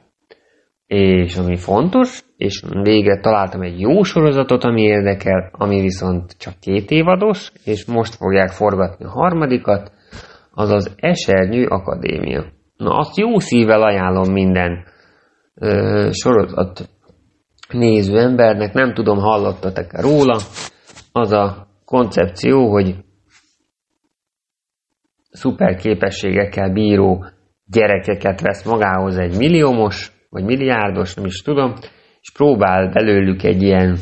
és 0.88 1.38
ami 1.38 1.58
fontos, 1.58 2.24
és 2.38 2.64
végre 2.82 3.20
találtam 3.20 3.62
egy 3.62 3.80
jó 3.80 4.04
sorozatot, 4.04 4.64
ami 4.64 4.82
érdekel, 4.82 5.50
ami 5.52 5.82
viszont 5.82 6.38
csak 6.38 6.54
két 6.60 6.92
évados, 6.92 7.52
és 7.64 7.86
most 7.86 8.16
fogják 8.16 8.50
forgatni 8.50 9.06
a 9.06 9.10
harmadikat, 9.10 9.92
az 10.52 10.70
az 10.70 10.96
Esernyő 10.96 11.66
Akadémia. 11.66 12.46
Na, 12.78 12.98
azt 12.98 13.18
jó 13.18 13.40
szívvel 13.40 13.82
ajánlom 13.82 14.32
minden 14.32 14.84
ö, 15.56 16.10
sorozat 16.12 16.90
néző 17.70 18.20
embernek, 18.20 18.74
nem 18.74 18.94
tudom, 18.94 19.18
hallottatok-e 19.18 20.02
róla, 20.02 20.40
az 21.12 21.32
a 21.32 21.68
koncepció, 21.86 22.72
hogy 22.72 22.96
szuper 25.32 25.76
képességekkel 25.76 26.74
bíró 26.74 27.26
gyerekeket 27.66 28.42
vesz 28.42 28.66
magához 28.66 29.18
egy 29.18 29.38
milliómos, 29.38 30.15
vagy 30.36 30.44
milliárdos, 30.44 31.14
nem 31.14 31.26
is 31.26 31.42
tudom, 31.42 31.74
és 32.22 32.32
próbál 32.32 32.90
belőlük 32.92 33.44
egy 33.44 33.62
ilyen 33.62 33.98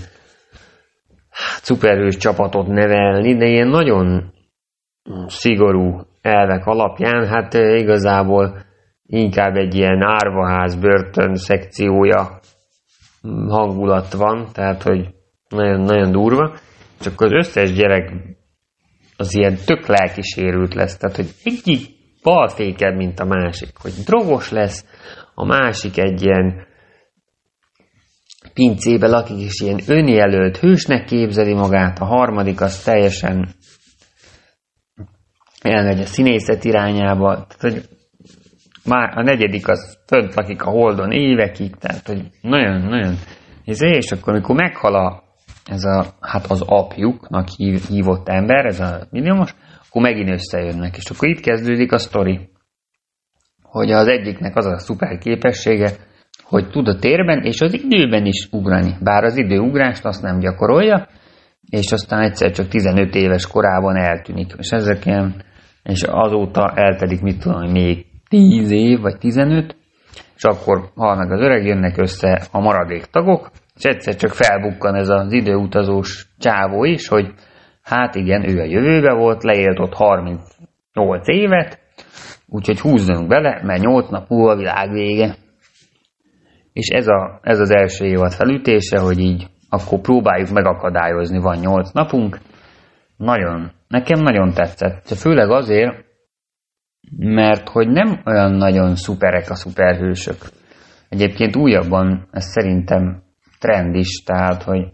hát, 1.29 1.63
szuperhős 1.63 2.17
csapatot 2.17 2.67
nevelni, 2.67 3.35
de 3.37 3.45
ilyen 3.45 3.67
nagyon 3.67 4.33
szigorú 5.27 6.05
elvek 6.21 6.65
alapján, 6.65 7.27
hát 7.27 7.53
eh, 7.53 7.79
igazából 7.79 8.65
inkább 9.05 9.55
egy 9.55 9.75
ilyen 9.75 10.01
árvaház 10.01 10.75
börtön 10.75 11.35
szekciója 11.35 12.39
mm, 13.27 13.47
hangulat 13.47 14.13
van, 14.13 14.47
tehát 14.53 14.83
hogy 14.83 15.07
nagyon, 15.49 15.79
nagyon 15.79 16.11
durva, 16.11 16.55
akkor 17.05 17.25
az 17.25 17.47
összes 17.47 17.73
gyerek 17.73 18.13
az 19.17 19.35
ilyen 19.35 19.57
tök 19.65 19.87
lelkisérült 19.87 20.73
lesz, 20.73 20.97
tehát 20.97 21.15
hogy 21.15 21.29
egyik 21.43 21.87
balfékebb, 22.23 22.95
mint 22.95 23.19
a 23.19 23.25
másik, 23.25 23.69
hogy 23.81 23.93
drogos 24.05 24.51
lesz, 24.51 24.85
a 25.33 25.45
másik 25.45 25.97
egy 25.97 26.21
ilyen 26.21 26.65
pincébe 28.53 29.07
lakik, 29.07 29.39
és 29.39 29.61
ilyen 29.61 29.79
önjelölt 29.87 30.57
hősnek 30.57 31.05
képzeli 31.05 31.53
magát, 31.53 31.99
a 31.99 32.05
harmadik 32.05 32.61
az 32.61 32.83
teljesen 32.83 33.49
elmegy 35.61 35.99
a 35.99 36.05
színészet 36.05 36.63
irányába, 36.63 37.33
tehát 37.33 37.59
hogy 37.59 37.83
már 38.85 39.17
a 39.17 39.21
negyedik 39.21 39.67
az 39.67 39.97
fönt 40.07 40.35
lakik 40.35 40.63
a 40.63 40.69
Holdon 40.69 41.11
évekig, 41.11 41.75
tehát 41.75 42.07
hogy 42.07 42.21
nagyon-nagyon 42.41 43.15
izé, 43.63 43.89
és 43.89 44.11
akkor 44.11 44.33
amikor 44.33 44.55
meghal 44.55 44.95
a, 44.95 45.23
ez 45.65 45.83
a, 45.83 46.05
hát 46.19 46.45
az 46.45 46.61
apjuknak 46.65 47.47
hív, 47.49 47.81
hívott 47.87 48.29
ember, 48.29 48.65
ez 48.65 48.79
a 48.79 49.07
milliómos, 49.09 49.55
akkor 49.87 50.01
megint 50.01 50.29
összejönnek, 50.29 50.97
és 50.97 51.09
akkor 51.09 51.27
itt 51.27 51.39
kezdődik 51.39 51.91
a 51.91 51.97
sztori, 51.97 52.49
hogy 53.73 53.91
az 53.91 54.07
egyiknek 54.07 54.55
az 54.55 54.65
a 54.65 54.79
szuper 54.79 55.17
képessége, 55.17 55.91
hogy 56.43 56.69
tud 56.69 56.87
a 56.87 56.99
térben 56.99 57.43
és 57.43 57.61
az 57.61 57.73
időben 57.73 58.25
is 58.25 58.47
ugrani, 58.51 58.95
bár 59.01 59.23
az 59.23 59.37
időugrást 59.37 60.05
azt 60.05 60.21
nem 60.21 60.39
gyakorolja, 60.39 61.07
és 61.69 61.91
aztán 61.91 62.21
egyszer 62.21 62.51
csak 62.51 62.67
15 62.67 63.15
éves 63.15 63.47
korában 63.47 63.95
eltűnik, 63.95 64.53
és 64.57 64.69
ezek 64.69 65.05
ilyen, 65.05 65.35
és 65.83 66.03
azóta 66.03 66.73
eltelik, 66.75 67.21
mit 67.21 67.39
tudom, 67.39 67.71
még 67.71 68.05
10 68.29 68.71
év, 68.71 68.99
vagy 68.99 69.17
15, 69.17 69.75
és 70.35 70.43
akkor 70.43 70.89
hal 70.95 71.15
meg 71.15 71.31
az 71.31 71.39
öreg, 71.39 71.65
jönnek 71.65 71.97
össze 71.97 72.41
a 72.51 72.59
maradék 72.59 73.05
tagok, 73.05 73.51
és 73.75 73.83
egyszer 73.83 74.15
csak 74.15 74.31
felbukkan 74.31 74.95
ez 74.95 75.09
az 75.09 75.31
időutazós 75.31 76.27
csávó 76.39 76.83
is, 76.83 77.07
hogy 77.07 77.33
hát 77.81 78.15
igen, 78.15 78.49
ő 78.49 78.59
a 78.59 78.65
jövőbe 78.65 79.13
volt, 79.13 79.43
leélt 79.43 79.79
ott 79.79 79.93
38 79.93 81.27
évet, 81.27 81.82
úgyhogy 82.53 82.79
húzzunk 82.79 83.27
bele, 83.27 83.61
mert 83.63 83.81
8 83.81 84.09
nap 84.09 84.29
múlva 84.29 84.51
a 84.51 84.55
világ 84.55 84.91
vége. 84.91 85.35
És 86.73 86.87
ez, 86.87 87.07
a, 87.07 87.39
ez 87.41 87.59
az 87.59 87.69
első 87.69 88.05
évad 88.05 88.31
felütése, 88.31 88.99
hogy 88.99 89.19
így 89.19 89.47
akkor 89.69 90.01
próbáljuk 90.01 90.49
megakadályozni, 90.49 91.39
van 91.39 91.57
8 91.57 91.91
napunk. 91.91 92.39
Nagyon, 93.17 93.71
nekem 93.87 94.19
nagyon 94.19 94.53
tetszett. 94.53 95.07
Főleg 95.07 95.49
azért, 95.49 96.05
mert 97.17 97.69
hogy 97.69 97.87
nem 97.87 98.21
olyan 98.25 98.51
nagyon 98.51 98.95
szuperek 98.95 99.49
a 99.49 99.55
szuperhősök. 99.55 100.37
Egyébként 101.09 101.55
újabban 101.55 102.27
ez 102.31 102.43
szerintem 102.43 103.23
trend 103.59 103.95
is, 103.95 104.23
tehát, 104.23 104.63
hogy 104.63 104.87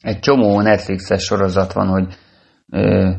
egy 0.00 0.18
csomó 0.18 0.60
Netflixes 0.60 1.24
sorozat 1.24 1.72
van, 1.72 1.86
hogy 1.86 2.14
ö, 2.70 3.10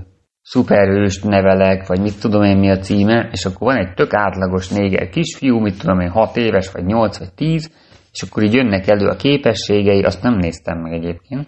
szuperhőst 0.44 1.24
nevelek, 1.24 1.88
vagy 1.88 2.00
mit 2.00 2.20
tudom 2.20 2.44
én 2.44 2.58
mi 2.58 2.70
a 2.70 2.78
címe, 2.78 3.30
és 3.32 3.46
akkor 3.46 3.74
van 3.74 3.86
egy 3.86 3.94
tök 3.94 4.14
átlagos 4.14 4.70
néger 4.70 5.10
kisfiú, 5.10 5.60
mit 5.60 5.80
tudom 5.80 6.00
én, 6.00 6.10
6 6.10 6.38
éves, 6.38 6.72
vagy 6.72 6.86
8, 6.86 7.18
vagy 7.18 7.34
10, 7.34 7.72
és 8.12 8.22
akkor 8.22 8.44
így 8.44 8.54
jönnek 8.54 8.88
elő 8.88 9.08
a 9.08 9.16
képességei, 9.16 10.04
azt 10.04 10.24
nem 10.24 10.38
néztem 10.38 10.78
meg 10.78 10.94
egyébként, 10.94 11.48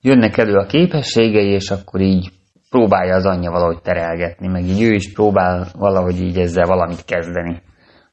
jönnek 0.00 0.36
elő 0.36 0.54
a 0.54 0.66
képességei, 0.66 1.50
és 1.50 1.70
akkor 1.70 2.00
így 2.00 2.30
próbálja 2.70 3.14
az 3.14 3.26
anyja 3.26 3.50
valahogy 3.50 3.80
terelgetni, 3.82 4.48
meg 4.48 4.64
így 4.64 4.82
ő 4.82 4.92
is 4.92 5.12
próbál 5.12 5.66
valahogy 5.78 6.20
így 6.20 6.38
ezzel 6.38 6.66
valamit 6.66 7.04
kezdeni. 7.04 7.62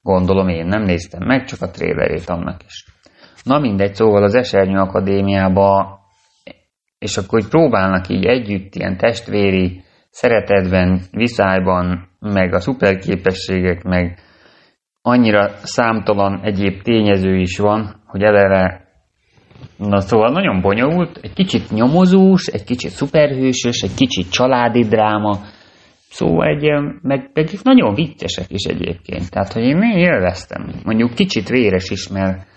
Gondolom 0.01 0.47
én 0.47 0.65
nem 0.65 0.83
néztem 0.83 1.25
meg, 1.25 1.45
csak 1.45 1.61
a 1.61 1.71
trélerét 1.71 2.29
annak 2.29 2.63
is. 2.65 2.85
Na 3.43 3.59
mindegy, 3.59 3.95
szóval 3.95 4.23
az 4.23 4.35
Esernyő 4.35 4.77
Akadémiába, 4.77 5.99
és 6.97 7.17
akkor 7.17 7.39
így 7.39 7.47
próbálnak 7.49 8.09
így 8.09 8.25
együtt 8.25 8.75
ilyen 8.75 8.97
testvéri 8.97 9.83
szeretetben, 10.09 11.01
viszályban, 11.11 12.07
meg 12.19 12.53
a 12.53 12.59
szuperképességek, 12.59 13.83
meg 13.83 14.19
annyira 15.01 15.47
számtalan 15.47 16.39
egyéb 16.43 16.81
tényező 16.81 17.37
is 17.37 17.57
van, 17.57 18.01
hogy 18.05 18.23
eleve 18.23 18.83
Na 19.77 19.99
szóval 19.99 20.31
nagyon 20.31 20.61
bonyolult, 20.61 21.19
egy 21.21 21.33
kicsit 21.33 21.71
nyomozós, 21.71 22.47
egy 22.47 22.63
kicsit 22.63 22.89
szuperhősös, 22.89 23.81
egy 23.81 23.93
kicsit 23.93 24.31
családi 24.31 24.81
dráma, 24.81 25.39
szóval 26.09 26.47
egy, 26.47 26.63
ilyen- 26.63 26.99
meg 27.01 27.31
pedig 27.33 27.59
nagyon 27.63 27.93
viccesek 27.93 28.45
is 28.51 28.63
egyébként. 28.63 29.29
Tehát, 29.29 29.53
hogy 29.53 29.63
én 29.63 29.81
én 29.81 29.97
élveztem. 29.97 30.73
Mondjuk 30.83 31.13
kicsit 31.13 31.49
véres 31.49 31.89
is, 31.89 32.07
mert, 32.07 32.47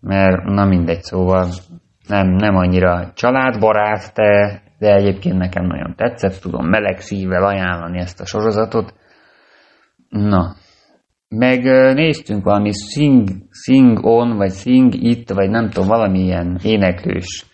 mert 0.00 0.44
na 0.44 0.64
mindegy, 0.64 1.02
szóval 1.02 1.48
nem, 2.08 2.28
nem 2.28 2.56
annyira 2.56 3.12
családbarát, 3.14 4.12
de, 4.14 4.62
de 4.78 4.94
egyébként 4.94 5.38
nekem 5.38 5.66
nagyon 5.66 5.94
tetszett, 5.96 6.40
tudom 6.40 6.66
meleg 6.66 7.00
szívvel 7.00 7.44
ajánlani 7.44 7.98
ezt 7.98 8.20
a 8.20 8.26
sorozatot. 8.26 8.94
Na, 10.08 10.54
meg 11.28 11.62
néztünk 11.94 12.44
valami 12.44 12.70
Sing, 12.72 13.28
Sing 13.50 14.04
On, 14.04 14.36
vagy 14.36 14.52
Sing 14.52 14.94
It, 14.94 15.32
vagy 15.32 15.50
nem 15.50 15.70
tudom, 15.70 15.88
valamilyen 15.88 16.58
éneklős 16.62 17.46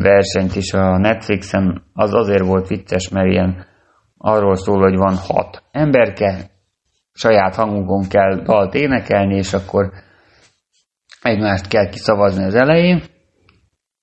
versenyt 0.00 0.54
is 0.56 0.72
a 0.72 0.98
Netflixen. 0.98 1.82
Az 1.92 2.14
azért 2.14 2.46
volt 2.46 2.68
vicces, 2.68 3.08
mert 3.08 3.30
ilyen 3.30 3.66
arról 4.16 4.56
szól, 4.56 4.80
hogy 4.80 4.96
van 4.96 5.14
hat 5.16 5.62
emberke, 5.70 6.50
saját 7.12 7.54
hangunkon 7.54 8.08
kell 8.08 8.42
dalt 8.42 8.74
énekelni, 8.74 9.36
és 9.36 9.52
akkor 9.52 9.90
egymást 11.22 11.68
kell 11.68 11.88
kiszavazni 11.88 12.44
az 12.44 12.54
elején, 12.54 13.02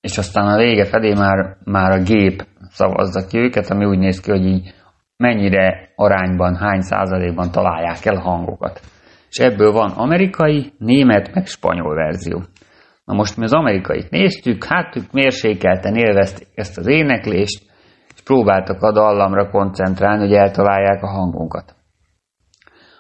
és 0.02 0.18
aztán 0.18 0.48
a 0.48 0.58
vége 0.58 0.86
felé 0.86 1.14
már, 1.14 1.58
már 1.64 1.92
a 1.92 2.04
gép 2.04 2.46
szavazza 2.70 3.28
ki 3.28 3.38
őket, 3.38 3.70
ami 3.70 3.86
úgy 3.86 3.98
néz 3.98 4.20
ki, 4.20 4.32
hogy 4.32 4.46
így 4.46 4.74
mennyire 5.18 5.92
arányban, 5.96 6.56
hány 6.56 6.82
százalékban 6.82 7.52
találják 7.52 8.06
el 8.06 8.16
hangokat. 8.16 8.80
És 9.30 9.38
ebből 9.38 9.72
van 9.72 9.92
amerikai, 9.92 10.74
német, 10.78 11.34
meg 11.34 11.46
spanyol 11.46 11.96
verzió. 11.96 12.42
Na 13.06 13.14
most 13.14 13.38
mi 13.38 13.44
az 13.44 13.54
amerikait 13.54 14.10
néztük, 14.10 14.64
hát 14.64 14.96
ők 14.96 15.12
mérsékelten 15.12 15.96
élvezték 15.96 16.48
ezt 16.56 16.78
az 16.78 16.88
éneklést, 16.88 17.64
és 18.16 18.22
próbáltak 18.24 18.82
a 18.82 18.92
dallamra 18.92 19.50
koncentrálni, 19.50 20.24
hogy 20.28 20.34
eltalálják 20.34 21.04
a 21.04 21.10
hangunkat. 21.10 21.76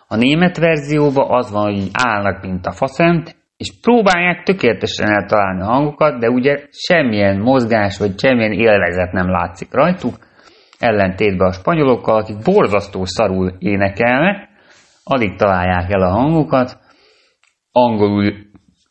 A 0.07 0.15
német 0.15 0.57
verzióban 0.57 1.31
az 1.31 1.51
van, 1.51 1.63
hogy 1.63 1.77
így 1.77 1.89
állnak, 1.93 2.41
mint 2.41 2.65
a 2.65 2.71
faszent, 2.71 3.35
és 3.62 3.71
próbálják 3.82 4.43
tökéletesen 4.43 5.08
eltalálni 5.08 5.62
a 5.62 5.65
hangokat, 5.65 6.19
de 6.19 6.30
ugye 6.30 6.65
semmilyen 6.71 7.38
mozgás, 7.39 7.97
vagy 7.97 8.19
semmilyen 8.19 8.52
élvezet 8.52 9.12
nem 9.12 9.30
látszik 9.30 9.74
rajtuk, 9.74 10.15
ellentétben 10.80 11.47
a 11.47 11.52
spanyolokkal, 11.52 12.17
akik 12.17 12.38
borzasztó 12.43 13.06
szarul 13.06 13.56
énekelnek, 13.60 14.50
alig 15.04 15.36
találják 15.36 15.91
el 15.91 16.02
a 16.02 16.10
hangokat, 16.10 16.80
angolul, 17.71 18.34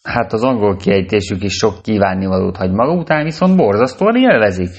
hát 0.02 0.32
az 0.32 0.44
angol 0.44 0.76
kiejtésük 0.76 1.42
is 1.42 1.52
sok 1.52 1.82
kívánnivalót 1.82 2.56
hagy 2.56 2.72
maga 2.72 2.92
után, 2.92 3.24
viszont 3.24 3.56
borzasztóan 3.56 4.16
élvezik. 4.16 4.70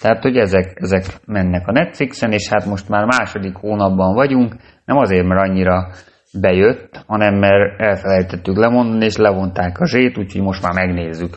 Tehát, 0.00 0.22
hogy 0.22 0.36
ezek, 0.36 0.72
ezek 0.74 1.04
mennek 1.26 1.66
a 1.66 1.72
Netflixen, 1.72 2.32
és 2.32 2.48
hát 2.48 2.66
most 2.66 2.88
már 2.88 3.04
második 3.04 3.54
hónapban 3.54 4.14
vagyunk, 4.14 4.56
nem 4.84 4.96
azért, 4.96 5.26
mert 5.26 5.48
annyira 5.48 5.88
bejött, 6.32 7.04
hanem 7.06 7.34
mert 7.34 7.80
elfelejtettük 7.80 8.56
lemondani, 8.56 9.04
és 9.04 9.16
levonták 9.16 9.80
a 9.80 9.86
zsét, 9.86 10.18
úgyhogy 10.18 10.42
most 10.42 10.62
már 10.62 10.72
megnézzük 10.72 11.36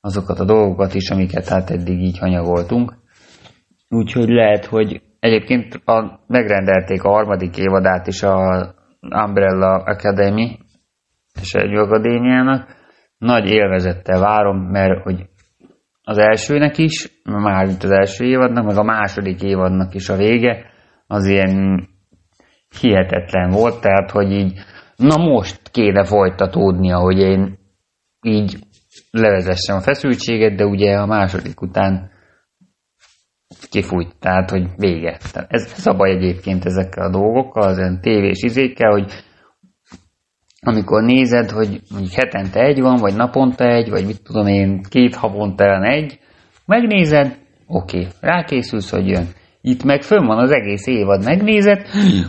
azokat 0.00 0.38
a 0.38 0.44
dolgokat 0.44 0.94
is, 0.94 1.10
amiket 1.10 1.48
hát 1.48 1.70
eddig 1.70 2.02
így 2.02 2.18
hanyagoltunk. 2.18 2.92
Úgyhogy 3.88 4.28
lehet, 4.28 4.64
hogy 4.64 5.02
egyébként 5.20 5.80
a, 5.84 6.20
megrendelték 6.26 7.02
a 7.02 7.10
harmadik 7.10 7.56
évadát 7.56 8.06
is 8.06 8.22
a 8.22 8.74
Umbrella 9.00 9.82
Academy 9.84 10.58
és 11.40 11.52
egy 11.52 11.74
akadémiának. 11.74 12.76
Nagy 13.18 13.50
élvezettel 13.50 14.20
várom, 14.20 14.56
mert 14.56 15.02
hogy 15.02 15.26
az 16.02 16.18
elsőnek 16.18 16.78
is, 16.78 17.20
már 17.24 17.66
az 17.66 17.90
első 17.90 18.24
évadnak, 18.24 18.64
meg 18.64 18.76
a 18.76 18.82
második 18.82 19.42
évadnak 19.42 19.94
is 19.94 20.08
a 20.08 20.16
vége, 20.16 20.64
az 21.06 21.26
ilyen 21.26 21.88
hihetetlen 22.80 23.50
volt, 23.50 23.80
tehát 23.80 24.10
hogy 24.10 24.32
így, 24.32 24.58
na 24.96 25.16
most 25.16 25.70
kéne 25.70 26.04
folytatódnia, 26.04 26.98
hogy 26.98 27.18
én 27.18 27.58
így 28.22 28.58
levezessem 29.10 29.76
a 29.76 29.80
feszültséget, 29.80 30.56
de 30.56 30.64
ugye 30.64 30.98
a 30.98 31.06
második 31.06 31.60
után 31.60 32.10
kifújt, 33.70 34.16
tehát 34.20 34.50
hogy 34.50 34.68
vége. 34.76 35.18
Tehát 35.32 35.52
ez, 35.52 35.72
ez 35.76 35.86
a 35.86 35.94
baj 35.94 36.10
egyébként 36.10 36.64
ezekkel 36.64 37.06
a 37.06 37.10
dolgokkal, 37.10 37.62
az 37.62 37.78
ilyen 37.78 38.00
tévés 38.00 38.42
izékkel, 38.42 38.90
hogy 38.90 39.12
amikor 40.60 41.02
nézed, 41.02 41.50
hogy 41.50 41.80
mondjuk 41.90 42.12
hetente 42.12 42.60
egy 42.60 42.80
van, 42.80 42.96
vagy 42.96 43.14
naponta 43.14 43.64
egy, 43.64 43.90
vagy 43.90 44.06
mit 44.06 44.22
tudom 44.22 44.46
én, 44.46 44.82
két 44.88 45.14
havonta 45.14 45.82
egy, 45.82 46.18
megnézed, 46.66 47.38
oké, 47.66 47.98
okay, 47.98 48.10
rákészülsz, 48.20 48.90
hogy 48.90 49.08
jön. 49.08 49.26
Itt 49.60 49.84
meg 49.84 50.02
fönn 50.02 50.26
van 50.26 50.38
az 50.38 50.50
egész 50.50 50.86
évad, 50.86 51.24
megnézed, 51.24 51.86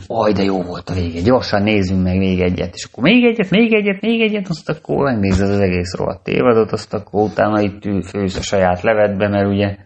aj, 0.07 0.31
de 0.33 0.43
jó 0.43 0.61
volt 0.61 0.89
a 0.89 0.93
vége, 0.93 1.21
gyorsan 1.21 1.63
nézzünk 1.63 2.03
meg 2.03 2.17
még 2.17 2.39
egyet, 2.39 2.73
és 2.73 2.83
akkor 2.83 3.03
még 3.03 3.23
egyet, 3.23 3.49
még 3.49 3.73
egyet, 3.73 4.01
még 4.01 4.21
egyet, 4.21 4.47
azt 4.47 4.69
akkor 4.69 5.03
megnézed 5.03 5.49
az 5.49 5.59
egész 5.59 5.95
rohadt 5.95 6.27
évadot, 6.27 6.71
azt 6.71 6.93
akkor 6.93 7.23
utána 7.23 7.61
itt 7.61 7.85
ül, 7.85 8.01
fősz 8.01 8.37
a 8.37 8.41
saját 8.41 8.81
levetbe, 8.81 9.27
mert 9.27 9.47
ugye 9.47 9.77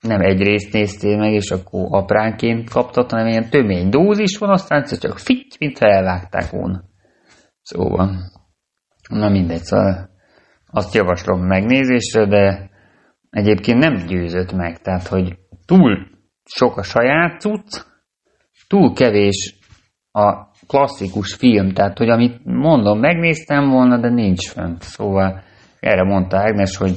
nem 0.00 0.20
egy 0.20 0.42
részt 0.42 0.72
néztél 0.72 1.16
meg, 1.16 1.32
és 1.32 1.50
akkor 1.50 1.86
apránként 1.90 2.70
kaptad, 2.70 3.10
hanem 3.10 3.26
ilyen 3.26 3.50
tömény 3.50 3.88
dózis 3.88 4.38
van, 4.38 4.50
aztán 4.50 4.84
csak 5.00 5.18
fitty, 5.18 5.56
mint 5.58 5.78
felvágták 5.78 6.50
volna. 6.50 6.82
Szóval, 7.62 8.10
na 9.08 9.28
mindegy, 9.28 9.62
szóval 9.62 10.10
azt 10.70 10.94
javaslom 10.94 11.40
megnézésre, 11.40 12.26
de 12.26 12.70
egyébként 13.30 13.78
nem 13.78 14.06
győzött 14.06 14.52
meg, 14.52 14.80
tehát 14.80 15.06
hogy 15.06 15.38
túl 15.66 16.09
sok 16.54 16.76
a 16.76 16.82
saját 16.82 17.40
cucc, 17.40 17.80
túl 18.68 18.92
kevés 18.92 19.58
a 20.12 20.48
klasszikus 20.66 21.34
film, 21.34 21.72
tehát 21.72 21.98
hogy 21.98 22.08
amit 22.08 22.44
mondom, 22.44 22.98
megnéztem 22.98 23.68
volna, 23.68 24.00
de 24.00 24.08
nincs 24.08 24.48
fönt. 24.48 24.82
Szóval 24.82 25.42
erre 25.80 26.02
mondta 26.02 26.38
Ágnes, 26.38 26.76
hogy 26.76 26.96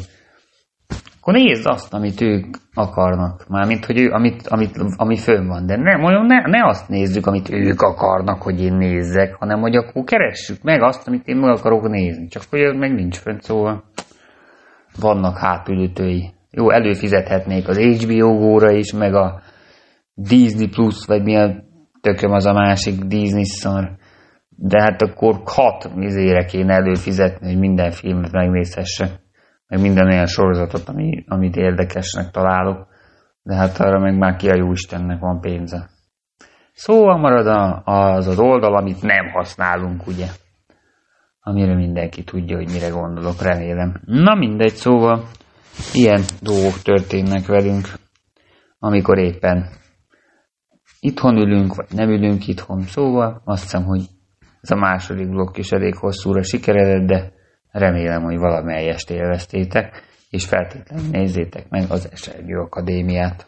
akkor 1.19 1.33
nézd 1.33 1.65
azt, 1.65 1.93
amit 1.93 2.21
ők 2.21 2.45
akarnak. 2.73 3.47
Mármint, 3.47 3.85
hogy 3.85 3.99
ő, 3.99 4.11
amit, 4.11 4.47
amit, 4.47 4.77
ami 4.95 5.17
fönn 5.17 5.47
van. 5.47 5.65
De 5.65 5.75
ne, 5.75 5.95
mondjam, 5.95 6.25
ne, 6.25 6.41
ne 6.41 6.67
azt 6.67 6.89
nézzük, 6.89 7.25
amit 7.25 7.49
ők 7.49 7.81
akarnak, 7.81 8.41
hogy 8.41 8.61
én 8.61 8.73
nézzek, 8.73 9.35
hanem 9.35 9.59
hogy 9.59 9.75
akkor 9.75 10.03
keressük 10.03 10.61
meg 10.61 10.81
azt, 10.81 11.07
amit 11.07 11.27
én 11.27 11.35
meg 11.35 11.49
akarok 11.49 11.87
nézni. 11.89 12.27
Csak 12.27 12.43
hogy 12.49 12.59
ez 12.59 12.75
meg 12.75 12.93
nincs 12.93 13.17
fönt, 13.17 13.41
szóval 13.41 13.83
vannak 14.99 15.37
hátülütői. 15.37 16.33
Jó, 16.55 16.69
előfizethetnék 16.69 17.67
az 17.67 17.77
HBO 17.77 18.37
góra 18.37 18.71
is, 18.71 18.93
meg 18.93 19.13
a 19.13 19.41
Disney 20.13 20.67
Plus, 20.67 21.05
vagy 21.05 21.23
mi 21.23 21.35
a 21.35 21.63
tököm 22.01 22.31
az 22.31 22.45
a 22.45 22.53
másik 22.53 22.99
Disney 22.99 23.45
szar. 23.45 23.91
De 24.49 24.81
hát 24.81 25.01
akkor 25.01 25.41
hat 25.45 25.95
mizére 25.95 26.45
kéne 26.45 26.73
előfizetni, 26.73 27.47
hogy 27.47 27.59
minden 27.59 27.91
filmet 27.91 28.31
megnézhesse 28.31 29.21
meg 29.73 29.81
minden 29.81 30.05
olyan 30.05 30.25
sorozatot, 30.25 30.89
ami, 30.89 31.23
amit 31.27 31.55
érdekesnek 31.55 32.31
találok, 32.31 32.87
de 33.43 33.55
hát 33.55 33.79
arra 33.79 33.99
meg 33.99 34.17
már 34.17 34.35
ki 34.35 34.49
a 34.49 34.55
jó 34.55 34.71
Istennek 34.71 35.19
van 35.19 35.39
pénze. 35.41 35.89
Szóval 36.73 37.17
marad 37.17 37.47
a, 37.47 37.81
az 37.85 38.27
az 38.27 38.39
oldal, 38.39 38.75
amit 38.75 39.01
nem 39.01 39.29
használunk, 39.31 40.07
ugye? 40.07 40.27
Amire 41.39 41.75
mindenki 41.75 42.23
tudja, 42.23 42.57
hogy 42.57 42.71
mire 42.71 42.89
gondolok, 42.89 43.41
remélem. 43.41 44.01
Na 44.05 44.35
mindegy, 44.35 44.73
szóval 44.73 45.23
ilyen 45.93 46.21
dolgok 46.41 46.81
történnek 46.81 47.45
velünk, 47.45 47.87
amikor 48.79 49.17
éppen 49.17 49.69
itthon 50.99 51.37
ülünk, 51.37 51.75
vagy 51.75 51.87
nem 51.91 52.09
ülünk 52.09 52.47
itthon. 52.47 52.81
Szóval 52.81 53.41
azt 53.45 53.61
hiszem, 53.61 53.83
hogy 53.83 54.01
ez 54.61 54.71
a 54.71 54.75
második 54.75 55.29
blokk 55.29 55.57
is 55.57 55.71
elég 55.71 55.95
hosszúra 55.95 56.43
sikeredett, 56.43 57.07
de 57.07 57.41
Remélem, 57.73 58.23
hogy 58.23 58.37
valamelyest 58.37 59.09
élveztétek, 59.09 60.03
és 60.29 60.45
feltétlenül 60.45 61.09
nézzétek 61.09 61.69
meg 61.69 61.91
az 61.91 62.09
Esergyő 62.11 62.57
Akadémiát. 62.57 63.47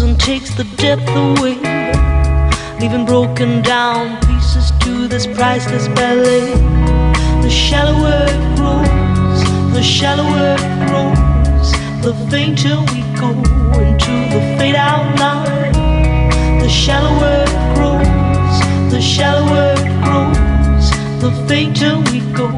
and 0.00 0.18
takes 0.18 0.54
the 0.54 0.64
depth 0.76 1.08
away, 1.10 1.56
leaving 2.80 3.04
broken 3.04 3.62
down 3.62 4.18
pieces 4.26 4.72
to 4.80 5.08
this 5.08 5.26
priceless 5.26 5.88
ballet. 5.88 6.54
The 7.42 7.50
shallower 7.50 8.26
it 8.28 8.56
grows, 8.56 9.40
the 9.74 9.82
shallower 9.82 10.56
it 10.58 10.88
grows, 10.88 11.72
the 12.02 12.14
fainter 12.30 12.76
we 12.92 13.02
go 13.20 13.30
into 13.80 14.14
the 14.34 14.40
fade 14.58 14.76
out 14.76 15.18
line. 15.18 15.72
The 16.60 16.68
shallower 16.68 17.44
it 17.46 17.74
grows, 17.74 18.92
the 18.92 19.00
shallower 19.00 19.74
it 19.76 19.90
grows, 20.04 20.90
the 21.20 21.32
fainter 21.48 21.98
we 22.10 22.20
go 22.32 22.48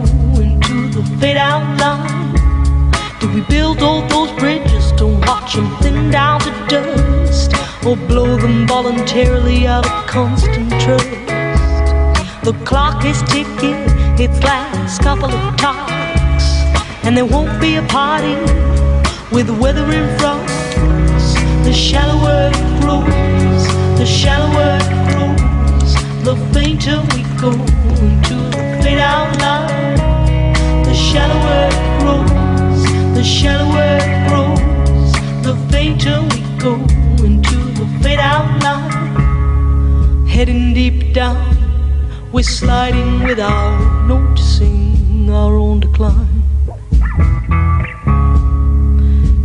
into 0.41 0.89
the 0.91 1.03
fade 1.21 1.37
out 1.37 1.65
line. 1.79 2.33
Do 3.21 3.33
we 3.33 3.41
build 3.43 3.83
all 3.83 4.07
those 4.09 4.31
bridges 4.39 4.93
to 4.93 5.07
watch 5.07 5.55
them 5.55 5.75
thin 5.81 5.94
or 7.87 7.97
blow 7.97 8.37
them 8.37 8.67
voluntarily 8.67 9.67
out 9.67 9.85
of 9.85 10.07
constant 10.07 10.71
trust? 10.81 11.05
The 12.43 12.55
clock 12.65 13.05
is 13.05 13.23
ticking 13.25 13.77
its 14.19 14.43
last 14.43 15.03
couple 15.03 15.31
of 15.31 15.57
talks, 15.57 16.47
and 17.05 17.17
there 17.17 17.27
won't 17.27 17.61
be 17.61 17.77
a 17.77 17.83
party 17.83 18.37
with 19.31 19.51
weather 19.51 19.85
in 19.93 20.19
front. 20.19 20.49
The 21.65 21.73
shallower 21.73 22.51
it 22.53 22.81
grows, 22.81 23.67
the 23.99 24.07
shallower 24.07 24.79
it 24.81 24.89
grows, 25.11 25.95
the 26.25 26.37
fainter 26.55 27.01
we 27.13 27.23
go 27.39 27.53
into 27.53 28.37
the 28.55 28.81
fade 28.83 28.99
out 28.99 29.37
line. 29.41 29.97
The 30.85 30.95
shallower 30.95 31.69
it 31.71 32.01
grows, 32.01 33.15
the 33.15 33.25
shallower 33.25 33.99
it 34.01 34.29
grows, 34.29 35.13
the 35.43 35.55
fainter 35.71 36.23
we 36.31 36.41
go 36.59 37.04
into 38.05 38.17
the 38.17 38.17
fade 38.17 38.19
out 38.19 38.63
line. 38.63 40.27
Heading 40.27 40.75
deep 40.75 41.15
down, 41.15 41.37
we're 42.33 42.43
sliding 42.43 43.23
without 43.25 44.07
noticing 44.07 45.31
our 45.31 45.57
own 45.57 45.81
decline. 45.81 46.43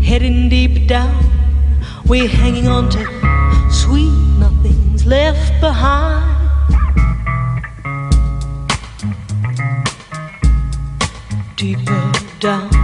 Heading 0.01 0.49
deep 0.49 0.87
down, 0.87 1.13
we're 2.05 2.27
hanging 2.27 2.67
on 2.67 2.89
to 2.89 3.05
sweet 3.71 4.11
nothings 4.39 5.05
left 5.05 5.59
behind. 5.61 6.25
Deeper 11.55 12.11
down, 12.39 12.78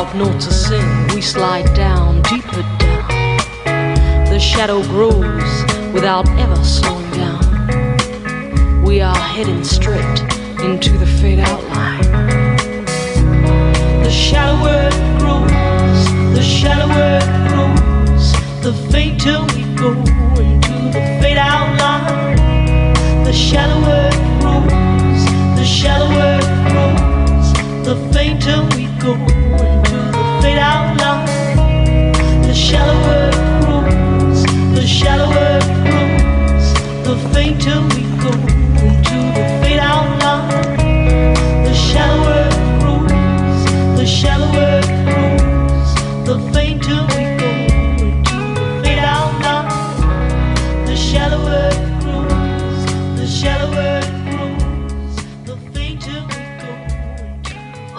decline. 0.00 0.10
Without 0.10 0.16
noticing, 0.16 1.14
we 1.14 1.20
slide 1.20 1.74
down, 1.74 2.22
deeper 2.22 2.62
down. 2.78 4.26
The 4.30 4.38
shadow 4.38 4.82
grows 4.82 5.92
without 5.92 6.28
ever 6.38 6.56
slowing 6.64 7.10
down. 7.10 8.82
We 8.82 9.00
are 9.00 9.14
heading 9.14 9.64
straight 9.64 10.20
into 10.62 10.96
the 10.96 11.06
fade 11.06 11.40
outline. 11.40 12.56
The 14.02 14.10
shallower 14.10 14.88
it 14.88 15.18
grows, 15.18 16.34
the 16.34 16.42
shallower 16.42 17.18
it 17.18 17.48
grows, 17.48 18.32
the 18.62 18.72
fainter 18.90 19.40
we 19.54 19.64
go 19.76 19.92
into 20.40 20.72
the 20.92 21.02
fade 21.20 21.38
outline. 21.38 22.44
The 23.24 23.32
shallower 23.32 24.08
it 24.08 24.40
grows, 24.40 25.24
the 25.58 25.64
shallower 25.64 26.38
it 26.40 26.48
grows, 26.70 27.52
the 27.84 27.96
fainter 28.12 28.66
we 28.76 28.86
go 28.98 29.14
into 30.44 30.96
the 30.98 31.26
fade. 31.26 32.44
The 32.44 32.54
shallower 32.54 33.30
it 33.30 34.74
the 34.74 34.86
shallower 34.86 35.58
it 35.58 37.04
the 37.04 37.16
fainter 37.32 37.80
we 37.94 38.09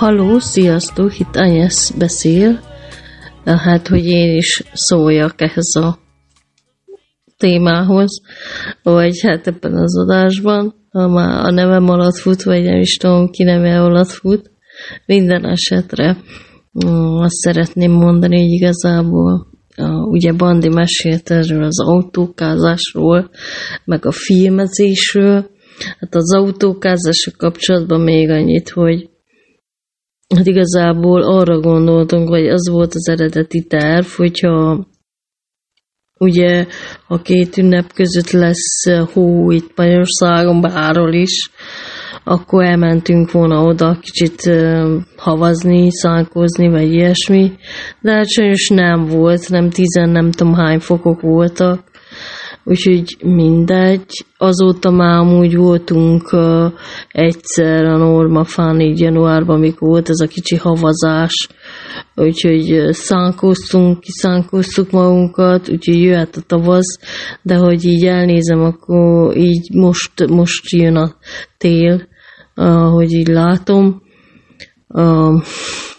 Halló, 0.01 0.39
sziasztok, 0.39 1.19
itt 1.19 1.35
Anyesz 1.35 1.91
beszél. 1.91 2.59
Hát, 3.45 3.87
hogy 3.87 4.05
én 4.05 4.35
is 4.35 4.63
szóljak 4.73 5.41
ehhez 5.41 5.75
a 5.75 5.97
témához, 7.37 8.21
vagy 8.83 9.21
hát 9.21 9.47
ebben 9.47 9.73
az 9.73 9.97
adásban, 9.99 10.73
ha 10.89 11.07
már 11.07 11.45
a 11.45 11.51
nevem 11.51 11.89
alatt 11.89 12.15
fut, 12.15 12.43
vagy 12.43 12.63
nem 12.63 12.79
is 12.79 12.97
tudom, 12.97 13.29
ki 13.29 13.43
neve 13.43 13.81
alatt 13.81 14.09
fut. 14.09 14.51
Minden 15.05 15.45
esetre 15.45 16.17
mm, 16.85 17.17
azt 17.17 17.35
szeretném 17.35 17.91
mondani, 17.91 18.41
hogy 18.41 18.51
igazából 18.51 19.47
ugye 20.09 20.33
Bandi 20.33 20.69
mesélt 20.69 21.31
erről 21.31 21.63
az 21.63 21.79
autókázásról, 21.79 23.29
meg 23.85 24.05
a 24.05 24.11
filmezésről. 24.11 25.49
Hát 25.99 26.15
az 26.15 26.35
autókázással 26.35 27.33
kapcsolatban 27.37 28.01
még 28.01 28.29
annyit, 28.29 28.69
hogy 28.69 29.09
Hát 30.35 30.47
igazából 30.47 31.21
arra 31.21 31.59
gondoltunk, 31.59 32.29
vagy 32.29 32.47
az 32.47 32.69
volt 32.69 32.93
az 32.93 33.09
eredeti 33.09 33.63
terv, 33.63 34.05
hogyha 34.05 34.85
ugye 36.19 36.65
a 37.07 37.21
két 37.21 37.57
ünnep 37.57 37.93
között 37.93 38.29
lesz 38.31 38.89
hó 39.13 39.51
itt 39.51 39.71
Magyarországon, 39.75 40.61
bárhol 40.61 41.13
is, 41.13 41.51
akkor 42.23 42.63
elmentünk 42.63 43.31
volna 43.31 43.63
oda 43.63 43.97
kicsit 44.01 44.45
ö, 44.45 44.97
havazni, 45.17 45.91
szánkozni, 45.91 46.69
vagy 46.69 46.91
ilyesmi, 46.91 47.51
de 48.01 48.11
hát 48.11 48.29
sajnos 48.29 48.69
nem 48.69 49.05
volt, 49.05 49.49
nem 49.49 49.69
tizen, 49.69 50.09
nem 50.09 50.31
tudom 50.31 50.53
hány 50.53 50.79
fokok 50.79 51.21
voltak, 51.21 51.90
úgyhogy 52.63 53.17
mindegy. 53.23 54.25
Azóta 54.37 54.91
már 54.91 55.17
amúgy 55.19 55.55
voltunk 55.55 56.33
uh, 56.33 56.71
egyszer 57.11 57.83
a 57.85 57.97
Norma 57.97 58.43
Fán 58.43 58.79
így 58.79 58.99
januárban, 58.99 59.55
amikor 59.55 59.87
volt 59.87 60.09
ez 60.09 60.19
a 60.19 60.27
kicsi 60.27 60.55
havazás, 60.55 61.47
úgyhogy 62.15 62.93
szánkoztunk, 62.93 63.99
kiszánkoztuk 63.99 64.91
magunkat, 64.91 65.69
úgyhogy 65.69 66.01
jöhet 66.01 66.35
a 66.35 66.41
tavasz, 66.41 66.99
de 67.41 67.55
hogy 67.55 67.85
így 67.85 68.05
elnézem, 68.05 68.61
akkor 68.61 69.37
így 69.37 69.73
most, 69.73 70.27
most 70.27 70.71
jön 70.71 70.95
a 70.95 71.15
tél, 71.57 72.07
ahogy 72.55 73.11
így 73.11 73.27
látom. 73.27 74.01
Uh, 74.87 75.41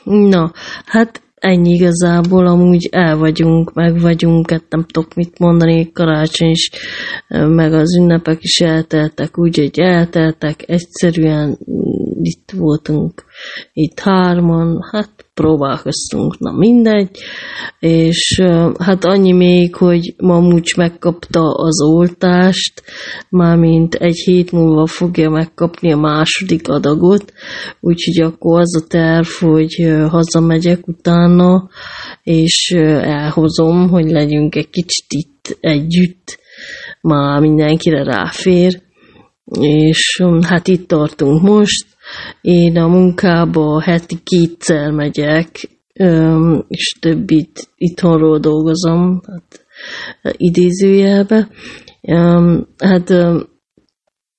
na, 0.04 0.52
hát 0.84 1.21
ennyi 1.43 1.74
igazából, 1.74 2.47
amúgy 2.47 2.88
el 2.90 3.16
vagyunk, 3.16 3.72
meg 3.74 4.01
vagyunk, 4.01 4.51
hát 4.51 4.64
nem 4.68 4.84
tudok 4.84 5.14
mit 5.14 5.38
mondani, 5.38 5.93
karácsony 5.93 6.51
is, 6.51 6.70
meg 7.28 7.72
az 7.72 7.97
ünnepek 7.97 8.38
is 8.40 8.61
elteltek, 8.61 9.38
úgyhogy 9.38 9.78
elteltek, 9.78 10.64
egyszerűen 10.66 11.59
itt 12.24 12.52
voltunk, 12.56 13.24
itt 13.72 14.00
hárman, 14.00 14.78
hát 14.92 15.10
próbálkoztunk, 15.34 16.38
na 16.38 16.52
mindegy, 16.52 17.18
és 17.78 18.42
hát 18.78 19.04
annyi 19.04 19.32
még, 19.32 19.74
hogy 19.74 20.14
Mamucs 20.16 20.76
megkapta 20.76 21.40
az 21.40 21.82
oltást, 21.82 22.82
mármint 23.28 23.94
egy 23.94 24.16
hét 24.16 24.52
múlva 24.52 24.86
fogja 24.86 25.30
megkapni 25.30 25.92
a 25.92 25.96
második 25.96 26.68
adagot, 26.68 27.32
úgyhogy 27.80 28.24
akkor 28.24 28.60
az 28.60 28.82
a 28.82 28.86
terv, 28.86 29.26
hogy 29.26 29.92
hazamegyek 30.08 30.86
utána, 30.86 31.68
és 32.22 32.70
elhozom, 33.00 33.88
hogy 33.88 34.10
legyünk 34.10 34.54
egy 34.54 34.70
kicsit 34.70 35.06
itt 35.08 35.56
együtt, 35.60 36.40
már 37.00 37.40
mindenkire 37.40 38.04
ráfér, 38.04 38.82
és 39.60 40.22
hát 40.42 40.68
itt 40.68 40.88
tartunk 40.88 41.42
most, 41.42 41.86
én 42.40 42.76
a 42.76 42.86
munkába 42.86 43.82
heti 43.82 44.18
kétszer 44.22 44.90
megyek, 44.90 45.70
és 46.68 46.96
többit 47.00 47.68
itthonról 47.76 48.38
dolgozom, 48.38 49.20
hát 49.26 49.64
idézőjelbe. 50.36 51.48
Hát 52.78 53.12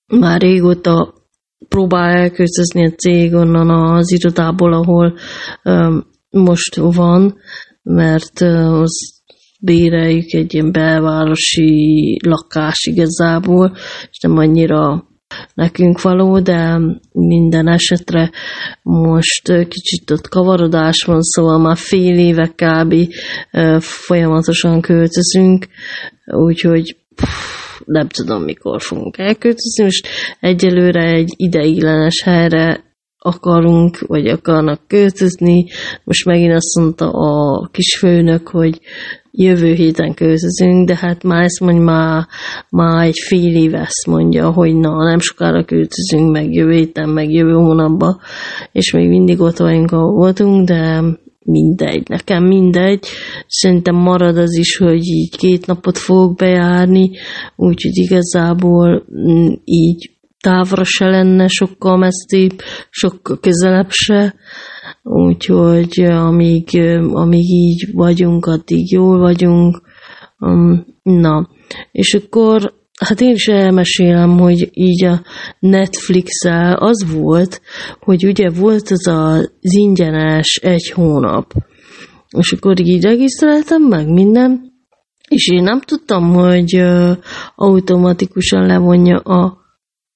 már 0.08 0.42
régóta 0.42 1.14
próbál 1.68 2.16
elköltözni 2.16 2.86
a 2.86 2.92
cég 2.92 3.34
onnan 3.34 3.70
az 3.70 4.12
irodából, 4.12 4.74
ahol 4.74 5.18
most 6.30 6.76
van, 6.76 7.36
mert 7.84 8.40
az 8.42 9.22
béreljük 9.62 10.32
egy 10.34 10.54
ilyen 10.54 10.72
belvárosi 10.72 12.20
lakás 12.26 12.86
igazából, 12.86 13.76
és 14.10 14.20
nem 14.20 14.38
annyira 14.38 15.08
nekünk 15.54 16.02
való, 16.02 16.40
de 16.40 16.80
minden 17.12 17.68
esetre 17.68 18.32
most 18.82 19.68
kicsit 19.68 20.12
ott 20.12 20.28
kavarodás 20.28 21.04
van, 21.04 21.22
szóval 21.22 21.60
már 21.60 21.78
fél 21.78 22.18
éve 22.18 22.52
kb. 22.56 22.96
folyamatosan 23.80 24.82
költözünk, 24.82 25.68
úgyhogy 26.26 26.98
pff, 27.16 27.80
nem 27.86 28.08
tudom, 28.08 28.44
mikor 28.44 28.82
fogunk 28.82 29.18
elköltözni, 29.18 29.84
most 29.84 30.08
egyelőre 30.40 31.04
egy 31.04 31.34
ideiglenes 31.38 32.22
helyre 32.22 32.84
akarunk, 33.24 34.00
vagy 34.08 34.28
akarnak 34.28 34.80
költözni. 34.88 35.66
Most 36.04 36.26
megint 36.26 36.54
azt 36.54 36.78
mondta 36.80 37.10
a 37.10 37.68
kis 37.72 37.98
főnök, 37.98 38.48
hogy 38.48 38.80
jövő 39.32 39.74
héten 39.74 40.14
költözünk, 40.14 40.88
de 40.88 40.96
hát 40.96 41.24
már 41.24 41.44
ezt 41.44 41.60
mondja, 41.60 41.84
már, 41.84 42.28
már 42.70 43.06
egy 43.06 43.20
fél 43.28 43.56
év 43.56 43.74
ezt 43.74 44.08
mondja, 44.08 44.52
hogy 44.52 44.76
na, 44.76 45.04
nem 45.04 45.20
sokára 45.20 45.66
költözünk, 45.66 46.32
meg 46.32 46.54
jövő 46.54 46.72
héten, 46.72 47.10
meg 47.10 47.32
jövő 47.32 47.54
hónapban, 47.54 48.20
és 48.72 48.92
még 48.92 49.10
mindig 49.10 49.42
ott 49.42 49.58
vagyunk, 49.58 49.92
ahol 49.92 50.12
voltunk, 50.12 50.68
de 50.68 51.02
mindegy, 51.46 52.10
nekem 52.10 52.44
mindegy. 52.44 53.06
Szerintem 53.48 53.96
marad 53.96 54.38
az 54.38 54.58
is, 54.58 54.78
hogy 54.78 55.06
így 55.06 55.36
két 55.38 55.66
napot 55.66 55.98
fogok 55.98 56.36
bejárni, 56.36 57.12
úgyhogy 57.56 57.98
igazából 57.98 59.06
mm, 59.16 59.48
így 59.64 60.12
távra 60.44 60.84
se 60.84 61.06
lenne 61.06 61.48
sokkal 61.48 61.98
messzébb, 61.98 62.62
sokkal 62.90 63.40
közelebb 63.40 63.90
se, 63.90 64.36
úgyhogy 65.04 66.00
amíg, 66.00 66.80
amíg 67.14 67.50
így 67.50 67.90
vagyunk, 67.94 68.46
addig 68.46 68.92
jól 68.92 69.20
vagyunk. 69.20 69.82
Um, 70.40 70.86
Na, 71.04 71.50
és 71.92 72.14
akkor 72.14 72.74
hát 73.00 73.22
én 73.22 73.34
is 73.34 73.48
elmesélem, 73.48 74.38
hogy 74.38 74.70
így 74.72 75.06
a 75.06 75.22
netflix 75.60 76.32
az 76.76 77.12
volt, 77.14 77.62
hogy 78.00 78.26
ugye 78.26 78.50
volt 78.50 78.90
az 78.90 79.08
az 79.08 79.52
ingyenes 79.60 80.60
egy 80.62 80.90
hónap, 80.90 81.54
És 82.38 82.52
akkor 82.52 82.80
így 82.80 83.04
regisztráltam 83.04 83.82
meg 83.82 84.08
minden, 84.10 84.72
és 85.28 85.48
én 85.48 85.64
nem 85.64 85.82
tudtam, 85.82 86.34
hogy 86.34 86.76
ö, 86.76 87.12
automatikusan 87.56 88.66
levonja 88.66 89.18
a 89.18 89.63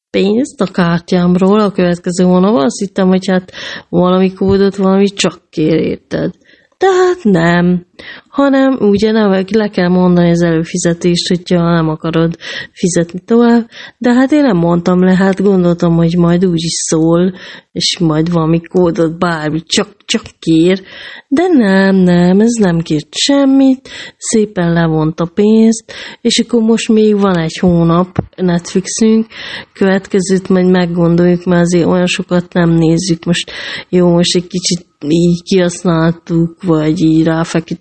pénzt 0.09 0.61
a 0.61 0.65
kártyámról 0.65 1.59
a 1.59 1.71
következő 1.71 2.23
hónapban. 2.23 2.63
Azt 2.63 2.79
hittem, 2.79 3.07
hogy 3.07 3.27
hát 3.27 3.51
valami 3.89 4.33
kódot, 4.33 4.75
valami 4.75 5.05
csak 5.05 5.41
kér, 5.49 5.73
érted? 5.73 6.33
Tehát 6.77 7.23
nem, 7.23 7.85
hanem 8.27 8.77
ugye 8.79 9.11
nem, 9.11 9.45
le 9.51 9.67
kell 9.69 9.87
mondani 9.87 10.29
az 10.29 10.41
előfizetést, 10.41 11.27
hogyha 11.27 11.73
nem 11.73 11.89
akarod 11.89 12.35
fizetni 12.71 13.19
tovább, 13.25 13.67
de 13.97 14.13
hát 14.13 14.31
én 14.31 14.41
nem 14.41 14.57
mondtam 14.57 15.03
le, 15.03 15.15
hát 15.15 15.41
gondoltam, 15.41 15.95
hogy 15.95 16.17
majd 16.17 16.45
úgy 16.45 16.63
is 16.63 16.73
szól, 16.89 17.33
és 17.71 17.97
majd 17.99 18.31
valami 18.31 18.61
kódot, 18.61 19.19
bármi, 19.19 19.61
csak, 19.65 19.95
csak 20.05 20.21
kér, 20.39 20.81
de 21.27 21.47
nem, 21.47 21.95
nem, 21.95 22.39
ez 22.39 22.53
nem 22.59 22.79
kért 22.79 23.15
semmit, 23.15 23.89
szépen 24.17 24.73
levont 24.73 25.19
a 25.19 25.31
pénzt, 25.33 25.93
és 26.21 26.39
akkor 26.39 26.61
most 26.61 26.89
még 26.89 27.19
van 27.19 27.37
egy 27.37 27.57
hónap 27.59 28.17
Netflixünk, 28.35 29.25
következőt 29.73 30.49
majd 30.49 30.69
meggondoljuk, 30.69 31.43
mert 31.43 31.61
azért 31.61 31.87
olyan 31.87 32.07
sokat 32.07 32.53
nem 32.53 32.69
nézzük, 32.69 33.25
most 33.25 33.51
jó, 33.89 34.09
most 34.09 34.35
egy 34.35 34.47
kicsit 34.47 34.85
így 35.07 35.43
kihasználtuk, 35.43 36.63
vagy 36.63 37.01
így 37.01 37.23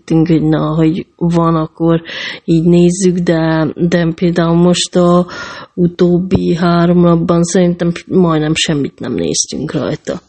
ráfeküdtünk, 0.07 0.27
hogy 0.27 0.43
na, 0.43 0.75
hogy 0.75 1.07
van, 1.17 1.55
akkor 1.55 2.03
így 2.45 2.65
nézzük, 2.65 3.19
de, 3.19 3.73
de 3.75 4.13
például 4.15 4.57
most 4.57 4.97
a 4.97 5.27
utóbbi 5.75 6.55
három 6.55 7.01
napban 7.01 7.43
szerintem 7.43 7.93
majdnem 8.07 8.55
semmit 8.55 8.99
nem 8.99 9.15
néztünk 9.15 9.73
rajta. 9.73 10.21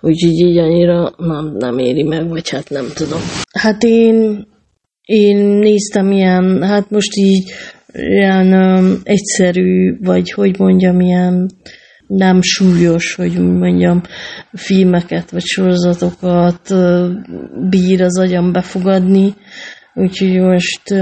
Úgyhogy 0.00 0.32
így 0.32 0.58
annyira 0.58 1.12
nem, 1.16 1.54
nem 1.58 1.78
éri 1.78 2.02
meg, 2.02 2.28
vagy 2.28 2.48
hát 2.50 2.70
nem 2.70 2.86
tudom. 2.94 3.20
Hát 3.52 3.82
én, 3.82 4.46
én 5.04 5.36
néztem 5.36 6.10
ilyen, 6.10 6.62
hát 6.62 6.90
most 6.90 7.16
így 7.16 7.50
ilyen 7.92 8.52
um, 8.52 9.00
egyszerű, 9.02 9.98
vagy 10.02 10.30
hogy 10.30 10.58
mondjam, 10.58 11.00
ilyen 11.00 11.50
nem 12.08 12.42
súlyos, 12.42 13.14
hogy 13.14 13.38
mondjam, 13.38 14.02
filmeket 14.52 15.30
vagy 15.30 15.44
sorozatokat 15.44 16.74
bír 17.68 18.02
az 18.02 18.18
agyam 18.18 18.52
befogadni, 18.52 19.34
úgyhogy 19.94 20.40
most 20.40 20.94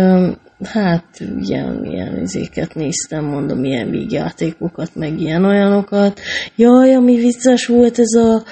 hát 0.62 1.04
ilyen, 1.38 1.84
ilyen 1.84 2.20
izéket 2.22 2.74
néztem, 2.74 3.24
mondom, 3.24 3.64
ilyen 3.64 3.90
vígjátékokat, 3.90 4.94
meg 4.94 5.20
ilyen 5.20 5.44
olyanokat. 5.44 6.20
Jaj, 6.56 6.94
ami 6.94 7.16
vicces 7.16 7.66
volt 7.66 7.98
ez 7.98 8.12
a 8.22 8.42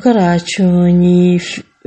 karácsonyi 0.00 1.38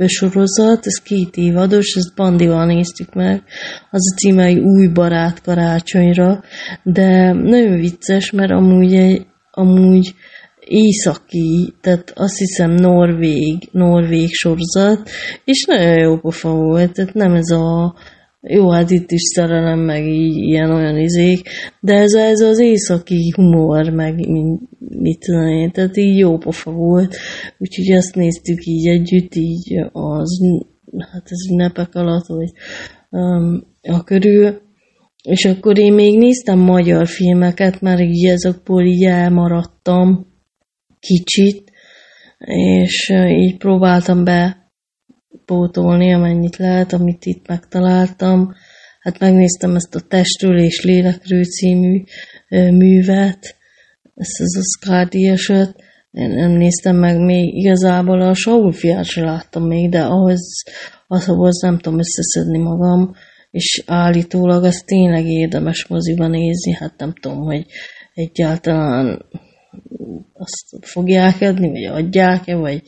sorozat, 0.06 0.86
ez 0.86 1.02
két 1.02 1.36
évados, 1.36 1.94
ezt 1.94 2.14
Bandival 2.14 2.66
néztük 2.66 3.14
meg, 3.14 3.42
az 3.90 4.12
a 4.12 4.16
címe, 4.16 4.44
hogy 4.44 4.58
Új 4.58 4.86
barát 4.86 5.42
karácsonyra, 5.42 6.42
de 6.82 7.32
nagyon 7.32 7.76
vicces, 7.76 8.30
mert 8.30 8.50
amúgy 8.50 8.94
egy, 8.94 9.26
amúgy 9.56 10.14
északi, 10.66 11.74
tehát 11.80 12.12
azt 12.14 12.38
hiszem 12.38 12.70
norvég, 12.70 13.68
norvég 13.72 14.28
sorozat, 14.32 15.08
és 15.44 15.64
nagyon 15.64 15.98
jó 15.98 16.18
pofa 16.18 16.54
volt, 16.54 16.92
tehát 16.92 17.14
nem 17.14 17.34
ez 17.34 17.50
a 17.50 17.94
jó, 18.48 18.70
hát 18.70 18.90
itt 18.90 19.10
is 19.10 19.22
szerelem, 19.22 19.78
meg 19.78 20.06
így, 20.06 20.36
ilyen 20.36 20.70
olyan 20.70 20.98
izék, 20.98 21.48
de 21.80 21.94
ez, 21.94 22.14
ez 22.14 22.40
az 22.40 22.58
északi 22.58 23.32
humor, 23.36 23.90
meg 23.90 24.14
mint, 24.14 24.60
mit 24.78 25.18
tudom 25.18 25.48
én, 25.48 25.70
tehát 25.70 25.96
így 25.96 26.18
jó 26.18 26.38
pofa 26.38 26.70
volt, 26.70 27.16
úgyhogy 27.58 27.96
azt 27.96 28.14
néztük 28.14 28.64
így 28.64 28.86
együtt, 28.86 29.34
így 29.34 29.74
az, 29.92 30.38
hát 31.12 31.24
az 31.24 31.50
ünnepek 31.50 31.94
alatt, 31.94 32.26
vagy 32.26 32.50
um, 33.10 33.66
a 33.82 34.04
körül, 34.04 34.60
és 35.26 35.44
akkor 35.44 35.78
én 35.78 35.92
még 35.92 36.18
néztem 36.18 36.58
magyar 36.58 37.08
filmeket, 37.08 37.80
mert 37.80 38.00
így 38.00 38.24
ezokból 38.24 38.84
így 38.84 39.04
elmaradtam 39.04 40.26
kicsit, 41.00 41.72
és 42.38 43.12
így 43.28 43.56
próbáltam 43.56 44.24
be 44.24 44.70
pótolni, 45.44 46.12
amennyit 46.12 46.56
lehet, 46.56 46.92
amit 46.92 47.24
itt 47.24 47.48
megtaláltam. 47.48 48.52
Hát 49.00 49.18
megnéztem 49.18 49.74
ezt 49.74 49.94
a 49.94 50.00
Testről 50.00 50.58
és 50.58 50.84
Lélekről 50.84 51.44
című 51.44 52.02
művet, 52.50 53.56
ezt 54.14 54.40
az 54.40 54.56
Oscar 54.56 55.08
díjasat. 55.08 55.74
Én 56.10 56.30
nem 56.30 56.50
néztem 56.50 56.96
meg 56.96 57.20
még 57.20 57.54
igazából 57.54 58.20
a 58.20 58.34
Saul 58.34 58.72
fiát 58.72 59.04
sem 59.04 59.24
láttam 59.24 59.66
még, 59.66 59.90
de 59.90 60.02
ahhoz, 60.02 60.62
ahhoz 61.06 61.60
nem 61.60 61.78
tudom 61.78 61.98
összeszedni 61.98 62.58
magam, 62.58 63.14
és 63.56 63.82
állítólag 63.86 64.64
az 64.64 64.82
tényleg 64.86 65.26
érdemes 65.26 65.86
moziban 65.86 66.30
nézni, 66.30 66.72
hát 66.72 66.94
nem 66.98 67.14
tudom, 67.20 67.38
hogy 67.38 67.66
egyáltalán 68.14 69.26
azt 70.32 70.86
fogják 70.86 71.40
adni, 71.40 71.70
vagy 71.70 71.84
adják-e, 71.84 72.54
vagy 72.54 72.82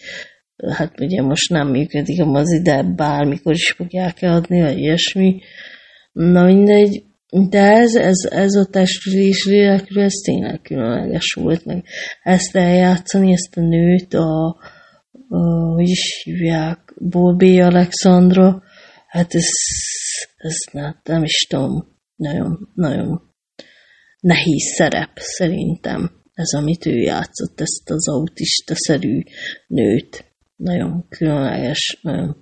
hát 0.76 1.00
ugye 1.00 1.22
most 1.22 1.50
nem 1.50 1.68
működik 1.68 2.20
a 2.20 2.24
mozi, 2.24 2.62
de 2.62 2.82
bármikor 2.82 3.52
is 3.52 3.72
fogják-e 3.76 4.32
adni, 4.32 4.60
vagy 4.60 4.78
ilyesmi. 4.78 5.40
Na 6.12 6.44
mindegy, 6.44 7.02
de 7.48 7.62
ez, 7.62 7.94
ez, 7.94 8.30
ez 8.30 8.54
a 8.54 8.64
testülés 8.64 9.44
lélekről, 9.44 10.04
ez 10.04 10.14
tényleg 10.24 10.60
különleges 10.60 11.32
volt, 11.32 11.64
meg 11.64 11.84
ezt 12.22 12.56
eljátszani, 12.56 13.32
ezt 13.32 13.56
a 13.56 13.60
nőt, 13.60 14.14
a, 14.14 14.56
a 15.28 15.72
hogy 15.74 15.88
is 15.88 16.22
hívják, 16.24 16.94
Borbé 16.96 17.58
Alexandra, 17.58 18.62
hát 19.08 19.34
ez, 19.34 19.48
ez 20.36 20.56
nem, 20.72 21.00
nem 21.04 21.22
is 21.22 21.46
tudom, 21.48 21.96
nagyon, 22.16 22.70
nagyon 22.74 23.20
nehéz 24.20 24.74
szerep 24.76 25.10
szerintem, 25.14 26.10
ez, 26.38 26.52
amit 26.52 26.86
ő 26.86 26.96
játszott, 26.96 27.60
ezt 27.60 27.90
az 27.90 28.08
autista-szerű 28.08 29.22
nőt. 29.66 30.24
Nagyon 30.56 31.06
különleges, 31.08 31.98
nagyon 32.02 32.36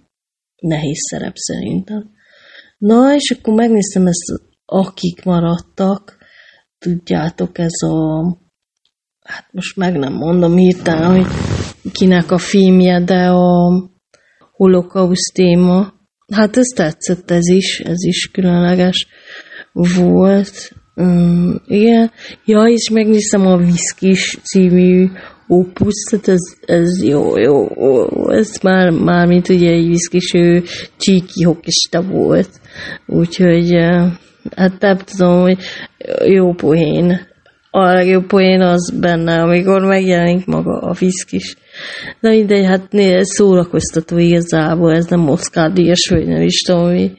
nehéz 0.57 0.99
szerep 1.11 1.35
szerintem. 1.35 2.11
Na, 2.79 3.15
és 3.15 3.31
akkor 3.31 3.55
megnéztem 3.55 4.07
ezt, 4.07 4.43
akik 4.65 5.25
maradtak, 5.25 6.19
tudjátok, 6.79 7.59
ez 7.59 7.83
a, 7.83 8.25
hát 9.21 9.53
most 9.53 9.77
meg 9.77 9.97
nem 9.97 10.13
mondom 10.13 10.57
hirtelen, 10.57 11.11
hogy 11.17 11.27
kinek 11.93 12.31
a 12.31 12.39
filmje, 12.39 13.05
de 13.05 13.29
a 13.29 13.73
holokauszt 14.53 15.33
téma. 15.35 15.95
Hát 16.33 16.57
ez 16.57 16.67
tetszett, 16.67 17.31
ez 17.31 17.49
is, 17.49 17.81
ez 17.81 18.05
is 18.05 18.31
különleges 18.33 19.07
volt. 19.73 20.73
Mm, 21.03 21.55
igen. 21.67 22.11
Ja, 22.45 22.63
és 22.63 22.91
megnéztem 22.91 23.47
a 23.47 23.57
Viszkis 23.57 24.39
című 24.43 25.09
opus, 25.49 25.95
tehát 26.11 26.29
ez, 26.29 26.41
ez 26.61 27.03
jó, 27.03 27.39
jó, 27.39 27.69
jó, 27.77 28.31
ez 28.31 28.59
már, 28.63 28.91
már 28.91 29.27
mint 29.27 29.49
ugye 29.49 29.71
egy 29.71 29.87
viszkis, 29.87 30.35
ő 30.35 30.63
csíki 30.97 31.43
hokista 31.43 32.03
volt. 32.03 32.51
Úgyhogy, 33.07 33.73
eh, 33.73 34.13
hát 34.57 34.81
nem 34.81 34.97
tudom, 34.97 35.41
hogy 35.41 35.59
jó 36.25 36.53
poén. 36.53 37.21
A 37.71 37.93
legjobb 37.93 38.27
poén 38.27 38.61
az 38.61 38.93
benne, 39.01 39.43
amikor 39.43 39.83
megjelenik 39.83 40.47
maga 40.47 40.79
a 40.79 40.93
viszkis. 40.93 41.57
Na 42.21 42.31
mindegy, 42.31 42.65
hát 42.65 42.93
né- 42.93 43.25
szórakoztató 43.25 44.19
igazából, 44.19 44.93
ez 44.93 45.07
nem 45.07 45.29
Oscar 45.29 45.73
díjas, 45.73 46.09
vagy 46.09 46.27
nem 46.27 46.43
is 46.43 46.61
tudom, 46.61 46.91
mi, 46.91 47.13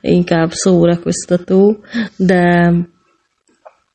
inkább 0.00 0.50
szórakoztató, 0.50 1.84
de 2.16 2.72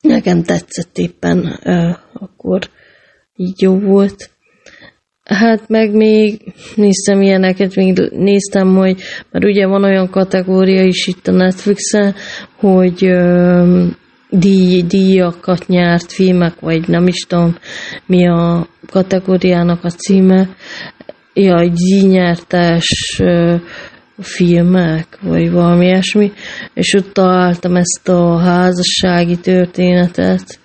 nekem 0.01 0.43
tetszett 0.43 0.97
éppen, 0.97 1.59
ö, 1.63 1.89
akkor 2.13 2.59
így 3.35 3.61
jó 3.61 3.79
volt. 3.79 4.29
Hát 5.23 5.67
meg 5.67 5.95
még 5.95 6.53
néztem 6.75 7.21
ilyeneket, 7.21 7.75
még 7.75 7.99
néztem, 8.11 8.75
hogy 8.75 9.01
mert 9.31 9.45
ugye 9.45 9.67
van 9.67 9.83
olyan 9.83 10.09
kategória 10.09 10.83
is 10.83 11.07
itt 11.07 11.27
a 11.27 11.31
Netflixen, 11.31 12.15
hogy 12.55 13.05
ö, 13.05 13.87
díj, 14.29 14.81
díjakat 14.81 15.67
nyert 15.67 16.11
filmek, 16.11 16.59
vagy 16.59 16.87
nem 16.87 17.07
is 17.07 17.19
tudom 17.27 17.57
mi 18.05 18.27
a 18.27 18.67
kategóriának 18.91 19.83
a 19.83 19.89
címe. 19.89 20.49
Ja, 21.33 21.69
díjnyertes 21.69 23.21
filmek, 24.21 25.17
vagy 25.21 25.51
valami 25.51 25.85
ilyesmi, 25.85 26.31
és 26.73 26.93
ott 26.93 27.13
találtam 27.13 27.75
ezt 27.75 28.09
a 28.09 28.37
házassági 28.37 29.37
történetet. 29.37 30.59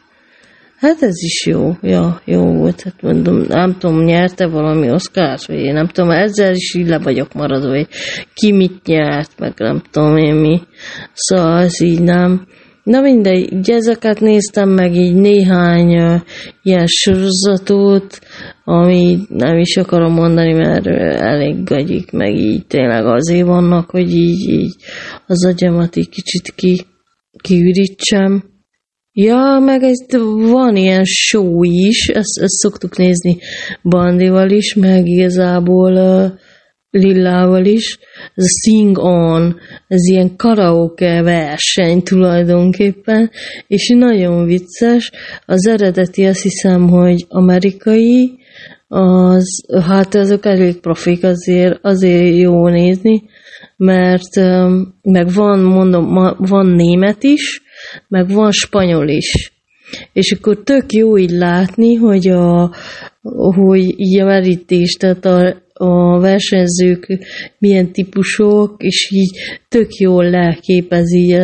Hát 0.76 1.02
ez 1.02 1.22
is 1.22 1.46
jó, 1.46 1.76
ja, 1.80 2.20
jó 2.24 2.52
volt, 2.52 2.82
hát 2.82 3.02
mondom, 3.02 3.44
nem 3.48 3.76
tudom, 3.78 4.04
nyerte 4.04 4.46
valami 4.46 4.90
oszkárt, 4.90 5.46
vagy 5.46 5.56
én 5.56 5.72
nem 5.72 5.86
tudom, 5.86 6.10
ezzel 6.10 6.54
is 6.54 6.74
így 6.74 6.88
le 6.88 6.98
vagyok 6.98 7.32
maradva, 7.32 7.68
hogy 7.68 7.88
ki 8.34 8.52
mit 8.52 8.86
nyert, 8.86 9.38
meg 9.38 9.52
nem 9.56 9.82
tudom 9.90 10.16
én 10.16 10.34
mi. 10.34 10.60
Szóval 11.12 11.62
ez 11.62 11.80
így 11.80 12.02
nem. 12.02 12.46
Na 12.84 13.00
mindegy, 13.00 13.70
ezeket 13.70 14.20
néztem 14.20 14.68
meg 14.68 14.94
így 14.94 15.14
néhány 15.14 15.98
uh, 15.98 16.20
ilyen 16.62 16.86
sorozatot, 16.86 18.18
ami 18.64 19.18
nem 19.28 19.58
is 19.58 19.76
akarom 19.76 20.12
mondani, 20.12 20.52
mert 20.52 20.86
elég 21.20 21.64
gagyik, 21.64 22.10
meg 22.10 22.34
így 22.34 22.66
tényleg 22.66 23.06
azért 23.06 23.46
vannak, 23.46 23.90
hogy 23.90 24.14
így, 24.14 24.48
így 24.48 24.74
az 25.26 25.46
agyamat 25.46 25.96
így 25.96 26.08
kicsit 26.08 26.52
ki, 26.54 26.80
kiürítsem. 27.42 28.44
Ja, 29.12 29.58
meg 29.60 29.82
ez 29.82 30.18
van 30.50 30.76
ilyen 30.76 31.04
show 31.04 31.62
is, 31.62 32.08
ezt, 32.08 32.38
ezt 32.40 32.54
szoktuk 32.54 32.96
nézni 32.96 33.38
Bandival 33.82 34.50
is, 34.50 34.74
meg 34.74 35.06
igazából 35.06 35.92
uh, 35.92 36.38
Lillával 36.94 37.64
is. 37.64 37.98
Ez 38.34 38.44
a 38.44 38.48
Sing 38.62 38.98
On, 38.98 39.56
ez 39.88 40.08
ilyen 40.08 40.36
karaoke 40.36 41.22
verseny 41.22 42.02
tulajdonképpen, 42.02 43.30
és 43.66 43.88
nagyon 43.88 44.44
vicces. 44.44 45.10
Az 45.46 45.66
eredeti 45.66 46.24
azt 46.24 46.42
hiszem, 46.42 46.88
hogy 46.88 47.24
amerikai, 47.28 48.38
az, 48.88 49.64
hát 49.86 50.14
azok 50.14 50.46
elég 50.46 50.80
profik, 50.80 51.24
azért, 51.24 51.78
azért 51.82 52.36
jó 52.36 52.68
nézni, 52.68 53.22
mert 53.76 54.36
um, 54.36 54.94
meg 55.02 55.32
van, 55.32 55.60
mondom, 55.60 56.34
van 56.38 56.66
német 56.66 57.22
is, 57.22 57.62
meg 58.08 58.28
van 58.28 58.50
spanyol 58.50 59.08
is. 59.08 59.52
És 60.12 60.32
akkor 60.32 60.62
tök 60.62 60.92
jó 60.92 61.18
így 61.18 61.30
látni, 61.30 61.94
hogy, 61.94 62.28
a, 62.28 62.74
hogy 63.54 64.00
így 64.00 64.20
a 64.20 64.24
verítés, 64.24 64.92
tehát 64.92 65.24
a, 65.24 65.62
a 65.84 66.18
versenyzők 66.20 67.06
milyen 67.58 67.92
típusok, 67.92 68.74
és 68.82 69.10
így 69.10 69.30
tök 69.68 69.94
jól 69.94 70.30
leképezi 70.30 71.36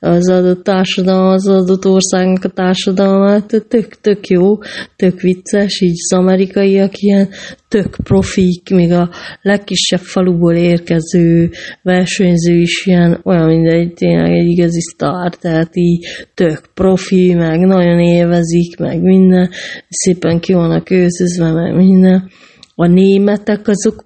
az 0.00 0.30
adott 0.30 0.64
társadalom, 0.64 1.26
az 1.26 1.48
adott 1.48 1.86
országnak 1.86 2.44
a 2.44 2.48
társadalmát, 2.48 3.64
tök, 3.68 4.00
tök 4.00 4.26
jó, 4.26 4.58
tök 4.96 5.20
vicces, 5.20 5.80
így 5.80 5.96
az 6.08 6.12
amerikaiak 6.12 6.98
ilyen 6.98 7.28
tök 7.68 7.96
profik, 8.02 8.70
még 8.70 8.92
a 8.92 9.10
legkisebb 9.42 10.00
faluból 10.00 10.54
érkező 10.54 11.50
versenyző 11.82 12.54
is 12.54 12.86
ilyen 12.86 13.20
olyan, 13.24 13.46
mint 13.46 13.72
egy 13.72 13.94
tényleg 13.94 14.30
egy 14.30 14.50
igazi 14.50 14.80
sztár, 14.80 15.34
tehát 15.34 15.70
így 15.72 16.06
tök 16.34 16.68
profi, 16.74 17.34
meg 17.34 17.58
nagyon 17.58 17.98
élvezik, 17.98 18.78
meg 18.78 19.02
minden, 19.02 19.50
szépen 19.88 20.40
ki 20.40 20.52
vannak 20.52 20.90
őszözve, 20.90 21.52
meg 21.52 21.74
minden. 21.76 22.30
A 22.74 22.86
németek 22.86 23.68
azok 23.68 24.04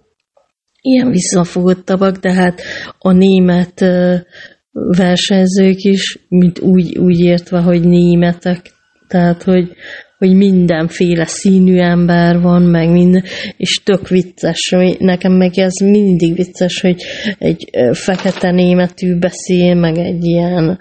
ilyen 0.80 1.10
visszafogottabbak, 1.10 2.16
de 2.16 2.32
hát 2.32 2.60
a 2.98 3.12
német 3.12 3.84
versenyzők 4.96 5.82
is, 5.82 6.18
mint 6.28 6.58
úgy, 6.60 6.98
úgy 6.98 7.20
értve, 7.20 7.60
hogy 7.60 7.88
németek, 7.88 8.60
tehát, 9.08 9.42
hogy, 9.42 9.72
hogy 10.18 10.34
mindenféle 10.34 11.24
színű 11.24 11.78
ember 11.78 12.40
van, 12.40 12.62
meg 12.62 12.90
minden, 12.90 13.24
és 13.56 13.80
tök 13.84 14.08
vicces. 14.08 14.74
Nekem 14.98 15.32
meg 15.32 15.58
ez 15.58 15.74
mindig 15.84 16.34
vicces, 16.34 16.80
hogy 16.80 17.02
egy 17.38 17.70
fekete 17.92 18.50
németű 18.50 19.18
beszél, 19.18 19.74
meg 19.74 19.98
egy 19.98 20.24
ilyen, 20.24 20.78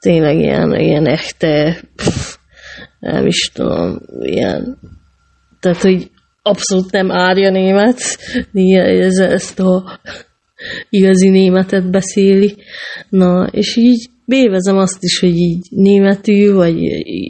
tényleg 0.00 0.38
ilyen, 0.38 0.74
ilyen 0.74 1.06
echte, 1.06 1.80
pff, 1.96 2.36
nem 2.98 3.26
is 3.26 3.50
tudom, 3.54 3.98
ilyen, 4.20 4.78
tehát, 5.60 5.80
hogy 5.82 6.10
abszolút 6.48 6.90
nem 6.90 7.10
árja 7.10 7.50
német, 7.50 7.98
ez, 8.52 9.18
ezt 9.18 9.60
a 9.60 10.00
igazi 10.90 11.28
németet 11.28 11.90
beszéli. 11.90 12.56
Na, 13.08 13.46
és 13.50 13.76
így 13.76 14.08
bévezem 14.24 14.76
azt 14.76 15.02
is, 15.02 15.18
hogy 15.18 15.36
így 15.36 15.66
németül, 15.70 16.54
vagy 16.54 16.76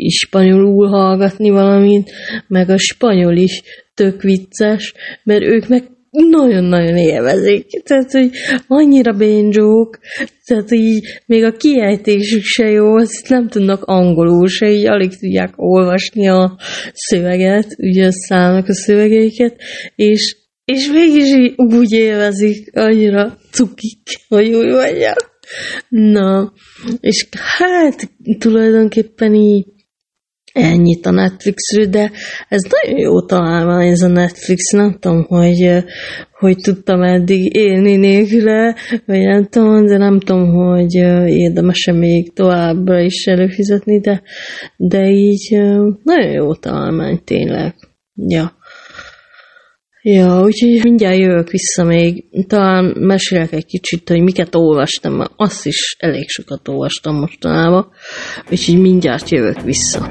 spanyolul 0.09 0.89
hallgatni 0.89 1.51
valamit, 1.51 2.11
meg 2.47 2.71
a 2.71 2.79
spanyol 2.79 3.37
is 3.37 3.63
tök 3.95 4.23
vicces, 4.23 4.95
mert 5.23 5.43
ők 5.43 5.69
meg 5.69 5.85
nagyon-nagyon 6.11 6.97
élvezik. 6.97 7.83
Tehát, 7.83 8.11
hogy 8.11 8.31
annyira 8.67 9.13
bénzsók, 9.13 9.99
tehát 10.45 10.73
így 10.73 11.07
még 11.27 11.45
a 11.45 11.53
kiejtésük 11.53 12.43
se 12.43 12.71
jó, 12.71 12.97
azt 12.97 13.29
nem 13.29 13.49
tudnak 13.49 13.85
angolul 13.85 14.49
se, 14.49 14.71
így 14.71 14.87
alig 14.87 15.19
tudják 15.19 15.53
olvasni 15.57 16.29
a 16.29 16.57
szöveget, 16.93 17.75
ugye 17.79 18.07
a 18.07 18.13
számok 18.13 18.69
a 18.69 18.75
szövegeiket, 18.75 19.57
és, 19.97 20.37
és 20.65 20.89
mégis 20.93 21.35
így 21.35 21.53
úgy 21.57 21.93
élvezik, 21.93 22.77
annyira 22.77 23.39
cukik, 23.51 24.03
hogy 24.29 24.55
úgy 24.55 24.67
mondjam. 24.67 25.15
Na, 25.89 26.53
és 27.01 27.27
hát 27.33 28.11
tulajdonképpen 28.39 29.35
így 29.35 29.67
ennyit 30.53 31.07
a 31.07 31.11
Netflixről, 31.11 31.87
de 31.87 32.11
ez 32.49 32.63
nagyon 32.63 32.99
jó 32.99 33.23
találmány 33.23 33.89
ez 33.89 34.03
a 34.03 34.09
Netflix, 34.09 34.71
nem 34.71 34.97
tudom, 35.01 35.25
hogy, 35.25 35.85
hogy 36.39 36.57
tudtam 36.57 37.03
eddig 37.03 37.57
élni 37.57 37.97
nélküle, 37.97 38.77
vagy 39.07 39.21
nem 39.21 39.47
tudom, 39.47 39.87
de 39.87 39.97
nem 39.97 40.21
tudom, 40.21 40.49
hogy 40.49 40.95
érdemes-e 41.27 41.93
még 41.93 42.33
továbbra 42.33 43.01
is 43.01 43.27
előfizetni, 43.27 44.01
de, 44.01 44.23
de 44.77 45.09
így 45.11 45.59
nagyon 46.03 46.31
jó 46.33 46.55
találmány 46.55 47.21
tényleg. 47.25 47.75
Ja. 48.15 48.58
Ja, 50.03 50.41
úgyhogy 50.41 50.83
mindjárt 50.83 51.19
jövök 51.19 51.51
vissza 51.51 51.85
még. 51.85 52.25
Talán 52.47 52.85
mesélek 52.99 53.53
egy 53.53 53.67
kicsit, 53.67 54.09
hogy 54.09 54.21
miket 54.21 54.55
olvastam, 54.55 55.15
mert 55.15 55.33
azt 55.37 55.67
is 55.67 55.97
elég 55.99 56.29
sokat 56.29 56.69
olvastam 56.69 57.17
mostanában. 57.17 57.91
Úgyhogy 58.51 58.81
mindjárt 58.81 59.29
jövök 59.29 59.61
vissza. 59.63 60.11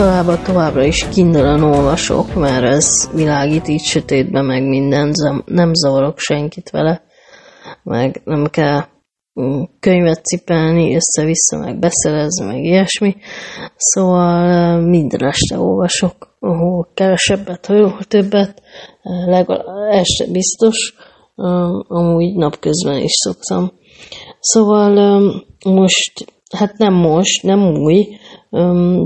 Általában 0.00 0.44
továbbra 0.44 0.84
is 0.84 1.08
kindle 1.08 1.64
olvasok, 1.64 2.34
mert 2.34 2.64
ez 2.64 3.10
világít 3.14 3.68
így 3.68 3.82
sötétben, 3.82 4.44
meg 4.44 4.68
minden, 4.68 5.14
nem 5.44 5.74
zavarok 5.74 6.18
senkit 6.18 6.70
vele, 6.70 7.02
meg 7.82 8.20
nem 8.24 8.46
kell 8.46 8.84
mm, 9.40 9.62
könyvet 9.80 10.24
cipelni, 10.24 10.94
össze-vissza, 10.94 11.58
meg 11.58 11.78
beszerezni, 11.78 12.46
meg 12.46 12.64
ilyesmi. 12.64 13.16
Szóval 13.76 14.80
minden 14.80 15.24
este 15.24 15.58
olvasok, 15.58 16.36
ahol 16.38 16.90
kevesebbet, 16.94 17.66
ahol 17.66 18.02
többet, 18.08 18.62
legalább 19.26 19.90
este 19.90 20.26
biztos, 20.26 20.94
amúgy 21.88 22.34
napközben 22.34 23.02
is 23.02 23.12
szoktam. 23.12 23.72
Szóval 24.40 25.20
most, 25.64 26.32
hát 26.56 26.78
nem 26.78 26.94
most, 26.94 27.42
nem 27.42 27.60
új, 27.60 28.06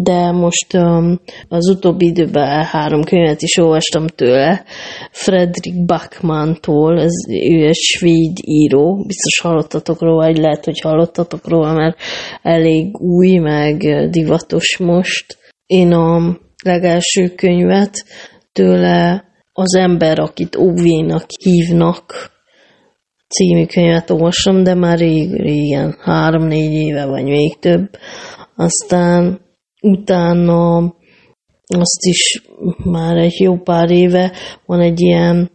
de 0.03 0.33
most 0.33 0.75
az 1.49 1.69
utóbbi 1.69 2.07
időben 2.07 2.65
három 2.65 3.05
könyvet 3.05 3.43
is 3.43 3.57
olvastam 3.57 4.07
tőle, 4.07 4.65
Fredrik 5.11 5.85
Backmantól, 5.85 7.01
ez 7.01 7.13
ő 7.29 7.67
egy 7.67 7.75
svéd 7.75 8.39
író, 8.41 9.05
biztos 9.07 9.41
hallottatok 9.41 10.01
róla, 10.01 10.25
vagy 10.25 10.39
lehet, 10.39 10.65
hogy 10.65 10.81
hallottatok 10.81 11.49
róla, 11.49 11.73
mert 11.73 11.97
elég 12.43 13.01
új, 13.01 13.37
meg 13.37 13.77
divatos 14.11 14.77
most. 14.79 15.39
Én 15.67 15.93
a 15.93 16.39
legelső 16.65 17.29
könyvet 17.29 18.05
tőle 18.53 19.25
az 19.53 19.75
ember, 19.75 20.19
akit 20.19 20.57
Óvénak 20.57 21.25
hívnak, 21.43 22.33
című 23.29 23.67
könyvet 23.67 24.11
olvastam, 24.11 24.63
de 24.63 24.75
már 24.75 24.99
rég, 24.99 25.33
régen, 25.33 25.97
három-négy 26.01 26.73
éve, 26.73 27.07
vagy 27.07 27.25
még 27.25 27.59
több. 27.59 27.89
Aztán 28.57 29.41
utána 29.83 30.77
azt 31.67 32.05
is 32.05 32.43
már 32.85 33.17
egy 33.17 33.41
jó 33.41 33.57
pár 33.57 33.91
éve 33.91 34.33
van 34.67 34.81
egy 34.81 35.01
ilyen 35.01 35.51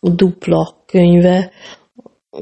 dupla 0.00 0.84
könyve, 0.86 1.50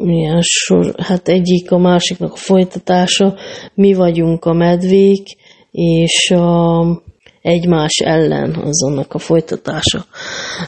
ilyen 0.05 0.41
sor, 0.43 0.95
hát 0.99 1.29
egyik 1.29 1.70
a 1.70 1.79
másiknak 1.79 2.33
a 2.33 2.37
folytatása, 2.37 3.37
mi 3.75 3.93
vagyunk 3.93 4.45
a 4.45 4.53
medvék, 4.53 5.27
és 5.70 6.31
a 6.31 7.03
egymás 7.43 7.99
ellen 8.05 8.55
az 8.55 8.85
annak 8.85 9.14
a 9.14 9.18
folytatása. 9.18 10.07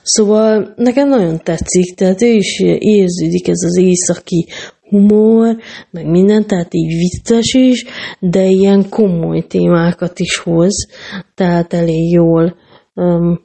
Szóval 0.03 0.75
nekem 0.77 1.09
nagyon 1.09 1.41
tetszik, 1.43 1.95
tehát 1.95 2.23
ő 2.23 2.33
is 2.33 2.61
érződik 2.79 3.49
ez 3.49 3.63
az 3.65 3.77
északi 3.77 4.47
humor, 4.89 5.57
meg 5.91 6.07
minden, 6.11 6.47
tehát 6.47 6.75
így 6.75 6.97
vicces 6.97 7.55
is, 7.55 7.85
de 8.21 8.45
ilyen 8.45 8.89
komoly 8.89 9.41
témákat 9.41 10.19
is 10.19 10.39
hoz, 10.39 10.89
tehát 11.35 11.73
elég 11.73 12.11
jól 12.13 12.57
um, 12.95 13.41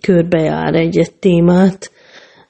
körbejár 0.00 0.74
egy-egy 0.74 1.12
témát, 1.12 1.90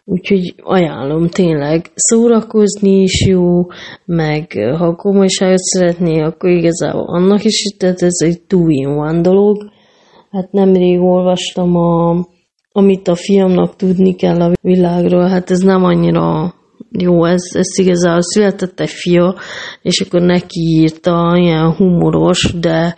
úgyhogy 0.05 0.55
ajánlom 0.63 1.29
tényleg 1.29 1.91
szórakozni 1.95 3.01
is 3.01 3.27
jó, 3.27 3.67
meg 4.05 4.53
ha 4.79 4.95
komolyságot 4.95 5.59
szeretné, 5.59 6.21
akkor 6.21 6.51
igazából 6.51 7.05
annak 7.07 7.45
is, 7.45 7.77
tehát 7.79 8.03
ez 8.03 8.17
egy 8.25 8.41
two-in-one 8.47 9.21
dolog. 9.21 9.71
Hát 10.31 10.53
nemrég 10.53 11.01
olvastam 11.01 11.77
a, 11.77 12.27
amit 12.73 13.09
a 13.09 13.15
fiamnak 13.15 13.77
tudni 13.77 14.15
kell 14.15 14.41
a 14.41 14.53
világról, 14.61 15.29
hát 15.29 15.51
ez 15.51 15.59
nem 15.59 15.85
annyira 15.85 16.55
jó, 16.91 17.25
ez, 17.25 17.43
ez 17.53 17.79
igazából 17.79 18.23
született 18.23 18.81
egy 18.81 18.91
fia, 18.91 19.35
és 19.83 20.01
akkor 20.01 20.21
neki 20.21 20.61
írta, 20.61 21.37
ilyen 21.37 21.75
humoros, 21.75 22.53
de 22.61 22.95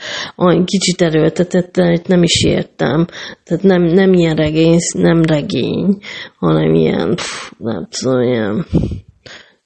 kicsit 0.64 1.00
erőltetett, 1.00 1.76
itt 1.76 2.06
nem 2.06 2.22
is 2.22 2.44
értem. 2.44 3.06
Tehát 3.44 3.62
nem, 3.62 3.82
nem 3.82 4.12
ilyen 4.12 4.36
regény, 4.36 4.78
nem 4.92 5.22
regény, 5.22 5.98
hanem 6.38 6.74
ilyen, 6.74 7.14
pff, 7.14 7.50
nem 7.58 7.88
tudom, 7.90 8.22
ilyen 8.22 8.66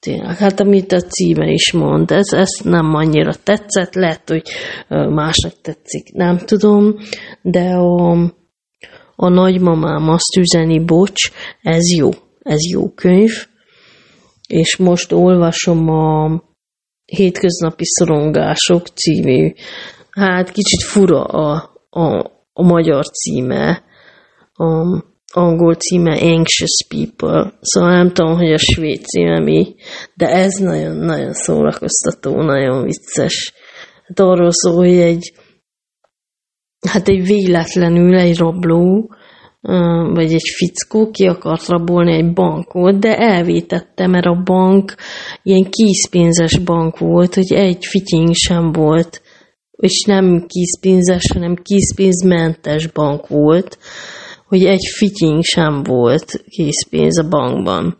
Tényleg, 0.04 0.36
hát 0.36 0.60
amit 0.60 0.92
a 0.92 1.00
címe 1.00 1.50
is 1.50 1.72
mond, 1.72 2.10
ez, 2.10 2.32
ez 2.32 2.50
nem 2.64 2.94
annyira 2.94 3.32
tetszett, 3.42 3.94
lehet, 3.94 4.28
hogy 4.28 4.42
másnak 4.88 5.60
tetszik, 5.62 6.12
nem 6.12 6.38
tudom, 6.38 6.94
de 7.42 7.74
a, 7.74 8.10
a 9.16 9.28
nagymamám 9.28 10.08
azt 10.08 10.36
üzeni, 10.36 10.84
bocs, 10.84 11.30
ez 11.62 11.96
jó, 11.96 12.10
ez 12.42 12.70
jó 12.70 12.88
könyv, 12.88 13.46
és 14.54 14.76
most 14.76 15.12
olvasom 15.12 15.88
a 15.88 16.42
Hétköznapi 17.04 17.84
Szorongások 17.84 18.86
című, 18.86 19.52
hát 20.10 20.50
kicsit 20.50 20.82
fura 20.82 21.24
a, 21.24 21.70
a, 21.90 22.18
a 22.52 22.62
magyar 22.62 23.04
címe, 23.04 23.82
a 24.52 25.02
angol 25.32 25.74
címe 25.74 26.12
Anxious 26.12 26.86
People, 26.88 27.58
szóval 27.60 27.90
nem 27.90 28.12
tudom, 28.12 28.36
hogy 28.36 28.52
a 28.52 28.58
svéd 28.58 29.04
címe 29.04 29.40
mi, 29.40 29.74
de 30.14 30.26
ez 30.26 30.54
nagyon-nagyon 30.54 31.32
szórakoztató, 31.32 32.42
nagyon 32.42 32.82
vicces. 32.82 33.52
Hát 34.06 34.20
arról 34.20 34.52
szól, 34.52 34.74
hogy 34.74 34.98
egy 34.98 35.32
hát 36.88 37.08
egy 37.08 37.26
véletlenül 37.26 38.18
egy 38.18 38.36
rabló, 38.36 39.14
vagy 40.14 40.32
egy 40.32 40.48
fickó 40.56 41.10
ki 41.10 41.26
akart 41.26 41.66
rabolni 41.68 42.12
egy 42.12 42.32
bankot, 42.32 42.98
de 42.98 43.16
elvétette, 43.16 44.06
mert 44.06 44.26
a 44.26 44.42
bank 44.44 44.94
ilyen 45.42 45.70
készpénzes 45.70 46.58
bank 46.58 46.98
volt, 46.98 47.34
hogy 47.34 47.52
egy 47.52 47.84
fitying 47.84 48.34
sem 48.34 48.72
volt, 48.72 49.22
és 49.70 50.04
nem 50.04 50.46
készpénzes, 50.46 51.32
hanem 51.32 51.54
készpénzmentes 51.62 52.86
bank 52.86 53.28
volt, 53.28 53.78
hogy 54.46 54.64
egy 54.64 54.86
fitying 54.96 55.42
sem 55.42 55.82
volt 55.82 56.44
készpénz 56.48 57.18
a 57.18 57.28
bankban. 57.28 57.98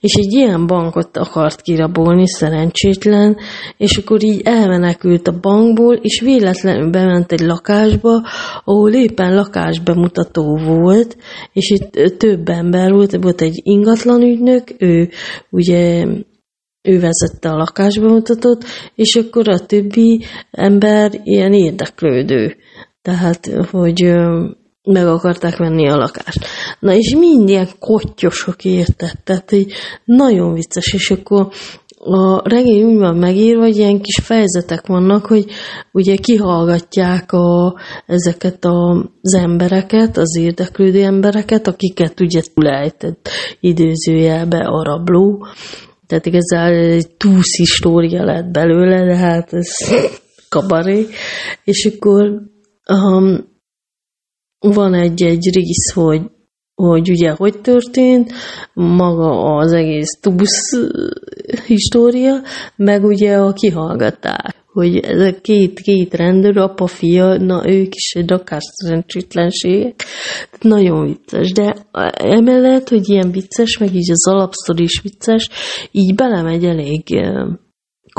És 0.00 0.12
egy 0.14 0.32
ilyen 0.32 0.66
bankot 0.66 1.16
akart 1.16 1.60
kirabolni, 1.60 2.28
szerencsétlen, 2.28 3.36
és 3.76 3.96
akkor 3.96 4.24
így 4.24 4.40
elmenekült 4.44 5.28
a 5.28 5.38
bankból, 5.40 5.94
és 5.94 6.20
véletlenül 6.20 6.90
bement 6.90 7.32
egy 7.32 7.40
lakásba, 7.40 8.26
ahol 8.64 8.92
éppen 8.92 9.34
lakásbemutató 9.34 10.56
volt, 10.56 11.16
és 11.52 11.70
itt 11.70 12.18
több 12.18 12.48
ember 12.48 12.92
volt, 12.92 13.16
volt 13.16 13.40
egy 13.40 13.60
ingatlanügynök, 13.62 14.74
ő 14.78 15.08
ugye 15.50 16.06
ő 16.82 17.00
vezette 17.00 17.48
a 17.48 17.56
lakásbemutatót, 17.56 18.64
és 18.94 19.14
akkor 19.14 19.48
a 19.48 19.66
többi 19.66 20.24
ember 20.50 21.10
ilyen 21.22 21.52
érdeklődő. 21.52 22.56
Tehát, 23.02 23.46
hogy 23.70 24.14
meg 24.86 25.06
akarták 25.06 25.56
venni 25.56 25.88
a 25.88 25.96
lakást. 25.96 26.46
Na 26.80 26.94
és 26.94 27.14
mind 27.14 27.48
ilyen 27.48 27.68
kottyosok 27.78 28.64
érted, 28.64 29.12
tehát 29.24 29.52
így 29.52 29.72
nagyon 30.04 30.54
vicces, 30.54 30.92
és 30.92 31.10
akkor 31.10 31.48
a 31.98 32.48
regény 32.48 32.84
úgy 32.84 32.98
van 32.98 33.16
megírva, 33.16 33.62
hogy 33.62 33.76
ilyen 33.76 34.00
kis 34.00 34.18
fejezetek 34.22 34.86
vannak, 34.86 35.26
hogy 35.26 35.46
ugye 35.92 36.16
kihallgatják 36.16 37.32
a, 37.32 37.76
ezeket 38.06 38.64
a, 38.64 39.10
az 39.22 39.34
embereket, 39.34 40.16
az 40.16 40.36
érdeklődő 40.36 41.02
embereket, 41.02 41.66
akiket 41.66 42.20
ugye 42.20 42.40
túlejtett 42.54 43.28
időzőjelbe 43.60 44.58
a 44.58 44.84
rabló. 44.84 45.46
Tehát 46.06 46.26
igazából 46.26 46.76
egy 46.76 47.10
túsz 47.10 47.56
história 47.56 48.24
lett 48.24 48.50
belőle, 48.50 49.04
de 49.04 49.16
hát 49.16 49.52
ez 49.52 49.68
kabaré. 50.48 51.06
És 51.64 51.84
akkor 51.84 52.42
um, 52.88 53.54
van 54.58 54.94
egy-egy 54.94 55.54
rész, 55.54 55.92
hogy, 55.94 56.22
hogy 56.74 57.10
ugye 57.10 57.30
hogy 57.30 57.60
történt, 57.60 58.32
maga 58.74 59.56
az 59.56 59.72
egész 59.72 60.18
tubusz 60.20 60.72
história, 61.66 62.42
meg 62.76 63.04
ugye 63.04 63.36
a 63.36 63.52
kihallgatás 63.52 64.64
hogy 64.76 64.96
ez 64.98 65.20
a 65.20 65.40
két, 65.40 65.80
két 65.80 66.14
rendőr, 66.14 66.56
apa, 66.56 66.86
fia, 66.86 67.36
na 67.36 67.68
ők 67.68 67.94
is 67.94 68.14
egy 68.14 68.28
rakás 68.28 68.62
szerencsétlenségek. 68.72 70.04
Nagyon 70.60 71.06
vicces, 71.06 71.52
de 71.52 71.76
emellett, 72.12 72.88
hogy 72.88 73.08
ilyen 73.08 73.30
vicces, 73.30 73.78
meg 73.78 73.94
így 73.94 74.10
az 74.10 74.28
alapsztori 74.28 74.82
is 74.82 75.00
vicces, 75.00 75.48
így 75.90 76.14
belemegy 76.14 76.64
elég 76.64 77.02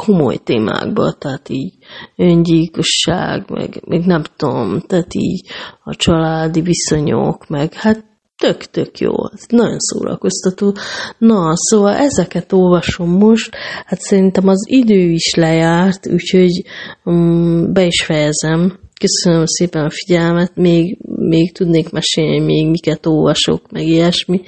komoly 0.05 0.37
témákba, 0.37 1.11
tehát 1.11 1.49
így 1.49 1.73
öngyilkosság, 2.15 3.43
meg, 3.49 3.81
meg 3.85 4.05
nem 4.05 4.23
tudom, 4.35 4.79
tehát 4.79 5.13
így 5.13 5.47
a 5.83 5.95
családi 5.95 6.61
viszonyok, 6.61 7.47
meg 7.47 7.73
hát 7.73 8.05
tök-tök 8.37 8.97
jó, 8.97 9.13
nagyon 9.47 9.79
szórakoztató. 9.79 10.75
Na, 11.17 11.51
szóval 11.53 11.95
ezeket 11.95 12.53
olvasom 12.53 13.09
most, 13.09 13.55
hát 13.85 13.99
szerintem 13.99 14.47
az 14.47 14.65
idő 14.69 15.09
is 15.09 15.33
lejárt, 15.35 16.07
úgyhogy 16.07 16.63
um, 17.03 17.73
be 17.73 17.85
is 17.85 18.03
fejezem. 18.03 18.79
Köszönöm 18.99 19.45
szépen 19.45 19.85
a 19.85 19.89
figyelmet, 19.89 20.55
még, 20.55 20.97
még 21.29 21.53
tudnék 21.53 21.89
mesélni, 21.89 22.39
még 22.39 22.69
miket 22.69 23.05
olvasok, 23.05 23.71
meg 23.71 23.87
ilyesmi, 23.87 24.41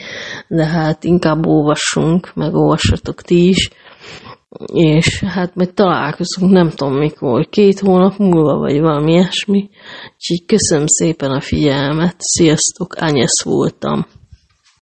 de 0.47 0.65
hát 0.65 1.03
inkább 1.03 1.45
olvassunk, 1.45 2.31
meg 2.35 2.53
olvassatok 2.53 3.21
ti 3.21 3.47
is. 3.47 3.69
És 4.73 5.23
hát 5.23 5.55
majd 5.55 5.73
találkozunk, 5.73 6.51
nem 6.51 6.69
tudom 6.69 6.97
mikor, 6.97 7.49
két 7.49 7.79
hónap 7.79 8.17
múlva, 8.17 8.57
vagy 8.57 8.79
valami 8.79 9.11
ilyesmi. 9.11 9.69
Úgyhogy 10.15 10.45
köszönöm 10.45 10.87
szépen 10.87 11.31
a 11.31 11.41
figyelmet, 11.41 12.15
sziasztok, 12.17 12.93
Anyesz 12.93 13.43
voltam. 13.43 14.05